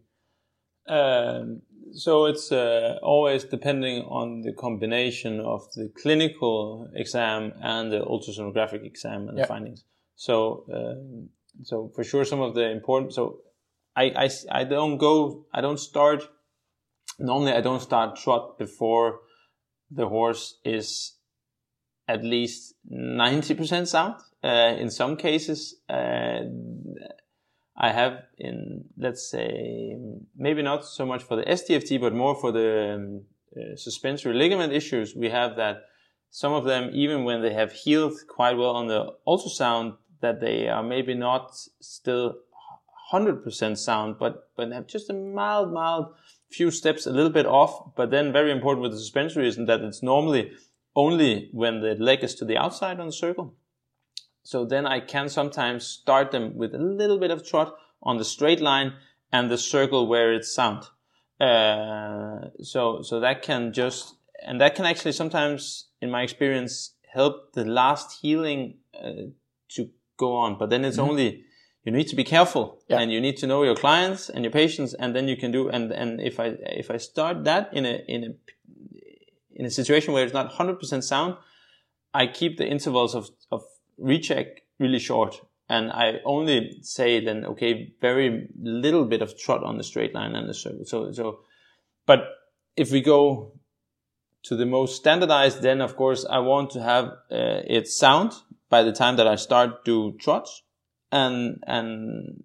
Um, 0.89 1.63
so 1.93 2.27
it's 2.31 2.51
uh, 2.51 2.99
always 3.03 3.45
depending 3.45 4.03
on 4.21 4.43
the 4.43 4.53
combination 4.53 5.41
of 5.41 5.61
the 5.77 5.87
clinical 6.03 6.89
exam 7.05 7.53
and 7.63 7.93
the 7.93 8.01
ultrasonographic 8.13 8.83
exam 8.85 9.29
and 9.29 9.39
Yeah. 9.39 9.45
the 9.45 9.55
findings. 9.55 9.85
So, 10.17 10.35
um, 10.79 11.29
so 11.63 11.75
for 11.95 12.05
sure, 12.05 12.25
some 12.25 12.43
of 12.43 12.55
the 12.55 12.67
important. 12.79 13.13
So, 13.13 13.23
I, 13.97 14.05
I 14.25 14.29
I 14.61 14.65
don't 14.65 14.99
go. 14.99 15.15
I 15.57 15.61
don't 15.61 15.81
start. 15.91 16.21
Normally, 17.19 17.53
I 17.59 17.63
don't 17.69 17.83
start 17.91 18.17
trot 18.25 18.59
before 18.59 19.09
the 19.95 20.09
horse 20.09 20.59
is 20.65 21.13
at 22.09 22.25
least 22.25 22.75
ninety 22.89 23.55
percent 23.55 23.89
sound. 23.89 24.15
Uh, 24.43 24.77
in 24.79 24.91
some 24.91 25.17
cases, 25.17 25.77
uh, 25.89 26.41
I 27.77 27.93
have 27.93 28.25
in, 28.39 28.85
let's 28.97 29.29
say, 29.31 29.97
maybe 30.37 30.63
not 30.63 30.85
so 30.85 31.07
much 31.07 31.23
for 31.23 31.37
the 31.37 31.43
SDFT, 31.43 32.01
but 32.01 32.15
more 32.15 32.35
for 32.35 32.53
the 32.53 32.95
um, 32.95 33.23
uh, 33.57 33.77
suspensory 33.77 34.35
ligament 34.35 34.73
issues. 34.73 35.15
We 35.17 35.31
have 35.31 35.57
that 35.57 35.85
some 36.31 36.53
of 36.53 36.65
them, 36.65 36.91
even 36.93 37.25
when 37.25 37.43
they 37.43 37.53
have 37.53 37.73
healed 37.73 38.15
quite 38.29 38.57
well 38.57 38.75
on 38.77 38.89
the 38.89 39.15
ultrasound, 39.27 39.97
that 40.21 40.41
they 40.41 40.69
are 40.69 40.83
maybe 40.83 41.15
not 41.15 41.57
still 41.81 42.35
100% 43.13 43.79
sound, 43.79 44.17
but, 44.19 44.51
but 44.57 44.73
have 44.73 44.87
just 44.87 45.11
a 45.11 45.13
mild, 45.13 45.73
mild 45.73 46.15
few 46.57 46.71
steps 46.71 47.07
a 47.07 47.11
little 47.11 47.31
bit 47.31 47.47
off. 47.47 47.95
But 47.97 48.11
then 48.11 48.33
very 48.33 48.51
important 48.51 48.83
with 48.83 48.93
the 48.93 48.99
suspensory 48.99 49.49
is 49.49 49.57
that 49.57 49.81
it's 49.81 50.03
normally 50.03 50.53
only 50.95 51.49
when 51.53 51.81
the 51.81 51.95
leg 51.95 52.23
is 52.23 52.35
to 52.37 52.45
the 52.45 52.57
outside 52.57 53.01
on 53.01 53.07
the 53.07 53.13
circle. 53.13 53.55
So 54.43 54.65
then 54.65 54.87
I 54.87 55.01
can 55.01 55.29
sometimes 55.29 55.87
start 55.87 56.31
them 56.31 56.57
with 56.57 56.75
a 56.75 56.79
little 56.79 57.19
bit 57.19 57.31
of 57.31 57.47
trot 57.47 57.75
on 58.03 58.19
the 58.19 58.25
straight 58.25 58.61
line 58.61 58.93
and 59.33 59.51
the 59.51 59.59
circle 59.59 60.07
where 60.07 60.33
it's 60.33 60.55
sound. 60.55 60.85
Uh, 61.41 62.51
so, 62.63 63.03
so 63.03 63.21
that 63.21 63.43
can 63.43 63.73
just, 63.73 64.15
and 64.47 64.61
that 64.61 64.75
can 64.75 64.85
actually 64.85 65.13
sometimes, 65.13 65.89
in 66.01 66.11
my 66.11 66.23
experience, 66.23 66.95
help 67.13 67.53
the 67.55 67.65
last 67.65 68.21
healing 68.21 68.79
uh, 68.95 69.33
to 69.71 69.91
go 70.17 70.37
on. 70.37 70.59
But 70.59 70.71
then 70.71 70.85
it's 70.85 70.99
only, 70.99 71.45
you 71.85 71.93
need 71.93 72.09
to 72.09 72.17
be 72.17 72.25
careful 72.25 72.81
Yeah. 72.89 73.01
and 73.01 73.13
you 73.13 73.21
need 73.21 73.37
to 73.39 73.47
know 73.47 73.63
your 73.63 73.77
clients 73.77 74.31
and 74.31 74.45
your 74.45 74.51
patients 74.51 74.95
and 74.95 75.15
then 75.15 75.29
you 75.29 75.37
can 75.37 75.53
do, 75.53 75.69
and, 75.69 75.93
and 75.93 76.21
if 76.21 76.41
I, 76.41 76.47
if 76.83 76.91
I 76.91 76.97
start 76.97 77.45
that 77.45 77.73
in 77.73 77.85
a, 77.85 78.03
in 78.09 78.25
a, 78.25 78.31
in 79.55 79.67
a 79.67 79.71
situation 79.71 80.13
where 80.15 80.25
it's 80.25 80.35
not 80.35 80.53
100% 80.53 81.03
sound, 81.05 81.37
I 82.13 82.27
keep 82.27 82.57
the 82.57 82.67
intervals 82.67 83.15
of, 83.15 83.31
of 83.51 83.63
recheck 83.99 84.63
really 84.79 84.99
short. 84.99 85.41
And 85.69 85.91
I 85.93 86.21
only 86.25 86.79
say 86.83 87.25
then, 87.25 87.45
okay, 87.47 87.95
very 88.01 88.49
little 88.61 89.05
bit 89.05 89.23
of 89.23 89.39
trot 89.39 89.63
on 89.65 89.79
the 89.79 89.85
straight 89.85 90.15
line 90.15 90.35
and 90.35 90.49
the 90.49 90.55
circle. 90.55 90.85
So, 90.85 91.13
so, 91.13 91.41
but 92.07 92.21
if 92.77 92.91
we 92.91 93.01
go 93.01 93.53
to 94.45 94.57
the 94.57 94.67
most 94.67 94.97
standardized, 94.97 95.63
then 95.63 95.81
of 95.81 95.97
course 95.97 96.27
I 96.29 96.39
want 96.41 96.71
to 96.73 96.83
have 96.83 97.07
uh, 97.31 97.63
it 97.67 97.89
sound 97.89 98.33
by 98.69 98.83
the 98.83 98.93
time 98.93 99.17
that 99.17 99.27
I 99.27 99.37
start 99.37 99.85
do 99.85 100.17
trots. 100.19 100.63
And, 101.13 101.63
and, 101.67 102.45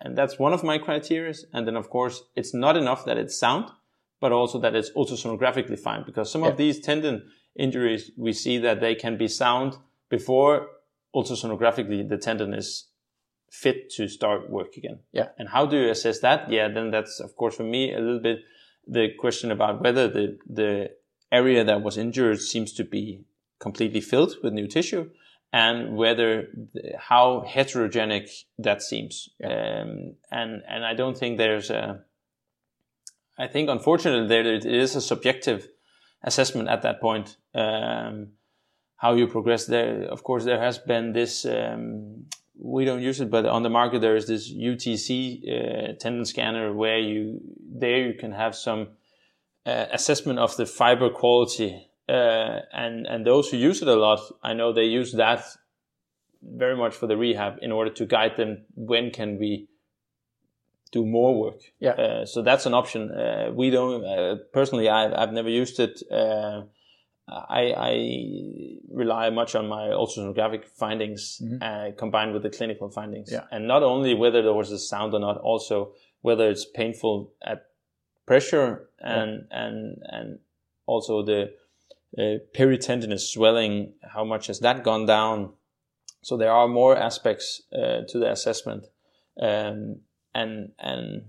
and 0.00 0.16
that's 0.16 0.38
one 0.38 0.52
of 0.52 0.62
my 0.62 0.78
criteria. 0.78 1.34
And 1.52 1.66
then 1.66 1.76
of 1.76 1.90
course 1.90 2.22
it's 2.36 2.54
not 2.54 2.76
enough 2.76 3.04
that 3.04 3.16
it's 3.18 3.38
sound, 3.38 3.66
but 4.20 4.32
also 4.32 4.58
that 4.60 4.74
it's 4.74 4.90
ultrasonographically 4.90 5.78
fine 5.78 6.04
because 6.04 6.30
some 6.30 6.42
Yeah. 6.42 6.50
of 6.50 6.56
these 6.56 6.80
tendon 6.80 7.30
injuries, 7.58 8.10
we 8.16 8.32
see 8.32 8.58
that 8.58 8.80
they 8.80 8.94
can 8.94 9.16
be 9.16 9.28
sound 9.28 9.76
before 10.08 10.68
ultrasonographically 11.14 12.08
the 12.08 12.18
tendon 12.18 12.54
is 12.54 12.86
fit 13.50 13.90
to 13.90 14.06
start 14.08 14.48
work 14.48 14.76
again. 14.76 15.00
Yeah. 15.12 15.28
And 15.38 15.48
how 15.48 15.66
do 15.66 15.76
you 15.76 15.90
assess 15.90 16.20
that? 16.20 16.50
Yeah, 16.50 16.68
then 16.68 16.90
that's 16.90 17.18
of 17.20 17.34
course 17.36 17.56
for 17.56 17.64
me 17.64 17.92
a 17.92 17.98
little 17.98 18.20
bit 18.20 18.38
the 18.86 19.08
question 19.18 19.50
about 19.50 19.82
whether 19.82 20.08
the 20.08 20.38
the 20.48 20.90
area 21.32 21.64
that 21.64 21.82
was 21.82 21.96
injured 21.96 22.40
seems 22.40 22.72
to 22.74 22.84
be 22.84 23.24
completely 23.58 24.00
filled 24.00 24.36
with 24.42 24.52
new 24.52 24.66
tissue 24.66 25.10
and 25.52 25.96
whether 25.96 26.48
how 26.98 27.44
heterogenic 27.46 28.28
that 28.58 28.82
seems. 28.82 29.28
Um, 29.42 30.14
and 30.30 30.62
and 30.68 30.84
I 30.84 30.94
don't 30.94 31.16
think 31.16 31.38
there's 31.38 31.70
a 31.70 32.04
I 33.38 33.46
think 33.46 33.68
unfortunately 33.68 34.28
there 34.28 34.54
it 34.54 34.66
is 34.66 34.94
a 34.94 35.00
subjective 35.00 35.68
assessment 36.22 36.68
at 36.68 36.82
that 36.82 37.00
point. 37.00 37.36
Um, 37.54 38.32
how 38.96 39.14
you 39.14 39.26
progress 39.26 39.64
there. 39.64 40.02
Of 40.02 40.22
course, 40.22 40.44
there 40.44 40.60
has 40.60 40.78
been 40.78 41.12
this. 41.12 41.46
Um, 41.46 42.26
we 42.62 42.84
don't 42.84 43.00
use 43.00 43.20
it, 43.22 43.30
but 43.30 43.46
on 43.46 43.62
the 43.62 43.70
market 43.70 44.02
there 44.02 44.14
is 44.14 44.26
this 44.26 44.52
UTC 44.52 45.08
uh, 45.42 45.92
tendon 45.98 46.26
scanner 46.26 46.74
where 46.74 46.98
you 46.98 47.40
there 47.66 48.06
you 48.06 48.14
can 48.14 48.32
have 48.32 48.54
some 48.54 48.88
uh, 49.64 49.86
assessment 49.92 50.38
of 50.38 50.56
the 50.58 50.66
fiber 50.66 51.08
quality. 51.08 51.89
Uh, 52.10 52.60
and 52.72 53.06
and 53.06 53.24
those 53.24 53.50
who 53.50 53.56
use 53.70 53.82
it 53.82 53.88
a 53.88 53.94
lot, 54.06 54.20
I 54.42 54.52
know 54.58 54.72
they 54.72 55.00
use 55.00 55.10
that 55.24 55.42
very 56.42 56.76
much 56.76 56.94
for 56.94 57.06
the 57.06 57.16
rehab 57.16 57.54
in 57.62 57.70
order 57.72 57.92
to 57.94 58.04
guide 58.06 58.34
them 58.36 58.64
when 58.74 59.10
can 59.10 59.38
we 59.38 59.68
do 60.92 61.04
more 61.06 61.32
work. 61.44 61.60
Yeah. 61.78 61.90
Uh, 61.92 62.26
so 62.26 62.42
that's 62.42 62.66
an 62.66 62.74
option. 62.74 63.10
Uh, 63.10 63.52
we 63.54 63.70
don't 63.70 64.04
uh, 64.04 64.36
personally. 64.52 64.88
I've 64.88 65.12
I've 65.20 65.32
never 65.32 65.50
used 65.62 65.78
it. 65.86 66.02
Uh, 66.10 66.62
I, 67.58 67.62
I 67.90 67.92
rely 68.92 69.30
much 69.30 69.54
on 69.54 69.68
my 69.68 69.84
ultrasonographic 70.02 70.64
findings 70.64 71.40
uh, 71.62 71.90
combined 71.96 72.32
with 72.32 72.42
the 72.42 72.50
clinical 72.50 72.90
findings, 72.90 73.30
Yeah. 73.30 73.44
and 73.52 73.68
not 73.68 73.82
only 73.84 74.14
whether 74.14 74.42
there 74.42 74.52
was 74.52 74.72
a 74.72 74.78
sound 74.78 75.14
or 75.14 75.20
not, 75.20 75.36
also 75.38 75.92
whether 76.22 76.50
it's 76.50 76.64
painful 76.64 77.32
at 77.40 77.66
pressure 78.26 78.88
and 78.98 79.46
and 79.50 80.02
and 80.16 80.38
also 80.86 81.22
the 81.24 81.52
uh, 82.18 82.38
peritendinous 82.54 83.32
swelling. 83.32 83.94
How 84.02 84.24
much 84.24 84.48
has 84.48 84.60
that 84.60 84.84
gone 84.84 85.06
down? 85.06 85.52
So 86.22 86.36
there 86.36 86.52
are 86.52 86.68
more 86.68 86.96
aspects 86.96 87.62
uh, 87.72 88.02
to 88.08 88.18
the 88.18 88.30
assessment, 88.30 88.86
um, 89.40 90.00
and 90.34 90.72
and 90.78 91.24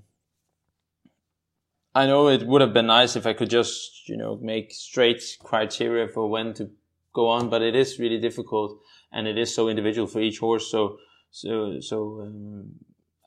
I 1.93 2.07
know 2.07 2.29
it 2.29 2.47
would 2.47 2.61
have 2.61 2.73
been 2.73 2.87
nice 2.87 3.15
if 3.15 3.25
I 3.25 3.33
could 3.33 3.49
just, 3.49 4.07
you 4.07 4.15
know, 4.15 4.37
make 4.41 4.71
straight 4.71 5.23
criteria 5.43 6.07
for 6.07 6.29
when 6.29 6.53
to 6.53 6.69
go 7.13 7.27
on, 7.27 7.49
but 7.49 7.61
it 7.61 7.75
is 7.75 7.99
really 7.99 8.19
difficult 8.19 8.79
and 9.11 9.27
it 9.27 9.37
is 9.37 9.53
so 9.53 9.67
individual 9.67 10.07
for 10.07 10.21
each 10.21 10.39
horse. 10.39 10.71
So, 10.71 10.97
so, 11.31 11.79
so, 11.81 12.21
um, 12.21 12.71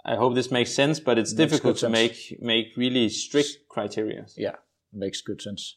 I 0.04 0.16
hope 0.16 0.34
this 0.34 0.50
makes 0.50 0.72
sense, 0.72 0.98
but 0.98 1.18
it's 1.18 1.32
makes 1.32 1.52
difficult 1.52 1.76
to 1.78 1.90
make, 1.90 2.38
make 2.40 2.68
really 2.76 3.08
strict 3.10 3.68
criteria. 3.68 4.26
Yeah, 4.36 4.56
makes 4.92 5.20
good 5.20 5.42
sense. 5.42 5.76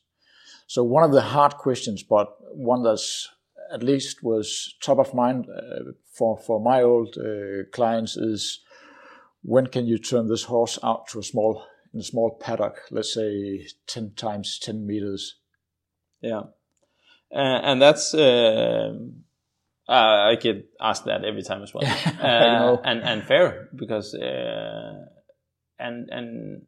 So 0.67 0.83
one 0.83 1.03
of 1.03 1.11
the 1.11 1.21
hard 1.21 1.55
questions, 1.55 2.03
but 2.03 2.27
one 2.53 2.83
that's 2.83 3.29
at 3.73 3.83
least 3.83 4.23
was 4.23 4.75
top 4.81 4.99
of 4.99 5.13
mind 5.13 5.47
uh, 5.49 5.91
for, 6.13 6.37
for 6.37 6.59
my 6.59 6.81
old 6.81 7.17
uh, 7.17 7.63
clients 7.71 8.15
is 8.15 8.59
when 9.41 9.67
can 9.67 9.87
you 9.87 9.97
turn 9.97 10.27
this 10.27 10.43
horse 10.43 10.77
out 10.83 11.07
to 11.07 11.19
a 11.19 11.23
small, 11.23 11.63
in 11.93 12.01
a 12.01 12.03
small 12.03 12.37
paddock, 12.39 12.81
let's 12.91 13.13
say 13.13 13.67
10 13.87 14.13
times 14.15 14.59
10 14.59 14.85
meters? 14.85 15.35
Yeah. 16.21 16.43
Uh, 17.33 17.59
and 17.63 17.81
that's, 17.81 18.13
uh, 18.13 18.91
I 19.87 20.35
get 20.35 20.69
asked 20.81 21.05
that 21.05 21.23
every 21.23 21.43
time 21.43 21.63
as 21.63 21.73
well, 21.73 21.85
uh, 22.21 22.77
and 22.83 23.01
and 23.03 23.23
fair 23.23 23.69
because 23.73 24.13
uh, 24.13 25.05
and 25.79 26.09
and 26.09 26.65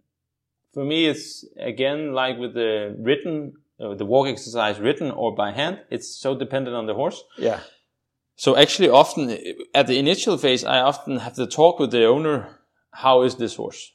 for 0.74 0.86
me 0.86 1.08
it's 1.08 1.46
again 1.60 2.14
like 2.14 2.38
with 2.38 2.54
the 2.54 2.96
ridden 2.98 3.54
uh, 3.80 3.96
the 3.96 4.06
walk 4.06 4.28
exercise 4.28 4.80
ridden 4.80 5.12
or 5.12 5.34
by 5.36 5.52
hand 5.52 5.80
it's 5.90 6.08
so 6.08 6.38
dependent 6.38 6.76
on 6.76 6.86
the 6.86 6.94
horse. 6.94 7.24
Yeah. 7.38 7.62
So 8.36 8.56
actually, 8.56 8.90
often 8.90 9.38
at 9.76 9.88
the 9.88 10.00
initial 10.00 10.38
phase, 10.38 10.64
I 10.64 10.80
often 10.80 11.20
have 11.20 11.36
to 11.36 11.46
talk 11.46 11.78
with 11.78 11.92
the 11.92 12.06
owner. 12.06 12.60
How 12.94 13.24
is 13.24 13.36
this 13.36 13.56
horse? 13.56 13.92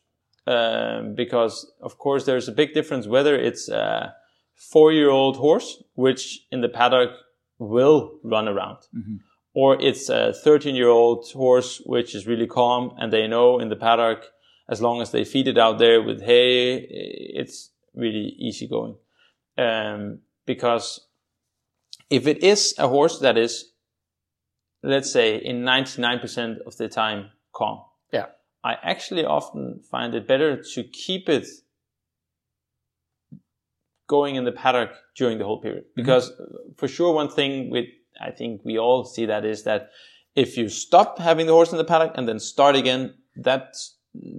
Um, 0.47 1.15
because 1.15 1.73
of 1.81 1.97
course 1.97 2.27
there's 2.27 2.49
a 2.49 2.53
big 2.53 2.75
difference 2.75 3.07
whether 3.07 3.35
it's 3.35 3.71
a 3.71 4.15
four-year-old 4.55 5.39
horse, 5.39 5.83
which 5.95 6.47
in 6.51 6.61
the 6.61 6.69
paddock 6.69 7.11
will 7.59 8.19
run 8.23 8.47
around. 8.47 8.79
Mm-hmm. 8.95 9.17
Or 9.55 9.81
it's 9.81 10.09
a 10.09 10.35
13 10.35 10.75
year 10.75 10.89
old 10.89 11.27
horse, 11.33 11.81
which 11.87 12.15
is 12.15 12.27
really 12.27 12.47
calm 12.47 12.95
and 12.99 13.13
they 13.13 13.27
know 13.27 13.59
in 13.59 13.71
the 13.71 13.77
paddock, 13.77 14.25
as 14.69 14.83
long 14.83 15.01
as 15.01 15.11
they 15.11 15.25
feed 15.25 15.49
it 15.49 15.59
out 15.59 15.79
there 15.79 16.03
with 16.03 16.23
hay, 16.23 16.87
it's 16.91 17.71
really 17.95 18.35
easy 18.39 18.67
going. 18.69 18.97
Um, 19.57 20.21
because 20.47 21.07
if 22.11 22.27
it 22.27 22.43
is 22.43 22.75
a 22.79 22.89
horse 22.89 23.19
that 23.21 23.37
is, 23.39 23.73
let's 24.83 25.11
say 25.11 25.37
in 25.37 25.63
99% 25.63 26.59
of 26.67 26.77
the 26.77 26.89
time 26.89 27.31
calm. 27.55 27.81
Yeah. 28.13 28.27
I 28.63 28.77
actually 28.83 29.25
often 29.25 29.81
find 29.91 30.15
it 30.15 30.27
better 30.27 30.63
to 30.75 30.85
keep 30.85 31.29
it 31.29 31.47
going 34.07 34.37
in 34.37 34.45
the 34.45 34.53
paddock 34.53 34.91
during 35.17 35.39
the 35.39 35.45
whole 35.45 35.61
period. 35.61 35.85
Mm-hmm. 35.85 36.03
Because 36.03 36.31
mm-hmm. 36.31 36.73
for 36.77 36.89
sure, 36.89 37.15
one 37.15 37.31
thing 37.31 37.71
with, 37.71 37.87
I 38.21 38.31
think 38.31 38.61
we 38.65 38.79
all 38.79 39.05
see 39.05 39.27
that 39.27 39.45
is 39.45 39.65
that 39.65 39.91
if 40.35 40.57
you 40.57 40.69
stop 40.69 41.19
having 41.19 41.47
the 41.47 41.53
horse 41.53 41.73
in 41.73 41.79
the 41.79 41.85
paddock 41.85 42.13
and 42.17 42.29
then 42.29 42.39
start 42.39 42.77
again, 42.77 43.15
that 43.37 43.75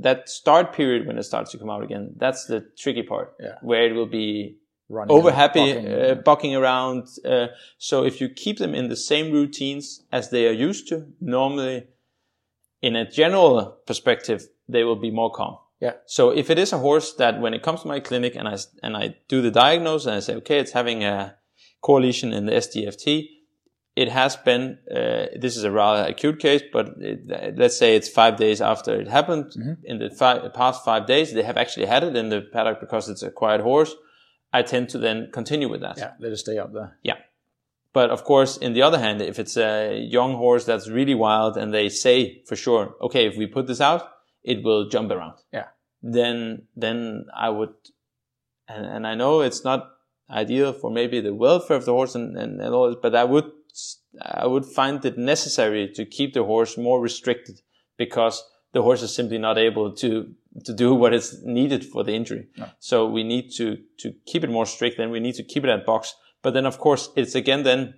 that 0.02 0.30
start 0.30 0.74
period 0.74 1.06
when 1.06 1.18
it 1.18 1.24
starts 1.24 1.52
to 1.52 1.58
come 1.58 1.70
out 1.70 1.84
again, 1.84 2.14
that's 2.16 2.46
the 2.46 2.66
tricky 2.78 3.04
part. 3.04 3.34
Yeah. 3.40 3.56
Where 3.62 3.86
it 3.86 3.94
will 3.94 4.06
be 4.06 4.58
Running 4.88 5.16
over 5.16 5.32
happy, 5.32 5.74
bucking, 5.74 5.92
uh, 5.92 6.16
bucking 6.24 6.56
around. 6.56 7.08
Uh, 7.26 7.48
so 7.78 8.04
if 8.04 8.22
you 8.22 8.30
keep 8.30 8.60
them 8.60 8.76
in 8.76 8.90
the 8.90 8.96
same 8.96 9.32
routines 9.32 10.04
as 10.12 10.30
they 10.30 10.48
are 10.48 10.52
used 10.52 10.88
to, 10.90 11.08
normally, 11.20 11.88
in 12.82 12.96
a 12.96 13.10
general 13.10 13.78
perspective, 13.88 14.48
they 14.70 14.84
will 14.84 14.96
be 14.96 15.10
more 15.10 15.32
calm. 15.32 15.58
Yeah. 15.80 15.94
So 16.06 16.30
if 16.30 16.50
it 16.50 16.60
is 16.60 16.72
a 16.72 16.78
horse 16.78 17.14
that 17.14 17.40
when 17.40 17.54
it 17.54 17.64
comes 17.64 17.82
to 17.82 17.88
my 17.88 18.00
clinic 18.00 18.36
and 18.36 18.48
I, 18.48 18.58
and 18.84 18.96
I 18.96 19.16
do 19.28 19.42
the 19.42 19.52
diagnosis 19.52 20.06
and 20.06 20.16
I 20.16 20.20
say, 20.20 20.36
okay, 20.36 20.60
it's 20.60 20.72
having 20.72 21.04
a 21.04 21.36
core 21.82 22.02
lesion 22.02 22.32
in 22.32 22.46
the 22.46 22.54
SDFT, 22.54 23.28
it 23.96 24.10
has 24.10 24.36
been, 24.36 24.78
uh, 24.92 25.28
this 25.40 25.56
is 25.56 25.64
a 25.64 25.72
rather 25.72 26.10
acute 26.10 26.40
case, 26.40 26.62
but 26.72 26.90
it, 27.00 27.58
let's 27.58 27.78
say 27.78 27.96
it's 27.96 28.10
five 28.10 28.36
days 28.38 28.62
after 28.62 29.00
it 29.00 29.08
happened. 29.08 29.46
Mm-hmm. 29.46 29.74
In 29.86 30.00
the 30.00 30.10
five, 30.10 30.54
past 30.54 30.84
five 30.84 31.06
days, 31.06 31.34
they 31.34 31.44
have 31.44 31.58
actually 31.58 31.86
had 31.86 32.04
it 32.04 32.16
in 32.16 32.30
the 32.30 32.42
paddock 32.42 32.80
because 32.80 33.08
it's 33.08 33.24
a 33.24 33.32
quiet 33.32 33.62
horse. 33.62 33.96
I 34.56 34.62
tend 34.62 34.90
to 34.90 34.98
then 34.98 35.30
continue 35.32 35.70
with 35.70 35.82
that. 35.82 35.98
Yeah, 35.98 36.12
let 36.20 36.32
it 36.32 36.38
stay 36.38 36.58
up 36.58 36.72
there. 36.74 36.98
Yeah. 37.04 37.18
But 37.92 38.10
of 38.10 38.24
course, 38.24 38.58
in 38.58 38.74
the 38.74 38.82
other 38.82 39.00
hand, 39.00 39.22
if 39.22 39.40
it's 39.40 39.58
a 39.58 39.98
young 39.98 40.36
horse 40.36 40.66
that's 40.66 40.88
really 40.90 41.16
wild 41.16 41.58
and 41.58 41.74
they 41.74 41.90
say 41.90 42.44
for 42.48 42.56
sure, 42.56 42.96
okay, 43.02 43.28
if 43.28 43.38
we 43.38 43.48
put 43.48 43.68
this 43.68 43.82
out, 43.82 44.04
it 44.44 44.64
will 44.64 44.88
jump 44.90 45.12
around. 45.12 45.38
Yeah. 45.52 45.68
Then, 46.02 46.68
then 46.76 47.26
I 47.36 47.50
would, 47.50 47.74
and, 48.68 48.86
and 48.86 49.08
I 49.08 49.16
know 49.16 49.42
it's 49.42 49.64
not 49.64 49.92
ideal 50.30 50.74
for 50.74 50.90
maybe 50.92 51.20
the 51.22 51.34
welfare 51.34 51.78
of 51.78 51.86
the 51.86 51.94
horse 51.94 52.16
and, 52.16 52.38
and, 52.38 52.62
and 52.62 52.74
all 52.74 52.88
this, 52.88 53.00
but 53.02 53.16
I 53.16 53.24
would, 53.24 53.52
I 54.22 54.48
would 54.48 54.66
find 54.66 55.04
it 55.04 55.18
necessary 55.18 55.92
to 55.96 56.06
keep 56.06 56.34
the 56.34 56.44
horse 56.44 56.78
more 56.78 57.02
restricted 57.02 57.62
because 57.98 58.44
the 58.74 58.84
horse 58.84 59.02
is 59.02 59.14
simply 59.14 59.38
not 59.38 59.58
able 59.58 59.94
to, 59.96 60.34
to 60.64 60.74
do 60.74 60.94
what 60.94 61.14
is 61.14 61.42
needed 61.44 61.84
for 61.84 62.04
the 62.04 62.14
injury. 62.14 62.48
No. 62.58 62.70
So 62.80 63.06
we 63.08 63.24
need 63.24 63.52
to, 63.58 63.78
to 64.00 64.14
keep 64.26 64.44
it 64.44 64.50
more 64.50 64.66
strict 64.66 65.00
and 65.00 65.12
we 65.12 65.20
need 65.20 65.36
to 65.36 65.44
keep 65.44 65.64
it 65.64 65.70
at 65.70 65.86
box. 65.86 66.16
But 66.42 66.54
then 66.54 66.66
of 66.66 66.78
course 66.78 67.10
it's 67.16 67.36
again 67.36 67.64
then 67.64 67.96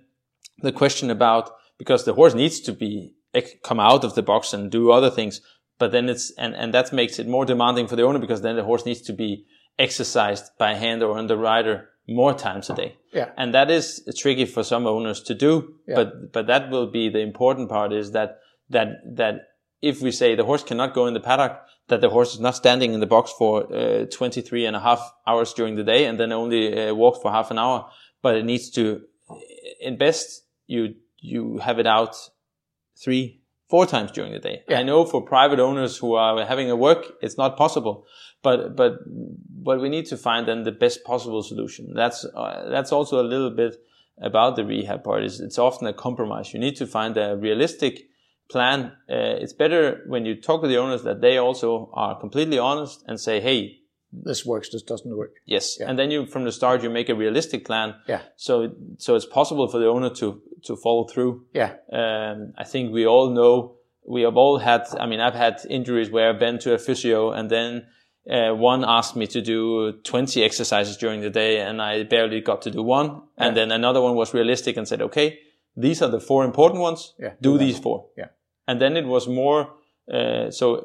the 0.60 0.72
question 0.72 1.10
about, 1.10 1.50
because 1.78 2.04
the 2.04 2.14
horse 2.14 2.34
needs 2.34 2.60
to 2.60 2.72
be, 2.72 3.14
eh, 3.34 3.42
come 3.62 3.78
out 3.78 4.02
of 4.02 4.14
the 4.16 4.22
box 4.22 4.52
and 4.52 4.70
do 4.70 4.90
other 4.90 5.10
things 5.10 5.40
but 5.78 5.92
then 5.92 6.08
it's 6.08 6.32
and 6.32 6.54
and 6.54 6.74
that 6.74 6.92
makes 6.92 7.18
it 7.18 7.26
more 7.26 7.44
demanding 7.44 7.86
for 7.86 7.96
the 7.96 8.02
owner 8.02 8.18
because 8.18 8.42
then 8.42 8.56
the 8.56 8.64
horse 8.64 8.84
needs 8.84 9.00
to 9.02 9.12
be 9.12 9.46
exercised 9.78 10.50
by 10.58 10.74
hand 10.74 11.02
or 11.02 11.16
on 11.16 11.28
the 11.28 11.36
rider 11.36 11.88
more 12.08 12.34
times 12.34 12.68
a 12.70 12.74
day. 12.74 12.96
Yeah. 13.12 13.30
And 13.36 13.54
that 13.54 13.70
is 13.70 14.02
tricky 14.16 14.44
for 14.44 14.64
some 14.64 14.86
owners 14.86 15.22
to 15.24 15.34
do. 15.34 15.74
Yeah. 15.86 15.94
But 15.96 16.32
but 16.32 16.46
that 16.48 16.70
will 16.70 16.90
be 16.90 17.08
the 17.08 17.20
important 17.20 17.68
part 17.68 17.92
is 17.92 18.10
that 18.12 18.40
that 18.70 18.88
that 19.16 19.34
if 19.80 20.02
we 20.02 20.10
say 20.10 20.34
the 20.34 20.44
horse 20.44 20.64
cannot 20.64 20.94
go 20.94 21.06
in 21.06 21.14
the 21.14 21.20
paddock, 21.20 21.60
that 21.88 22.00
the 22.00 22.08
horse 22.10 22.34
is 22.34 22.40
not 22.40 22.54
standing 22.54 22.92
in 22.92 23.00
the 23.00 23.06
box 23.06 23.32
for 23.36 23.72
uh, 23.74 24.04
23 24.06 24.66
and 24.66 24.76
a 24.76 24.80
half 24.80 25.12
hours 25.26 25.52
during 25.52 25.74
the 25.74 25.84
day 25.84 26.04
and 26.04 26.20
then 26.20 26.32
only 26.32 26.88
uh, 26.88 26.94
walks 26.94 27.18
for 27.20 27.32
half 27.32 27.50
an 27.50 27.58
hour, 27.58 27.90
but 28.22 28.36
it 28.36 28.44
needs 28.44 28.70
to, 28.70 29.02
in 29.80 29.96
best, 29.96 30.44
you, 30.66 30.94
you 31.18 31.58
have 31.58 31.78
it 31.78 31.86
out 31.86 32.14
three, 33.02 33.40
four 33.68 33.86
times 33.86 34.10
during 34.12 34.32
the 34.32 34.38
day. 34.38 34.62
Yeah. 34.68 34.80
I 34.80 34.82
know 34.82 35.04
for 35.04 35.22
private 35.22 35.60
owners 35.60 35.96
who 35.96 36.14
are 36.14 36.44
having 36.44 36.70
a 36.70 36.76
work, 36.76 37.12
it's 37.22 37.38
not 37.38 37.56
possible, 37.56 38.06
but, 38.42 38.76
but, 38.76 38.98
but 39.06 39.80
we 39.80 39.88
need 39.88 40.06
to 40.06 40.16
find 40.16 40.46
then 40.46 40.64
the 40.64 40.72
best 40.72 41.04
possible 41.04 41.42
solution. 41.42 41.94
That's, 41.94 42.24
uh, 42.24 42.68
that's 42.70 42.92
also 42.92 43.20
a 43.20 43.26
little 43.26 43.50
bit 43.50 43.76
about 44.20 44.56
the 44.56 44.64
rehab 44.64 45.04
part 45.04 45.24
is 45.24 45.40
it's 45.40 45.58
often 45.58 45.86
a 45.86 45.92
compromise. 45.92 46.52
You 46.52 46.60
need 46.60 46.76
to 46.76 46.86
find 46.86 47.16
a 47.16 47.36
realistic 47.36 48.08
plan. 48.48 48.92
Uh, 49.08 49.36
it's 49.40 49.52
better 49.52 50.02
when 50.06 50.24
you 50.24 50.40
talk 50.40 50.62
to 50.62 50.68
the 50.68 50.78
owners 50.78 51.02
that 51.02 51.20
they 51.20 51.36
also 51.36 51.90
are 51.92 52.18
completely 52.18 52.58
honest 52.58 53.04
and 53.06 53.20
say, 53.20 53.40
Hey, 53.40 53.78
this 54.12 54.44
works, 54.46 54.70
this 54.70 54.82
doesn't 54.82 55.16
work. 55.16 55.34
Yes. 55.44 55.76
Yeah. 55.78 55.88
And 55.88 55.98
then 55.98 56.10
you, 56.10 56.26
from 56.26 56.44
the 56.44 56.52
start, 56.52 56.82
you 56.82 56.90
make 56.90 57.08
a 57.08 57.14
realistic 57.14 57.64
plan. 57.66 57.94
Yeah. 58.06 58.22
So, 58.36 58.74
so 58.96 59.14
it's 59.14 59.26
possible 59.26 59.68
for 59.68 59.78
the 59.78 59.86
owner 59.86 60.10
to, 60.14 60.40
to 60.64 60.76
follow 60.76 61.06
through. 61.06 61.44
Yeah. 61.52 61.74
Um, 61.92 62.54
I 62.56 62.64
think 62.64 62.92
we 62.92 63.06
all 63.06 63.30
know, 63.30 63.76
we 64.06 64.22
have 64.22 64.36
all 64.36 64.58
had, 64.58 64.86
I 64.98 65.06
mean, 65.06 65.20
I've 65.20 65.34
had 65.34 65.60
injuries 65.68 66.10
where 66.10 66.30
I've 66.30 66.38
been 66.38 66.58
to 66.60 66.72
a 66.72 66.78
physio 66.78 67.32
and 67.32 67.50
then, 67.50 67.86
uh, 68.30 68.54
one 68.54 68.84
asked 68.84 69.16
me 69.16 69.26
to 69.26 69.40
do 69.40 69.92
20 70.04 70.42
exercises 70.42 70.96
during 70.96 71.20
the 71.20 71.30
day 71.30 71.60
and 71.60 71.80
I 71.80 72.02
barely 72.02 72.40
got 72.40 72.62
to 72.62 72.70
do 72.70 72.82
one. 72.82 73.22
And 73.36 73.56
then 73.56 73.70
another 73.70 74.00
one 74.02 74.16
was 74.16 74.34
realistic 74.34 74.76
and 74.76 74.86
said, 74.86 75.00
okay, 75.00 75.38
these 75.76 76.02
are 76.02 76.08
the 76.08 76.20
four 76.20 76.44
important 76.44 76.82
ones. 76.82 77.14
Yeah. 77.18 77.34
Do, 77.40 77.52
do 77.52 77.58
these 77.58 77.78
four. 77.78 78.06
Yeah. 78.16 78.26
And 78.68 78.80
then 78.80 78.96
it 78.96 79.06
was 79.06 79.26
more, 79.26 79.70
uh, 80.12 80.50
so, 80.50 80.76
uh, 80.76 80.82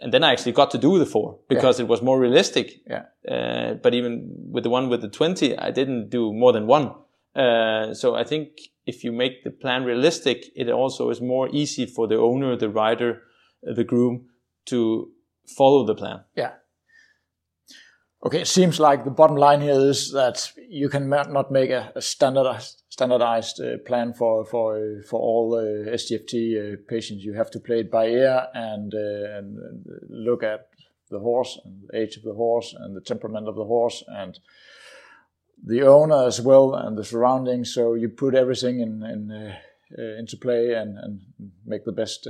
and 0.00 0.14
then 0.14 0.24
I 0.24 0.32
actually 0.32 0.52
got 0.52 0.70
to 0.70 0.78
do 0.78 0.98
the 0.98 1.04
four 1.04 1.40
because 1.48 1.78
yeah. 1.78 1.84
it 1.84 1.88
was 1.88 2.00
more 2.00 2.18
realistic. 2.18 2.80
Yeah. 2.88 3.02
Uh, 3.28 3.74
but 3.74 3.92
even 3.92 4.30
with 4.50 4.64
the 4.64 4.70
one 4.70 4.88
with 4.88 5.02
the 5.02 5.08
20, 5.08 5.58
I 5.58 5.70
didn't 5.70 6.08
do 6.08 6.32
more 6.32 6.52
than 6.52 6.66
one. 6.66 6.94
Uh, 7.34 7.92
so 7.92 8.14
I 8.14 8.24
think 8.24 8.48
if 8.86 9.02
you 9.04 9.12
make 9.12 9.42
the 9.42 9.50
plan 9.50 9.84
realistic, 9.84 10.46
it 10.54 10.70
also 10.70 11.10
is 11.10 11.20
more 11.20 11.48
easy 11.52 11.84
for 11.84 12.06
the 12.06 12.16
owner, 12.16 12.56
the 12.56 12.68
rider, 12.68 13.22
uh, 13.68 13.74
the 13.74 13.84
groom 13.84 14.26
to 14.66 15.10
follow 15.56 15.84
the 15.84 15.94
plan. 15.94 16.20
Yeah. 16.36 16.52
Okay, 18.24 18.40
it 18.40 18.48
seems 18.48 18.80
like 18.80 19.04
the 19.04 19.10
bottom 19.10 19.36
line 19.36 19.60
here 19.60 19.78
is 19.78 20.10
that 20.12 20.50
you 20.56 20.88
can 20.88 21.10
not 21.10 21.52
make 21.52 21.68
a, 21.68 21.92
a 21.94 22.00
standardized 22.00 22.82
standardized 22.88 23.60
uh, 23.60 23.76
plan 23.84 24.14
for 24.14 24.46
for 24.46 24.78
uh, 24.78 25.02
for 25.06 25.20
all 25.20 25.54
uh, 25.54 25.90
SDFT 25.90 26.34
uh, 26.56 26.76
patients. 26.88 27.22
You 27.22 27.34
have 27.34 27.50
to 27.50 27.60
play 27.60 27.80
it 27.80 27.90
by 27.90 28.06
ear 28.06 28.46
and, 28.54 28.94
uh, 28.94 29.38
and, 29.38 29.58
and 29.58 29.84
look 30.08 30.42
at 30.42 30.68
the 31.10 31.18
horse 31.18 31.60
and 31.66 31.82
the 31.86 31.98
age 31.98 32.16
of 32.16 32.22
the 32.22 32.32
horse 32.32 32.74
and 32.78 32.96
the 32.96 33.02
temperament 33.02 33.46
of 33.46 33.56
the 33.56 33.66
horse 33.66 34.02
and 34.08 34.38
the 35.62 35.82
owner 35.82 36.26
as 36.26 36.40
well 36.40 36.74
and 36.74 36.96
the 36.96 37.04
surroundings. 37.04 37.74
So 37.74 37.92
you 37.92 38.08
put 38.08 38.34
everything 38.34 38.80
in, 38.80 39.02
in 39.02 39.30
uh, 39.32 40.18
into 40.18 40.38
play 40.38 40.72
and, 40.72 40.96
and 40.96 41.20
make 41.66 41.84
the 41.84 41.92
best 41.92 42.26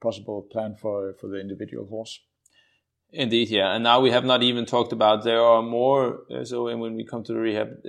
possible 0.00 0.42
plan 0.42 0.76
for 0.80 1.14
for 1.20 1.26
the 1.26 1.40
individual 1.40 1.86
horse. 1.86 2.20
Indeed, 3.14 3.50
yeah. 3.50 3.74
And 3.74 3.84
now 3.84 4.00
we 4.00 4.10
have 4.10 4.24
not 4.24 4.42
even 4.42 4.66
talked 4.66 4.92
about 4.92 5.22
there 5.22 5.40
are 5.40 5.62
more. 5.62 6.24
Uh, 6.30 6.44
so 6.44 6.64
when 6.64 6.96
we 6.96 7.04
come 7.04 7.22
to 7.24 7.32
the 7.32 7.38
rehab, 7.38 7.68
uh, 7.84 7.88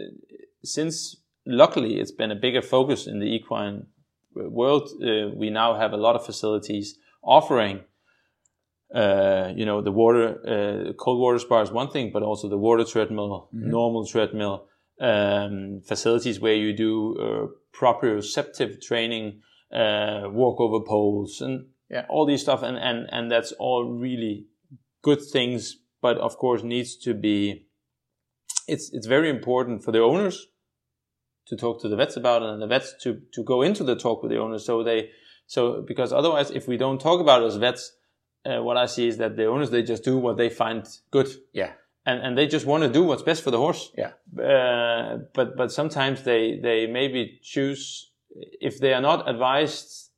since 0.63 1.17
luckily 1.47 1.99
it's 1.99 2.11
been 2.11 2.31
a 2.31 2.35
bigger 2.35 2.61
focus 2.61 3.07
in 3.07 3.19
the 3.19 3.25
equine 3.25 3.87
world, 4.35 4.89
uh, 5.01 5.29
we 5.35 5.49
now 5.49 5.75
have 5.75 5.93
a 5.93 5.97
lot 5.97 6.15
of 6.15 6.25
facilities 6.25 6.97
offering. 7.23 7.81
Uh, 8.93 9.51
you 9.55 9.65
know, 9.65 9.81
the 9.81 9.91
water, 9.91 10.37
uh, 10.47 10.93
cold 10.93 11.19
water 11.19 11.39
spa 11.39 11.61
is 11.61 11.71
one 11.71 11.89
thing, 11.89 12.11
but 12.13 12.21
also 12.21 12.47
the 12.47 12.57
water 12.57 12.83
treadmill, 12.83 13.49
mm-hmm. 13.53 13.69
normal 13.71 14.05
treadmill, 14.05 14.67
um, 15.01 15.81
facilities 15.87 16.39
where 16.39 16.53
you 16.53 16.71
do 16.71 17.17
uh, 17.17 17.47
proprioceptive 17.77 18.79
training, 18.79 19.41
walkover 19.71 20.85
poles, 20.85 21.41
and 21.41 21.65
yeah. 21.89 22.05
all 22.09 22.27
these 22.27 22.41
stuff, 22.41 22.61
and, 22.61 22.77
and 22.77 23.07
and 23.11 23.31
that's 23.31 23.51
all 23.53 23.83
really 23.85 24.45
good 25.05 25.21
things, 25.21 25.77
but 26.01 26.17
of 26.17 26.37
course 26.37 26.63
needs 26.63 26.97
to 27.05 27.13
be. 27.13 27.67
It's 28.67 28.85
it's 28.95 29.07
very 29.15 29.29
important 29.29 29.83
for 29.83 29.91
the 29.91 30.03
owners 30.09 30.47
to 31.49 31.55
talk 31.55 31.79
to 31.81 31.87
the 31.87 31.95
vets 32.01 32.17
about 32.17 32.41
it, 32.41 32.49
and 32.49 32.61
the 32.61 32.71
vets 32.75 32.89
to 33.03 33.09
to 33.35 33.43
go 33.43 33.61
into 33.61 33.83
the 33.83 33.95
talk 33.95 34.23
with 34.23 34.31
the 34.31 34.39
owners, 34.39 34.65
so 34.65 34.83
they 34.83 35.09
so 35.47 35.83
because 35.91 36.11
otherwise, 36.11 36.49
if 36.51 36.67
we 36.67 36.77
don't 36.77 36.99
talk 36.99 37.19
about 37.21 37.43
it 37.43 37.45
as 37.45 37.57
vets, 37.57 37.83
uh, 38.45 38.61
what 38.67 38.77
I 38.77 38.87
see 38.87 39.07
is 39.07 39.17
that 39.17 39.35
the 39.35 39.45
owners 39.45 39.69
they 39.69 39.83
just 39.83 40.03
do 40.03 40.17
what 40.17 40.37
they 40.37 40.49
find 40.49 40.81
good. 41.11 41.29
Yeah. 41.53 41.71
And, 42.07 42.19
and 42.25 42.37
they 42.37 42.45
just 42.45 42.67
want 42.67 42.83
to 42.83 42.89
do 42.89 43.03
what's 43.03 43.23
best 43.23 43.41
for 43.43 43.51
the 43.51 43.57
horse. 43.57 43.91
Yeah. 43.97 44.11
Uh, 44.39 45.17
but 45.33 45.55
but 45.59 45.71
sometimes 45.71 46.23
they 46.23 46.59
they 46.67 46.87
maybe 46.87 47.39
choose 47.53 48.11
if 48.69 48.79
they 48.79 48.93
are 48.93 49.01
not 49.01 49.29
advised 49.29 50.11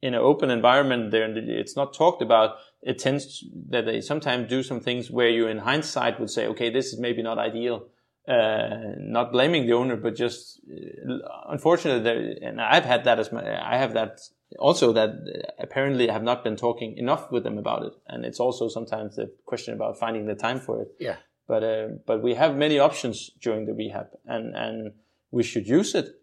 in 0.00 0.14
an 0.14 0.20
open 0.20 0.50
environment 0.50 1.12
there 1.12 1.28
it's 1.62 1.76
not 1.76 1.94
talked 1.94 2.22
about 2.22 2.56
it 2.82 2.98
tends 2.98 3.40
to, 3.40 3.46
that 3.68 3.86
they 3.86 4.00
sometimes 4.00 4.48
do 4.48 4.62
some 4.62 4.80
things 4.80 5.10
where 5.10 5.28
you 5.28 5.46
in 5.46 5.58
hindsight 5.58 6.18
would 6.20 6.30
say 6.30 6.46
okay 6.46 6.70
this 6.70 6.92
is 6.92 6.98
maybe 6.98 7.22
not 7.22 7.38
ideal 7.38 7.86
uh, 8.28 8.94
not 8.98 9.32
blaming 9.32 9.66
the 9.66 9.72
owner 9.72 9.96
but 9.96 10.14
just 10.14 10.60
uh, 10.70 11.14
unfortunately 11.48 12.38
and 12.42 12.60
i've 12.60 12.84
had 12.84 13.04
that 13.04 13.18
as 13.18 13.32
my 13.32 13.42
i 13.72 13.76
have 13.76 13.94
that 13.94 14.20
also 14.58 14.92
that 14.92 15.10
apparently 15.58 16.10
I 16.10 16.12
have 16.12 16.22
not 16.22 16.44
been 16.44 16.56
talking 16.56 16.98
enough 16.98 17.32
with 17.32 17.42
them 17.42 17.56
about 17.56 17.84
it. 17.84 17.92
And 18.06 18.26
it's 18.26 18.38
also 18.38 18.68
sometimes 18.68 19.16
the 19.16 19.32
question 19.46 19.72
about 19.72 19.98
finding 19.98 20.26
the 20.26 20.34
time 20.34 20.60
for 20.60 20.82
it. 20.82 20.88
Yeah. 21.00 21.16
But 21.48 21.64
uh, 21.64 21.88
but 22.06 22.22
we 22.22 22.34
have 22.34 22.54
many 22.54 22.78
options 22.78 23.30
during 23.40 23.64
the 23.64 23.72
rehab 23.72 24.08
and 24.26 24.54
and 24.54 24.92
we 25.30 25.42
should 25.42 25.66
use 25.66 25.94
it 25.94 26.22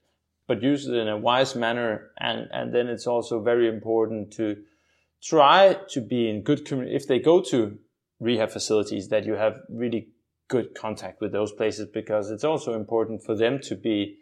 but 0.50 0.64
use 0.64 0.88
it 0.88 0.96
in 0.96 1.08
a 1.08 1.16
wise 1.16 1.56
manner. 1.56 2.10
And, 2.20 2.48
and 2.52 2.74
then 2.74 2.88
it's 2.88 3.06
also 3.06 3.40
very 3.40 3.70
important 3.70 4.34
to 4.34 4.58
try 5.22 5.78
to 5.90 6.02
be 6.02 6.30
in 6.30 6.44
good 6.44 6.66
community. 6.66 6.96
If 6.96 7.08
they 7.08 7.20
go 7.20 7.42
to 7.42 7.78
rehab 8.20 8.52
facilities, 8.52 9.10
that 9.10 9.26
you 9.26 9.34
have 9.34 9.60
really 9.70 10.10
good 10.48 10.76
contact 10.76 11.22
with 11.22 11.32
those 11.32 11.52
places 11.52 11.88
because 11.94 12.32
it's 12.32 12.44
also 12.44 12.74
important 12.74 13.24
for 13.24 13.36
them 13.36 13.60
to 13.60 13.76
be 13.76 14.18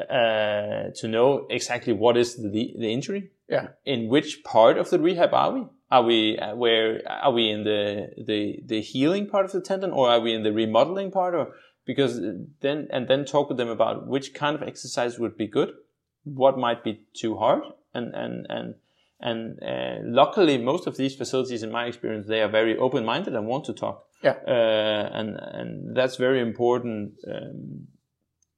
uh, 0.00 0.90
to 0.94 1.08
know 1.08 1.46
exactly 1.50 1.92
what 1.92 2.16
is 2.16 2.36
the 2.36 2.74
the 2.78 2.92
injury. 2.92 3.30
Yeah. 3.48 3.68
In 3.84 4.08
which 4.08 4.42
part 4.44 4.78
of 4.78 4.90
the 4.90 4.98
rehab 4.98 5.34
are 5.34 5.52
we? 5.52 5.66
Are 5.90 6.02
we 6.02 6.38
uh, 6.38 6.54
where 6.54 7.02
are 7.08 7.32
we 7.32 7.50
in 7.50 7.64
the 7.64 8.08
the 8.16 8.60
the 8.64 8.80
healing 8.80 9.28
part 9.28 9.44
of 9.44 9.52
the 9.52 9.60
tendon, 9.60 9.90
or 9.90 10.08
are 10.08 10.20
we 10.20 10.32
in 10.32 10.42
the 10.42 10.52
remodeling 10.52 11.10
part, 11.10 11.34
or 11.34 11.52
because 11.84 12.20
then 12.60 12.88
and 12.90 13.08
then 13.08 13.24
talk 13.24 13.48
with 13.48 13.58
them 13.58 13.68
about 13.68 14.06
which 14.06 14.32
kind 14.32 14.56
of 14.56 14.62
exercise 14.62 15.18
would 15.18 15.36
be 15.36 15.46
good, 15.46 15.72
what 16.24 16.56
might 16.56 16.84
be 16.84 17.04
too 17.12 17.36
hard, 17.36 17.62
and 17.92 18.14
and 18.14 18.46
and 18.48 18.74
and 19.20 19.62
uh, 19.62 19.96
luckily 20.02 20.58
most 20.58 20.86
of 20.86 20.96
these 20.96 21.14
facilities, 21.14 21.62
in 21.62 21.70
my 21.70 21.86
experience, 21.86 22.26
they 22.26 22.40
are 22.40 22.48
very 22.48 22.76
open 22.76 23.04
minded 23.04 23.34
and 23.34 23.46
want 23.46 23.64
to 23.66 23.72
talk. 23.72 24.06
Yeah, 24.22 24.36
uh, 24.46 25.10
and 25.12 25.36
and 25.36 25.96
that's 25.96 26.16
very 26.16 26.40
important 26.40 27.14
um, 27.26 27.86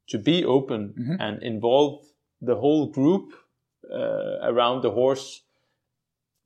to 0.08 0.18
be 0.18 0.44
open 0.44 0.94
mm-hmm. 0.98 1.16
and 1.20 1.42
involve 1.42 2.04
the 2.40 2.56
whole 2.56 2.90
group 2.90 3.32
uh, 3.90 4.38
around 4.42 4.82
the 4.82 4.90
horse. 4.90 5.42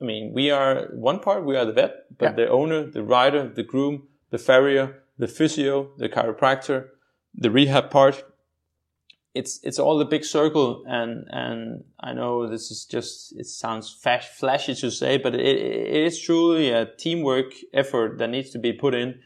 I 0.01 0.05
mean, 0.05 0.33
we 0.35 0.51
are 0.51 0.89
one 0.93 1.21
part, 1.21 1.45
we 1.45 1.57
are 1.57 1.65
the 1.65 1.73
vet, 1.73 1.95
but 2.19 2.25
yeah. 2.25 2.33
the 2.33 2.49
owner, 2.51 2.85
the 2.85 3.03
rider, 3.03 3.49
the 3.49 3.63
groom, 3.63 4.09
the 4.31 4.39
farrier, 4.39 5.03
the 5.19 5.29
physio, 5.29 5.93
the 5.97 6.09
chiropractor, 6.09 6.89
the 7.35 7.51
rehab 7.51 7.91
part. 7.91 8.25
It's 9.37 9.61
it's 9.63 9.79
all 9.79 9.99
the 9.99 10.05
big 10.05 10.25
circle, 10.25 10.85
and 10.87 11.25
and 11.31 11.85
I 12.01 12.13
know 12.13 12.49
this 12.49 12.71
is 12.71 12.85
just 12.85 13.35
it 13.37 13.47
sounds 13.47 13.91
flashy 13.91 14.75
to 14.75 14.91
say, 14.91 15.19
but 15.19 15.35
it, 15.35 15.57
it 15.97 16.03
is 16.09 16.21
truly 16.21 16.71
a 16.71 16.87
teamwork 16.87 17.53
effort 17.73 18.19
that 18.19 18.31
needs 18.31 18.51
to 18.51 18.59
be 18.59 18.73
put 18.73 18.95
in 18.95 19.21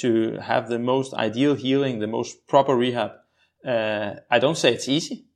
to 0.00 0.38
have 0.40 0.68
the 0.68 0.78
most 0.78 1.14
ideal 1.14 1.54
healing, 1.54 2.00
the 2.00 2.06
most 2.18 2.46
proper 2.48 2.74
rehab. 2.76 3.12
Uh, 3.64 4.14
I 4.30 4.38
don't 4.38 4.58
say 4.58 4.74
it's 4.74 4.88
easy, 4.88 5.26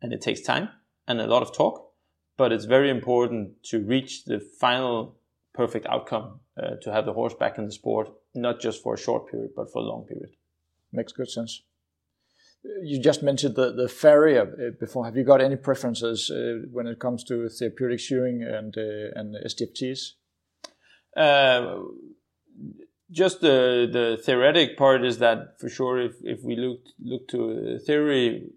and 0.00 0.12
it 0.12 0.20
takes 0.22 0.40
time 0.40 0.68
and 1.06 1.20
a 1.20 1.26
lot 1.26 1.42
of 1.42 1.54
talk, 1.54 1.92
but 2.36 2.52
it's 2.52 2.64
very 2.64 2.90
important 2.90 3.62
to 3.70 3.84
reach 3.84 4.24
the 4.24 4.40
final 4.40 5.16
perfect 5.54 5.86
outcome 5.86 6.40
uh, 6.60 6.76
to 6.82 6.92
have 6.92 7.06
the 7.06 7.12
horse 7.12 7.34
back 7.34 7.58
in 7.58 7.66
the 7.66 7.72
sport 7.72 8.08
not 8.36 8.60
just 8.60 8.82
for 8.82 8.94
a 8.94 8.98
short 8.98 9.30
period, 9.30 9.50
but 9.56 9.72
for 9.72 9.78
a 9.78 9.84
long 9.84 10.04
period. 10.04 10.30
Makes 10.92 11.12
good 11.12 11.30
sense. 11.30 11.62
You 12.64 13.00
just 13.00 13.22
mentioned 13.22 13.54
the, 13.54 13.72
the 13.72 13.88
farrier 13.88 14.42
uh, 14.42 14.70
before. 14.78 15.04
Have 15.04 15.16
you 15.16 15.24
got 15.24 15.40
any 15.40 15.56
preferences 15.56 16.30
uh, 16.30 16.66
when 16.70 16.86
it 16.86 16.98
comes 16.98 17.22
to 17.24 17.48
therapeutic 17.48 18.00
shoeing 18.00 18.42
and, 18.42 18.76
uh, 18.76 19.18
and 19.18 19.36
SDFTs? 19.44 20.12
Uh, 21.16 21.78
just 23.10 23.40
the, 23.40 23.88
the 23.90 24.20
theoretic 24.22 24.76
part 24.76 25.04
is 25.04 25.18
that 25.18 25.60
for 25.60 25.68
sure, 25.68 26.00
if, 26.00 26.16
if 26.22 26.42
we 26.42 26.56
look, 26.56 26.80
look 27.00 27.28
to 27.28 27.78
theory, 27.86 28.50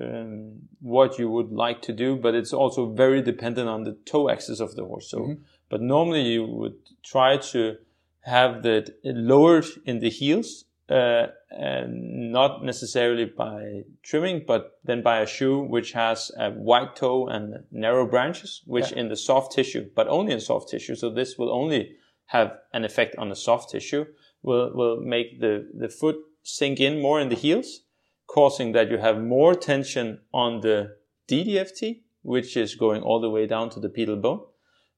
um, 0.00 0.60
what 0.80 1.18
you 1.18 1.30
would 1.30 1.52
like 1.52 1.82
to 1.82 1.92
do, 1.92 2.16
but 2.16 2.34
it's 2.34 2.52
also 2.52 2.92
very 2.92 3.22
dependent 3.22 3.68
on 3.68 3.84
the 3.84 3.98
toe 4.06 4.30
axis 4.30 4.60
of 4.60 4.74
the 4.74 4.84
horse. 4.84 5.10
So, 5.10 5.18
mm-hmm. 5.18 5.42
but 5.68 5.82
normally 5.82 6.22
you 6.22 6.46
would 6.46 6.76
try 7.04 7.36
to 7.36 7.76
have 8.22 8.62
that 8.62 8.94
lowered 9.04 9.66
in 9.84 10.00
the 10.00 10.10
heels, 10.10 10.64
uh, 10.90 11.28
and 11.50 12.32
not 12.32 12.64
necessarily 12.64 13.24
by 13.24 13.82
trimming, 14.02 14.42
but 14.46 14.78
then 14.84 15.02
by 15.02 15.20
a 15.20 15.26
shoe 15.26 15.60
which 15.60 15.92
has 15.92 16.32
a 16.36 16.50
wide 16.50 16.96
toe 16.96 17.28
and 17.28 17.64
narrow 17.70 18.06
branches, 18.06 18.62
which 18.66 18.90
yeah. 18.90 18.98
in 18.98 19.08
the 19.08 19.16
soft 19.16 19.52
tissue, 19.52 19.88
but 19.94 20.08
only 20.08 20.32
in 20.32 20.40
soft 20.40 20.68
tissue. 20.68 20.96
So 20.96 21.10
this 21.10 21.38
will 21.38 21.52
only 21.52 21.96
have 22.26 22.52
an 22.72 22.84
effect 22.84 23.14
on 23.16 23.28
the 23.28 23.36
soft 23.36 23.70
tissue, 23.70 24.04
will, 24.42 24.72
will 24.74 25.00
make 25.00 25.40
the, 25.40 25.68
the 25.72 25.88
foot 25.88 26.16
sink 26.42 26.80
in 26.80 27.00
more 27.00 27.20
in 27.20 27.28
the 27.28 27.36
heels, 27.36 27.82
causing 28.26 28.72
that 28.72 28.90
you 28.90 28.98
have 28.98 29.20
more 29.20 29.54
tension 29.54 30.20
on 30.32 30.60
the 30.60 30.96
DDFT, 31.28 32.00
which 32.22 32.56
is 32.56 32.74
going 32.74 33.02
all 33.02 33.20
the 33.20 33.30
way 33.30 33.46
down 33.46 33.70
to 33.70 33.80
the 33.80 33.88
pedal 33.88 34.16
bone. 34.16 34.40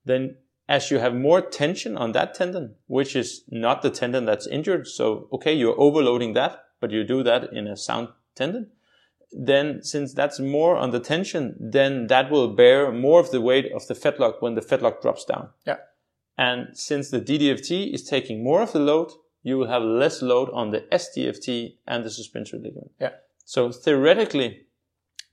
Then 0.04 0.36
as 0.68 0.90
you 0.90 0.98
have 0.98 1.14
more 1.14 1.40
tension 1.40 1.96
on 1.96 2.12
that 2.12 2.34
tendon, 2.34 2.74
which 2.86 3.16
is 3.16 3.44
not 3.48 3.82
the 3.82 3.90
tendon 3.90 4.24
that's 4.24 4.46
injured. 4.46 4.86
So, 4.86 5.28
okay, 5.32 5.52
you're 5.52 5.78
overloading 5.78 6.34
that, 6.34 6.64
but 6.80 6.90
you 6.90 7.04
do 7.04 7.22
that 7.22 7.52
in 7.52 7.66
a 7.66 7.76
sound 7.76 8.08
tendon. 8.34 8.70
Then 9.32 9.82
since 9.82 10.12
that's 10.12 10.38
more 10.38 10.76
on 10.76 10.90
the 10.90 11.00
tension, 11.00 11.56
then 11.58 12.06
that 12.08 12.30
will 12.30 12.54
bear 12.54 12.92
more 12.92 13.20
of 13.20 13.30
the 13.30 13.40
weight 13.40 13.72
of 13.72 13.86
the 13.86 13.94
fetlock 13.94 14.40
when 14.40 14.54
the 14.54 14.60
fetlock 14.60 15.00
drops 15.00 15.24
down. 15.24 15.48
Yeah. 15.66 15.78
And 16.36 16.76
since 16.76 17.10
the 17.10 17.20
DDFT 17.20 17.92
is 17.92 18.04
taking 18.04 18.44
more 18.44 18.62
of 18.62 18.72
the 18.72 18.78
load, 18.78 19.10
you 19.42 19.58
will 19.58 19.68
have 19.68 19.82
less 19.82 20.22
load 20.22 20.50
on 20.52 20.70
the 20.70 20.80
SDFT 20.92 21.76
and 21.86 22.04
the 22.04 22.10
suspensory 22.10 22.60
ligament. 22.60 22.92
Yeah. 23.00 23.10
So 23.44 23.72
theoretically, 23.72 24.62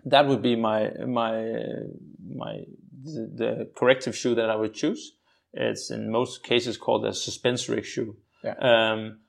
that 0.06 0.28
would 0.28 0.41
be 0.41 0.56
my 0.56 0.91
my 1.06 1.45
my 2.28 2.64
the, 3.04 3.32
the 3.36 3.72
corrective 3.76 4.16
shoe 4.16 4.36
that 4.36 4.49
I 4.49 4.56
would 4.56 4.74
choose. 4.74 5.16
It's 5.54 5.89
in 5.91 6.12
most 6.12 6.43
cases 6.43 6.78
called 6.78 7.06
a 7.06 7.14
suspensory 7.14 7.84
shoe. 7.84 8.18
Yeah. 8.43 8.56
Um, 8.62 9.20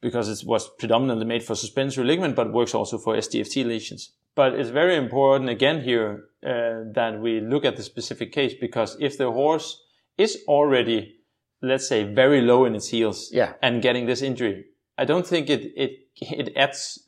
because 0.00 0.28
it 0.28 0.46
was 0.46 0.68
predominantly 0.78 1.26
made 1.26 1.42
for 1.42 1.54
suspensory 1.54 2.06
ligament, 2.06 2.34
but 2.34 2.52
works 2.52 2.74
also 2.74 2.96
for 2.96 3.14
SDFT 3.16 3.66
lesions. 3.66 4.12
But 4.34 4.54
it's 4.54 4.70
very 4.70 4.96
important 4.96 5.50
again 5.50 5.82
here 5.82 6.24
uh, 6.42 6.90
that 6.94 7.18
we 7.20 7.40
look 7.40 7.64
at 7.64 7.76
the 7.76 7.82
specific 7.82 8.32
case 8.32 8.54
because 8.58 8.96
if 9.00 9.18
the 9.18 9.30
horse 9.30 9.82
is 10.16 10.38
already, 10.48 11.16
let's 11.60 11.86
say, 11.86 12.04
very 12.04 12.40
low 12.40 12.64
in 12.64 12.74
its 12.74 12.88
heels 12.88 13.28
yeah. 13.32 13.54
and 13.60 13.82
getting 13.82 14.06
this 14.06 14.22
injury, 14.22 14.66
I 14.96 15.04
don't 15.04 15.26
think 15.26 15.50
it 15.50 15.72
it 15.76 15.92
it 16.20 16.56
adds 16.56 17.00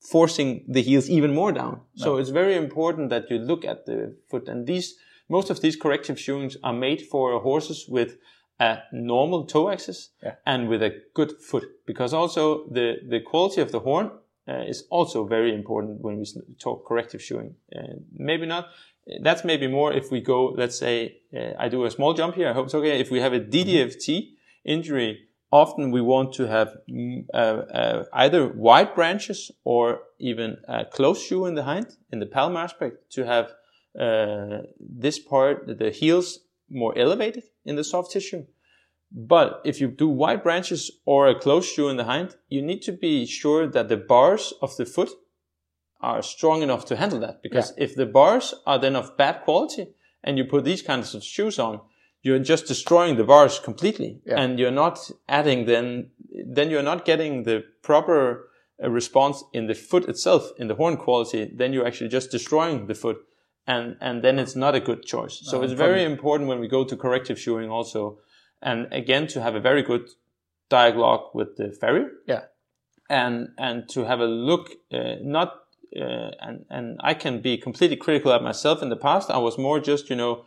forcing 0.00 0.64
the 0.68 0.82
heels 0.82 1.08
even 1.08 1.32
more 1.32 1.52
down. 1.52 1.80
No. 1.96 2.04
So 2.04 2.16
it's 2.16 2.30
very 2.30 2.56
important 2.56 3.10
that 3.10 3.30
you 3.30 3.38
look 3.38 3.64
at 3.64 3.86
the 3.86 4.16
foot 4.28 4.48
and 4.48 4.66
these 4.66 4.96
most 5.36 5.50
of 5.50 5.60
these 5.60 5.76
corrective 5.76 6.18
shoeings 6.26 6.56
are 6.62 6.78
made 6.88 7.00
for 7.10 7.40
horses 7.40 7.86
with 7.88 8.10
a 8.60 8.70
normal 8.92 9.44
toe 9.52 9.70
axis 9.74 10.10
yeah. 10.22 10.34
and 10.52 10.68
with 10.68 10.82
a 10.82 10.92
good 11.14 11.32
foot 11.48 11.64
because 11.86 12.12
also 12.20 12.42
the, 12.70 12.88
the 13.08 13.20
quality 13.20 13.60
of 13.60 13.72
the 13.72 13.80
horn 13.80 14.10
uh, 14.48 14.72
is 14.72 14.84
also 14.90 15.18
very 15.36 15.52
important 15.54 16.00
when 16.00 16.18
we 16.18 16.26
talk 16.64 16.86
corrective 16.86 17.22
shoeing. 17.22 17.54
Uh, 17.74 17.94
maybe 18.12 18.46
not. 18.46 18.66
That's 19.26 19.44
maybe 19.44 19.66
more 19.66 19.92
if 19.92 20.12
we 20.12 20.20
go, 20.20 20.38
let's 20.62 20.78
say, 20.78 20.94
uh, 21.36 21.52
I 21.58 21.68
do 21.68 21.84
a 21.84 21.90
small 21.90 22.12
jump 22.14 22.34
here. 22.36 22.48
I 22.50 22.52
hope 22.52 22.66
it's 22.66 22.74
okay. 22.74 23.00
If 23.00 23.10
we 23.10 23.20
have 23.20 23.32
a 23.32 23.40
DDFT 23.40 24.30
injury 24.64 25.28
often 25.52 25.90
we 25.90 26.00
want 26.00 26.32
to 26.32 26.48
have 26.48 26.76
mm, 26.90 27.24
uh, 27.34 27.36
uh, 27.36 28.04
either 28.14 28.48
wide 28.48 28.94
branches 28.94 29.50
or 29.64 30.00
even 30.18 30.56
a 30.66 30.84
close 30.84 31.22
shoe 31.22 31.44
in 31.46 31.54
the 31.54 31.62
hind, 31.62 31.88
in 32.10 32.18
the 32.18 32.26
palmar 32.26 32.62
aspect, 32.62 32.96
to 33.12 33.24
have 33.26 33.52
uh, 33.98 34.62
this 34.80 35.18
part, 35.18 35.78
the 35.78 35.90
heels, 35.90 36.40
more 36.70 36.96
elevated 36.96 37.44
in 37.64 37.76
the 37.76 37.84
soft 37.84 38.12
tissue. 38.12 38.46
But 39.10 39.60
if 39.64 39.80
you 39.80 39.88
do 39.88 40.08
wide 40.08 40.42
branches 40.42 40.90
or 41.04 41.28
a 41.28 41.38
closed 41.38 41.68
shoe 41.68 41.88
in 41.88 41.98
the 41.98 42.04
hind, 42.04 42.36
you 42.48 42.62
need 42.62 42.80
to 42.82 42.92
be 42.92 43.26
sure 43.26 43.66
that 43.66 43.88
the 43.88 43.96
bars 43.96 44.54
of 44.62 44.76
the 44.76 44.86
foot 44.86 45.10
are 46.00 46.22
strong 46.22 46.62
enough 46.62 46.86
to 46.86 46.96
handle 46.96 47.20
that. 47.20 47.42
Because 47.42 47.74
yeah. 47.76 47.84
if 47.84 47.94
the 47.94 48.06
bars 48.06 48.54
are 48.66 48.78
then 48.78 48.96
of 48.96 49.16
bad 49.18 49.42
quality 49.42 49.88
and 50.24 50.38
you 50.38 50.44
put 50.44 50.64
these 50.64 50.82
kinds 50.82 51.14
of 51.14 51.22
shoes 51.22 51.58
on, 51.58 51.80
you're 52.22 52.38
just 52.38 52.66
destroying 52.66 53.16
the 53.16 53.24
bars 53.24 53.58
completely 53.58 54.20
yeah. 54.24 54.40
and 54.40 54.58
you're 54.58 54.70
not 54.70 55.10
adding 55.28 55.66
then 55.66 56.10
then 56.46 56.70
you're 56.70 56.82
not 56.82 57.04
getting 57.04 57.42
the 57.42 57.64
proper 57.82 58.48
uh, 58.82 58.88
response 58.88 59.44
in 59.52 59.66
the 59.66 59.74
foot 59.74 60.08
itself 60.08 60.50
in 60.56 60.68
the 60.68 60.74
horn 60.74 60.96
quality 60.96 61.50
then 61.54 61.72
you're 61.72 61.86
actually 61.86 62.08
just 62.08 62.30
destroying 62.30 62.86
the 62.86 62.94
foot 62.94 63.18
and 63.66 63.96
and 64.00 64.22
then 64.22 64.38
it's 64.38 64.56
not 64.56 64.74
a 64.74 64.80
good 64.80 65.04
choice 65.04 65.40
so 65.42 65.58
no, 65.58 65.64
it's 65.64 65.72
very 65.72 66.00
probably. 66.00 66.12
important 66.12 66.48
when 66.48 66.58
we 66.58 66.68
go 66.68 66.84
to 66.84 66.96
corrective 66.96 67.38
shoeing 67.38 67.70
also 67.70 68.18
and 68.60 68.92
again 68.92 69.26
to 69.26 69.40
have 69.40 69.54
a 69.54 69.60
very 69.60 69.82
good 69.82 70.08
dialogue 70.68 71.30
with 71.34 71.56
the 71.56 71.72
farrier 71.80 72.10
yeah 72.26 72.42
and 73.08 73.48
and 73.58 73.88
to 73.88 74.04
have 74.04 74.20
a 74.20 74.26
look 74.26 74.70
uh, 74.92 75.14
not 75.22 75.54
uh, 75.94 76.30
and 76.40 76.64
and 76.70 76.98
I 77.02 77.14
can 77.14 77.42
be 77.42 77.58
completely 77.58 77.96
critical 77.96 78.32
of 78.32 78.42
myself 78.42 78.82
in 78.82 78.88
the 78.88 78.96
past 78.96 79.30
I 79.30 79.38
was 79.38 79.58
more 79.58 79.78
just 79.80 80.10
you 80.10 80.16
know 80.16 80.44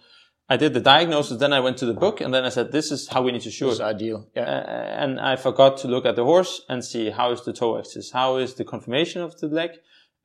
I 0.48 0.58
did 0.58 0.76
the 0.76 0.80
diagnosis, 0.80 1.40
then 1.40 1.54
I 1.54 1.60
went 1.60 1.78
to 1.78 1.88
the 1.88 1.94
book, 1.94 2.22
and 2.22 2.32
then 2.32 2.46
I 2.46 2.50
said, 2.50 2.72
"This 2.72 2.92
is 2.92 3.08
how 3.08 3.24
we 3.24 3.32
need 3.32 3.42
to 3.42 3.52
shoe 3.52 3.70
this 3.70 3.80
it." 3.80 3.84
ideal, 3.84 4.28
yeah. 4.36 4.44
Uh, 4.44 5.04
and 5.04 5.20
I 5.20 5.38
forgot 5.38 5.78
to 5.78 5.88
look 5.88 6.06
at 6.06 6.16
the 6.16 6.24
horse 6.24 6.62
and 6.70 6.86
see 6.86 7.10
how 7.10 7.32
is 7.32 7.44
the 7.44 7.54
toe 7.54 7.80
axis, 7.80 8.12
how 8.12 8.38
is 8.38 8.54
the 8.54 8.64
conformation 8.64 9.24
of 9.24 9.40
the 9.40 9.48
leg, 9.48 9.72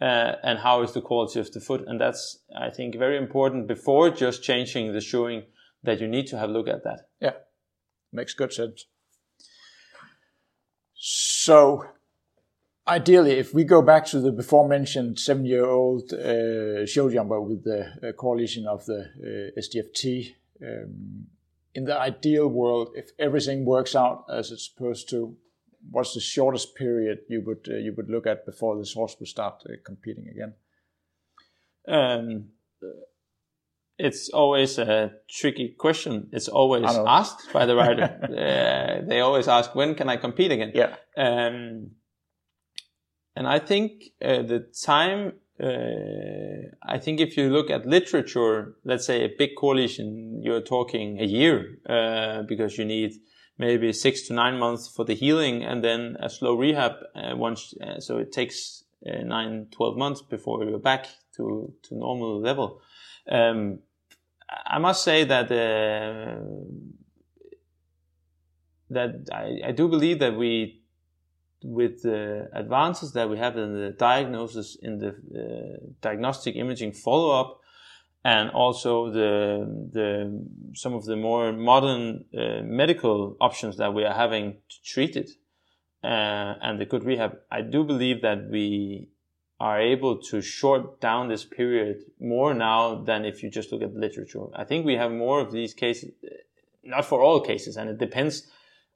uh, 0.00 0.32
and 0.42 0.58
how 0.58 0.82
is 0.82 0.92
the 0.92 1.00
quality 1.00 1.40
of 1.40 1.52
the 1.52 1.60
foot. 1.60 1.84
And 1.86 2.00
that's, 2.00 2.38
I 2.56 2.70
think, 2.70 2.96
very 2.96 3.16
important 3.16 3.68
before 3.68 4.10
just 4.10 4.42
changing 4.42 4.92
the 4.92 5.00
shoeing. 5.00 5.44
That 5.82 5.98
you 5.98 6.08
need 6.08 6.26
to 6.26 6.38
have 6.38 6.50
a 6.50 6.52
look 6.52 6.68
at 6.68 6.84
that. 6.84 7.08
Yeah, 7.20 7.36
makes 8.12 8.34
good 8.34 8.52
sense. 8.52 8.84
So, 10.94 11.86
ideally, 12.86 13.38
if 13.38 13.54
we 13.54 13.64
go 13.64 13.80
back 13.80 14.04
to 14.08 14.20
the 14.20 14.30
before 14.30 14.68
mentioned 14.68 15.18
seven 15.18 15.46
year 15.46 15.64
old 15.64 16.12
uh, 16.12 16.84
show 16.84 17.08
jumper 17.10 17.40
with 17.40 17.64
the 17.64 17.94
uh, 18.06 18.12
core 18.12 18.36
lesion 18.36 18.66
of 18.66 18.84
the 18.84 19.06
uh, 19.56 19.58
SDFT, 19.58 20.34
um, 20.62 21.28
in 21.74 21.84
the 21.84 21.98
ideal 21.98 22.48
world, 22.48 22.90
if 22.94 23.10
everything 23.18 23.64
works 23.64 23.94
out 23.94 24.24
as 24.30 24.50
it's 24.50 24.68
supposed 24.68 25.08
to, 25.10 25.36
what's 25.90 26.14
the 26.14 26.20
shortest 26.20 26.74
period 26.74 27.20
you 27.28 27.42
would 27.46 27.66
uh, 27.68 27.76
you 27.76 27.94
would 27.96 28.10
look 28.10 28.26
at 28.26 28.46
before 28.46 28.78
this 28.78 28.92
horse 28.92 29.16
would 29.18 29.28
start 29.28 29.62
uh, 29.66 29.72
competing 29.84 30.28
again? 30.28 30.54
Um, 31.88 32.48
it's 33.98 34.30
always 34.30 34.78
a 34.78 35.12
tricky 35.28 35.74
question. 35.78 36.28
It's 36.32 36.48
always 36.48 36.84
asked 36.86 37.52
by 37.52 37.66
the 37.66 37.76
rider. 37.76 38.18
uh, 38.22 39.06
they 39.06 39.20
always 39.20 39.48
ask, 39.48 39.74
"When 39.74 39.94
can 39.94 40.08
I 40.08 40.16
compete 40.16 40.52
again?" 40.52 40.72
Yeah. 40.74 40.96
Um, 41.16 41.92
and 43.36 43.46
I 43.46 43.58
think 43.58 44.04
uh, 44.22 44.42
the 44.42 44.66
time, 44.84 45.34
uh, 45.62 46.68
I 46.82 46.98
think 46.98 47.20
if 47.20 47.36
you 47.36 47.50
look 47.50 47.70
at 47.70 47.86
literature, 47.86 48.74
let's 48.84 49.06
say 49.06 49.24
a 49.24 49.30
big 49.38 49.50
core 49.56 49.76
lesion, 49.76 50.40
you're 50.42 50.62
talking 50.62 51.20
a 51.20 51.24
year, 51.24 51.78
uh, 51.88 52.42
because 52.42 52.76
you 52.78 52.84
need 52.84 53.12
maybe 53.60 53.92
six 53.92 54.22
to 54.26 54.32
nine 54.32 54.58
months 54.58 54.88
for 54.88 55.04
the 55.04 55.14
healing 55.14 55.62
and 55.62 55.84
then 55.84 56.16
a 56.20 56.30
slow 56.30 56.54
rehab 56.54 56.92
uh, 57.14 57.36
once, 57.36 57.74
uh, 57.86 58.00
so 58.00 58.16
it 58.16 58.32
takes 58.32 58.84
uh, 59.06 59.22
nine, 59.22 59.66
12 59.70 59.96
months 59.98 60.22
before 60.22 60.64
you're 60.64 60.78
back 60.78 61.06
to, 61.36 61.72
to 61.82 61.94
normal 61.94 62.40
level. 62.40 62.80
Um, 63.30 63.80
I 64.66 64.78
must 64.78 65.04
say 65.04 65.24
that, 65.24 65.48
that 68.90 69.28
I, 69.32 69.68
I 69.68 69.72
do 69.72 69.88
believe 69.88 70.18
that 70.20 70.36
we 70.36 70.80
with 71.62 72.02
the 72.02 72.48
advances 72.54 73.12
that 73.12 73.28
we 73.28 73.36
have 73.36 73.58
in 73.58 73.74
the 73.74 73.90
diagnosis, 73.90 74.78
in 74.80 74.98
the 74.98 75.10
uh, 75.10 75.76
diagnostic 76.00 76.56
imaging 76.56 76.92
follow-up, 76.92 77.59
and 78.24 78.50
also 78.50 79.10
the 79.10 79.88
the 79.92 80.46
some 80.74 80.94
of 80.94 81.04
the 81.04 81.16
more 81.16 81.52
modern 81.52 82.24
uh, 82.36 82.62
medical 82.62 83.36
options 83.40 83.76
that 83.78 83.94
we 83.94 84.04
are 84.04 84.14
having 84.14 84.58
to 84.68 84.82
treat 84.84 85.16
it, 85.16 85.30
uh, 86.04 86.54
and 86.62 86.80
the 86.80 86.84
good 86.84 87.04
rehab, 87.04 87.38
I 87.50 87.62
do 87.62 87.84
believe 87.84 88.22
that 88.22 88.48
we 88.50 89.08
are 89.58 89.80
able 89.80 90.18
to 90.22 90.40
short 90.40 91.00
down 91.00 91.28
this 91.28 91.44
period 91.44 91.98
more 92.18 92.54
now 92.54 93.02
than 93.02 93.24
if 93.24 93.42
you 93.42 93.50
just 93.50 93.72
look 93.72 93.82
at 93.82 93.92
the 93.92 94.00
literature. 94.00 94.46
I 94.54 94.64
think 94.64 94.86
we 94.86 94.94
have 94.94 95.12
more 95.12 95.40
of 95.40 95.52
these 95.52 95.74
cases, 95.74 96.12
not 96.82 97.04
for 97.04 97.22
all 97.22 97.40
cases, 97.40 97.76
and 97.76 97.90
it 97.90 97.98
depends 97.98 98.50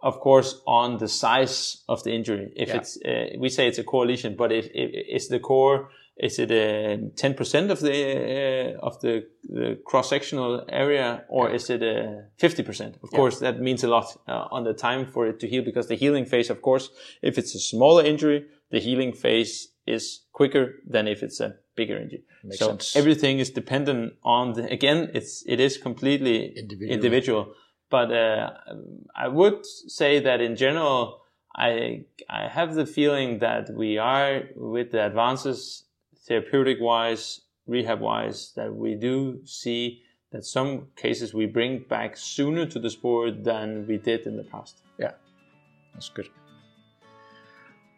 of 0.04 0.20
course, 0.20 0.60
on 0.66 0.98
the 0.98 1.08
size 1.08 1.82
of 1.88 2.04
the 2.04 2.12
injury. 2.12 2.52
If 2.54 2.68
yeah. 2.68 2.76
it's, 2.76 2.98
uh, 3.02 3.38
we 3.38 3.48
say 3.48 3.68
it's 3.68 3.78
a 3.78 3.84
core 3.84 4.06
lesion, 4.06 4.36
but 4.36 4.52
if, 4.52 4.66
if 4.74 4.90
is 5.08 5.28
the 5.28 5.38
core, 5.40 5.88
is 6.16 6.38
it 6.38 6.50
a 6.50 6.94
uh, 6.94 6.96
10% 6.96 7.70
of 7.70 7.80
the, 7.80 8.76
uh, 8.76 8.86
of 8.86 9.00
the, 9.00 9.26
the 9.42 9.78
cross-sectional 9.84 10.64
area 10.68 11.24
or 11.28 11.50
is 11.50 11.70
it 11.70 11.82
a 11.82 12.26
50%? 12.40 13.02
Of 13.02 13.10
yeah. 13.12 13.16
course, 13.18 13.40
that 13.40 13.60
means 13.60 13.82
a 13.82 13.88
lot 13.88 14.06
uh, 14.28 14.46
on 14.50 14.64
the 14.64 14.74
time 14.74 15.06
for 15.06 15.26
it 15.26 15.40
to 15.40 15.48
heal 15.48 15.64
because 15.64 15.88
the 15.88 15.96
healing 15.96 16.24
phase, 16.24 16.50
of 16.50 16.62
course, 16.62 16.90
if 17.22 17.36
it's 17.36 17.54
a 17.54 17.58
smaller 17.58 18.04
injury, 18.04 18.46
the 18.70 18.78
healing 18.78 19.12
phase 19.12 19.68
is 19.86 20.20
quicker 20.32 20.74
than 20.86 21.08
if 21.08 21.22
it's 21.22 21.40
a 21.40 21.56
bigger 21.74 21.98
injury. 21.98 22.22
Makes 22.44 22.58
so 22.60 22.68
sense. 22.68 22.96
everything 22.96 23.40
is 23.40 23.50
dependent 23.50 24.14
on 24.22 24.52
the, 24.52 24.70
again, 24.70 25.10
it's, 25.14 25.42
it 25.46 25.58
is 25.58 25.76
completely 25.76 26.56
individual. 26.56 26.92
individual 26.92 27.54
but 27.90 28.10
uh, 28.10 28.50
I 29.14 29.28
would 29.28 29.64
say 29.64 30.18
that 30.18 30.40
in 30.40 30.56
general, 30.56 31.20
I 31.54 32.06
I 32.28 32.48
have 32.48 32.74
the 32.74 32.86
feeling 32.86 33.38
that 33.38 33.70
we 33.72 33.98
are 33.98 34.42
with 34.56 34.90
the 34.90 35.06
advances 35.06 35.84
therapeutic 36.26 36.78
wise, 36.80 37.42
rehab 37.66 38.00
wise, 38.00 38.52
that 38.56 38.74
we 38.74 38.94
do 38.94 39.40
see 39.44 40.02
that 40.32 40.44
some 40.44 40.88
cases 40.96 41.32
we 41.32 41.46
bring 41.46 41.84
back 41.88 42.16
sooner 42.16 42.66
to 42.66 42.78
the 42.78 42.90
sport 42.90 43.44
than 43.44 43.86
we 43.86 43.96
did 43.98 44.26
in 44.26 44.36
the 44.36 44.44
past. 44.44 44.82
Yeah, 44.98 45.12
that's 45.92 46.08
good. 46.08 46.28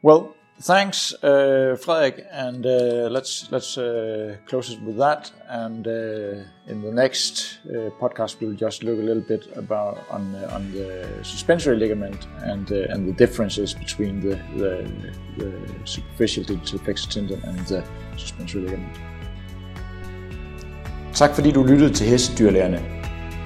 Well, 0.03 0.35
thanks, 0.61 1.13
uh, 1.23 1.77
Frederik, 1.77 2.25
and 2.33 2.65
uh, 2.67 3.09
let's 3.11 3.51
let's 3.51 3.77
uh, 3.79 4.37
close 4.47 4.71
it 4.71 4.81
with 4.83 4.97
that. 4.99 5.31
And 5.49 5.87
uh, 5.87 6.45
in 6.67 6.83
the 6.83 6.93
next 6.93 7.59
uh, 7.69 7.91
podcast, 8.01 8.41
we'll 8.41 8.55
just 8.55 8.83
look 8.83 8.99
a 8.99 9.03
little 9.03 9.23
bit 9.23 9.49
about 9.57 9.99
on 10.11 10.35
on 10.55 10.73
the 10.73 11.07
suspensory 11.23 11.77
ligament 11.77 12.27
and 12.45 12.71
uh, 12.73 12.93
and 12.93 13.09
the 13.09 13.13
differences 13.13 13.75
between 13.75 14.21
the 14.21 14.39
the, 14.57 14.91
the 15.39 15.53
superficial 15.85 16.45
digital 16.45 16.79
flexor 16.79 17.11
tendon 17.11 17.41
and 17.45 17.59
the 17.67 17.85
suspensory 18.17 18.63
ligament. 18.63 19.01
Tak 21.15 21.35
fordi 21.35 21.53
du 21.53 21.63
lyttede 21.63 21.93
til 21.93 22.07
Hestedyrlægerne. 22.07 22.83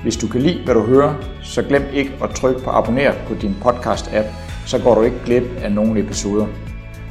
Hvis 0.02 0.16
du 0.16 0.28
kan 0.28 0.40
lide, 0.40 0.64
hvad 0.64 0.74
du 0.74 0.82
hører, 0.82 1.14
så 1.42 1.62
glem 1.62 1.82
ikke 1.92 2.12
at 2.22 2.30
trykke 2.30 2.60
på 2.60 2.70
abonner 2.70 3.12
på 3.26 3.34
din 3.34 3.56
podcast-app, 3.64 4.26
så 4.66 4.78
går 4.78 4.94
du 4.94 5.02
ikke 5.02 5.20
glip 5.24 5.42
af 5.62 5.72
nogle 5.72 6.00
episoder. 6.00 6.46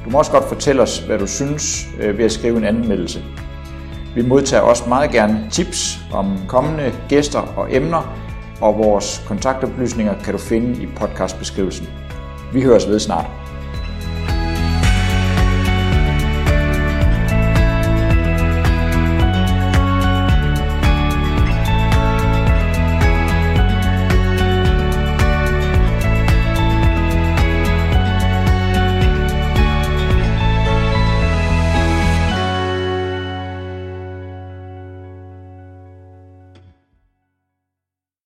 Du 0.05 0.09
må 0.09 0.17
også 0.17 0.31
godt 0.31 0.47
fortælle 0.47 0.81
os, 0.81 0.99
hvad 0.99 1.19
du 1.19 1.27
synes 1.27 1.87
øh, 1.99 2.17
ved 2.17 2.25
at 2.25 2.31
skrive 2.31 2.57
en 2.57 2.63
anmeldelse. 2.63 3.23
Vi 4.15 4.21
modtager 4.21 4.61
også 4.63 4.83
meget 4.87 5.11
gerne 5.11 5.47
tips 5.51 5.99
om 6.13 6.37
kommende 6.47 6.93
gæster 7.09 7.39
og 7.39 7.75
emner, 7.75 8.15
og 8.61 8.77
vores 8.77 9.23
kontaktoplysninger 9.27 10.13
kan 10.23 10.33
du 10.33 10.39
finde 10.39 10.83
i 10.83 10.85
podcastbeskrivelsen. 10.85 11.87
Vi 12.53 12.61
høres 12.61 12.87
ved 12.87 12.99
snart. 12.99 13.38